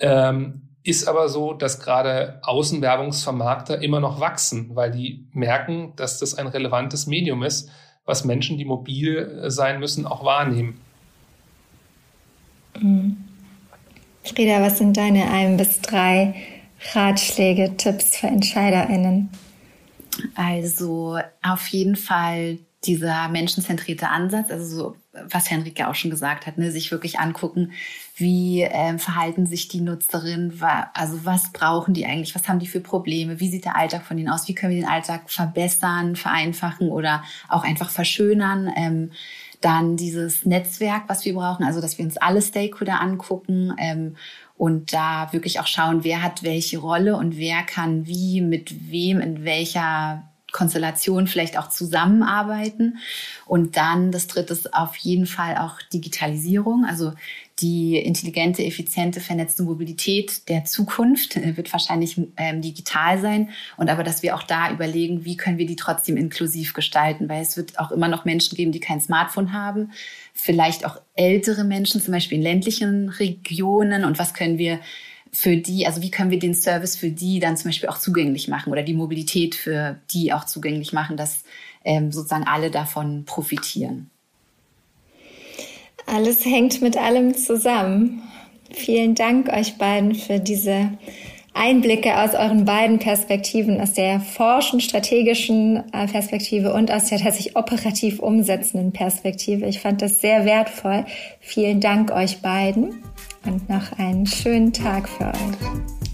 ähm, 0.00 0.70
ist 0.82 1.06
aber 1.06 1.28
so, 1.28 1.52
dass 1.52 1.80
gerade 1.80 2.40
Außenwerbungsvermarkter 2.42 3.80
immer 3.82 4.00
noch 4.00 4.20
wachsen, 4.20 4.74
weil 4.74 4.90
die 4.90 5.28
merken, 5.32 5.92
dass 5.96 6.18
das 6.18 6.34
ein 6.34 6.46
relevantes 6.46 7.06
Medium 7.06 7.42
ist, 7.42 7.70
was 8.04 8.24
Menschen, 8.24 8.56
die 8.56 8.64
mobil 8.64 9.44
sein 9.48 9.80
müssen, 9.80 10.06
auch 10.06 10.24
wahrnehmen. 10.24 10.80
Mhm. 12.80 13.27
Frieda, 14.28 14.60
was 14.60 14.78
sind 14.78 14.96
deine 14.96 15.30
ein 15.30 15.56
bis 15.56 15.80
drei 15.80 16.34
Ratschläge, 16.92 17.76
Tipps 17.76 18.16
für 18.16 18.28
EntscheiderInnen? 18.28 19.30
Also 20.34 21.18
auf 21.42 21.66
jeden 21.68 21.96
Fall 21.96 22.58
dieser 22.84 23.28
menschenzentrierte 23.28 24.08
Ansatz, 24.08 24.50
also 24.50 24.76
so, 24.76 24.96
was 25.30 25.50
Henrike 25.50 25.88
auch 25.88 25.96
schon 25.96 26.12
gesagt 26.12 26.46
hat, 26.46 26.58
ne, 26.58 26.70
sich 26.70 26.92
wirklich 26.92 27.18
angucken, 27.18 27.72
wie 28.16 28.62
äh, 28.62 28.98
verhalten 28.98 29.46
sich 29.46 29.66
die 29.66 29.80
Nutzerinnen, 29.80 30.60
also 30.94 31.24
was 31.24 31.52
brauchen 31.52 31.92
die 31.92 32.06
eigentlich, 32.06 32.36
was 32.36 32.48
haben 32.48 32.60
die 32.60 32.68
für 32.68 32.80
Probleme, 32.80 33.40
wie 33.40 33.48
sieht 33.48 33.64
der 33.64 33.76
Alltag 33.76 34.04
von 34.04 34.16
ihnen 34.16 34.28
aus, 34.28 34.46
wie 34.46 34.54
können 34.54 34.74
wir 34.74 34.80
den 34.80 34.88
Alltag 34.88 35.28
verbessern, 35.28 36.14
vereinfachen 36.14 36.88
oder 36.88 37.24
auch 37.48 37.64
einfach 37.64 37.90
verschönern. 37.90 38.70
Ähm, 38.76 39.10
dann 39.60 39.96
dieses 39.96 40.44
Netzwerk, 40.44 41.04
was 41.08 41.24
wir 41.24 41.34
brauchen, 41.34 41.64
also 41.64 41.80
dass 41.80 41.98
wir 41.98 42.04
uns 42.04 42.16
alle 42.16 42.42
Stakeholder 42.42 43.00
angucken 43.00 43.74
ähm, 43.78 44.16
und 44.56 44.92
da 44.92 45.32
wirklich 45.32 45.60
auch 45.60 45.66
schauen, 45.66 46.04
wer 46.04 46.22
hat 46.22 46.42
welche 46.42 46.78
Rolle 46.78 47.16
und 47.16 47.36
wer 47.36 47.62
kann 47.62 48.06
wie, 48.06 48.40
mit 48.40 48.90
wem, 48.90 49.20
in 49.20 49.44
welcher 49.44 50.24
Konstellation 50.52 51.26
vielleicht 51.26 51.58
auch 51.58 51.68
zusammenarbeiten. 51.68 52.98
Und 53.46 53.76
dann 53.76 54.12
das 54.12 54.26
dritte 54.26 54.52
ist 54.52 54.74
auf 54.74 54.96
jeden 54.96 55.26
Fall 55.26 55.56
auch 55.58 55.80
Digitalisierung. 55.92 56.84
Also 56.88 57.12
die 57.60 57.96
intelligente, 57.96 58.64
effiziente, 58.64 59.20
vernetzte 59.20 59.64
Mobilität 59.64 60.48
der 60.48 60.64
Zukunft 60.64 61.36
äh, 61.36 61.56
wird 61.56 61.72
wahrscheinlich 61.72 62.20
ähm, 62.36 62.62
digital 62.62 63.20
sein. 63.20 63.50
Und 63.76 63.90
aber, 63.90 64.04
dass 64.04 64.22
wir 64.22 64.36
auch 64.36 64.44
da 64.44 64.70
überlegen, 64.70 65.24
wie 65.24 65.36
können 65.36 65.58
wir 65.58 65.66
die 65.66 65.76
trotzdem 65.76 66.16
inklusiv 66.16 66.72
gestalten, 66.72 67.28
weil 67.28 67.42
es 67.42 67.56
wird 67.56 67.78
auch 67.78 67.90
immer 67.90 68.08
noch 68.08 68.24
Menschen 68.24 68.56
geben, 68.56 68.72
die 68.72 68.80
kein 68.80 69.00
Smartphone 69.00 69.52
haben. 69.52 69.90
Vielleicht 70.34 70.86
auch 70.86 71.00
ältere 71.14 71.64
Menschen, 71.64 72.00
zum 72.00 72.12
Beispiel 72.12 72.38
in 72.38 72.44
ländlichen 72.44 73.08
Regionen. 73.08 74.04
Und 74.04 74.18
was 74.18 74.34
können 74.34 74.58
wir 74.58 74.78
für 75.32 75.56
die, 75.56 75.86
also 75.86 76.00
wie 76.00 76.10
können 76.10 76.30
wir 76.30 76.38
den 76.38 76.54
Service 76.54 76.96
für 76.96 77.10
die 77.10 77.40
dann 77.40 77.56
zum 77.56 77.70
Beispiel 77.70 77.88
auch 77.88 77.98
zugänglich 77.98 78.48
machen 78.48 78.72
oder 78.72 78.82
die 78.82 78.94
Mobilität 78.94 79.54
für 79.54 80.00
die 80.12 80.32
auch 80.32 80.44
zugänglich 80.44 80.92
machen, 80.92 81.16
dass 81.16 81.42
ähm, 81.84 82.12
sozusagen 82.12 82.46
alle 82.46 82.70
davon 82.70 83.24
profitieren. 83.24 84.10
Alles 86.08 86.44
hängt 86.44 86.80
mit 86.80 86.96
allem 86.96 87.36
zusammen. 87.36 88.22
Vielen 88.70 89.14
Dank 89.14 89.50
euch 89.52 89.76
beiden 89.76 90.14
für 90.14 90.40
diese 90.40 90.90
Einblicke 91.54 92.16
aus 92.16 92.34
euren 92.34 92.64
beiden 92.64 92.98
Perspektiven, 92.98 93.80
aus 93.80 93.92
der 93.92 94.20
forschen, 94.20 94.80
strategischen 94.80 95.82
äh, 95.92 96.06
Perspektive 96.06 96.72
und 96.72 96.90
aus 96.92 97.06
der 97.06 97.18
tatsächlich 97.18 97.56
operativ 97.56 98.20
umsetzenden 98.20 98.92
Perspektive. 98.92 99.66
Ich 99.66 99.80
fand 99.80 100.00
das 100.00 100.20
sehr 100.20 100.44
wertvoll. 100.44 101.04
Vielen 101.40 101.80
Dank 101.80 102.12
euch 102.12 102.40
beiden 102.40 103.02
und 103.44 103.68
noch 103.68 103.92
einen 103.98 104.26
schönen 104.26 104.72
Tag 104.72 105.08
für 105.08 105.26
euch. 105.26 105.70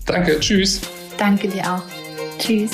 Danke, 0.06 0.40
tschüss. 0.40 0.80
Danke 1.18 1.48
dir 1.48 1.62
auch. 1.62 1.82
Tschüss. 2.38 2.70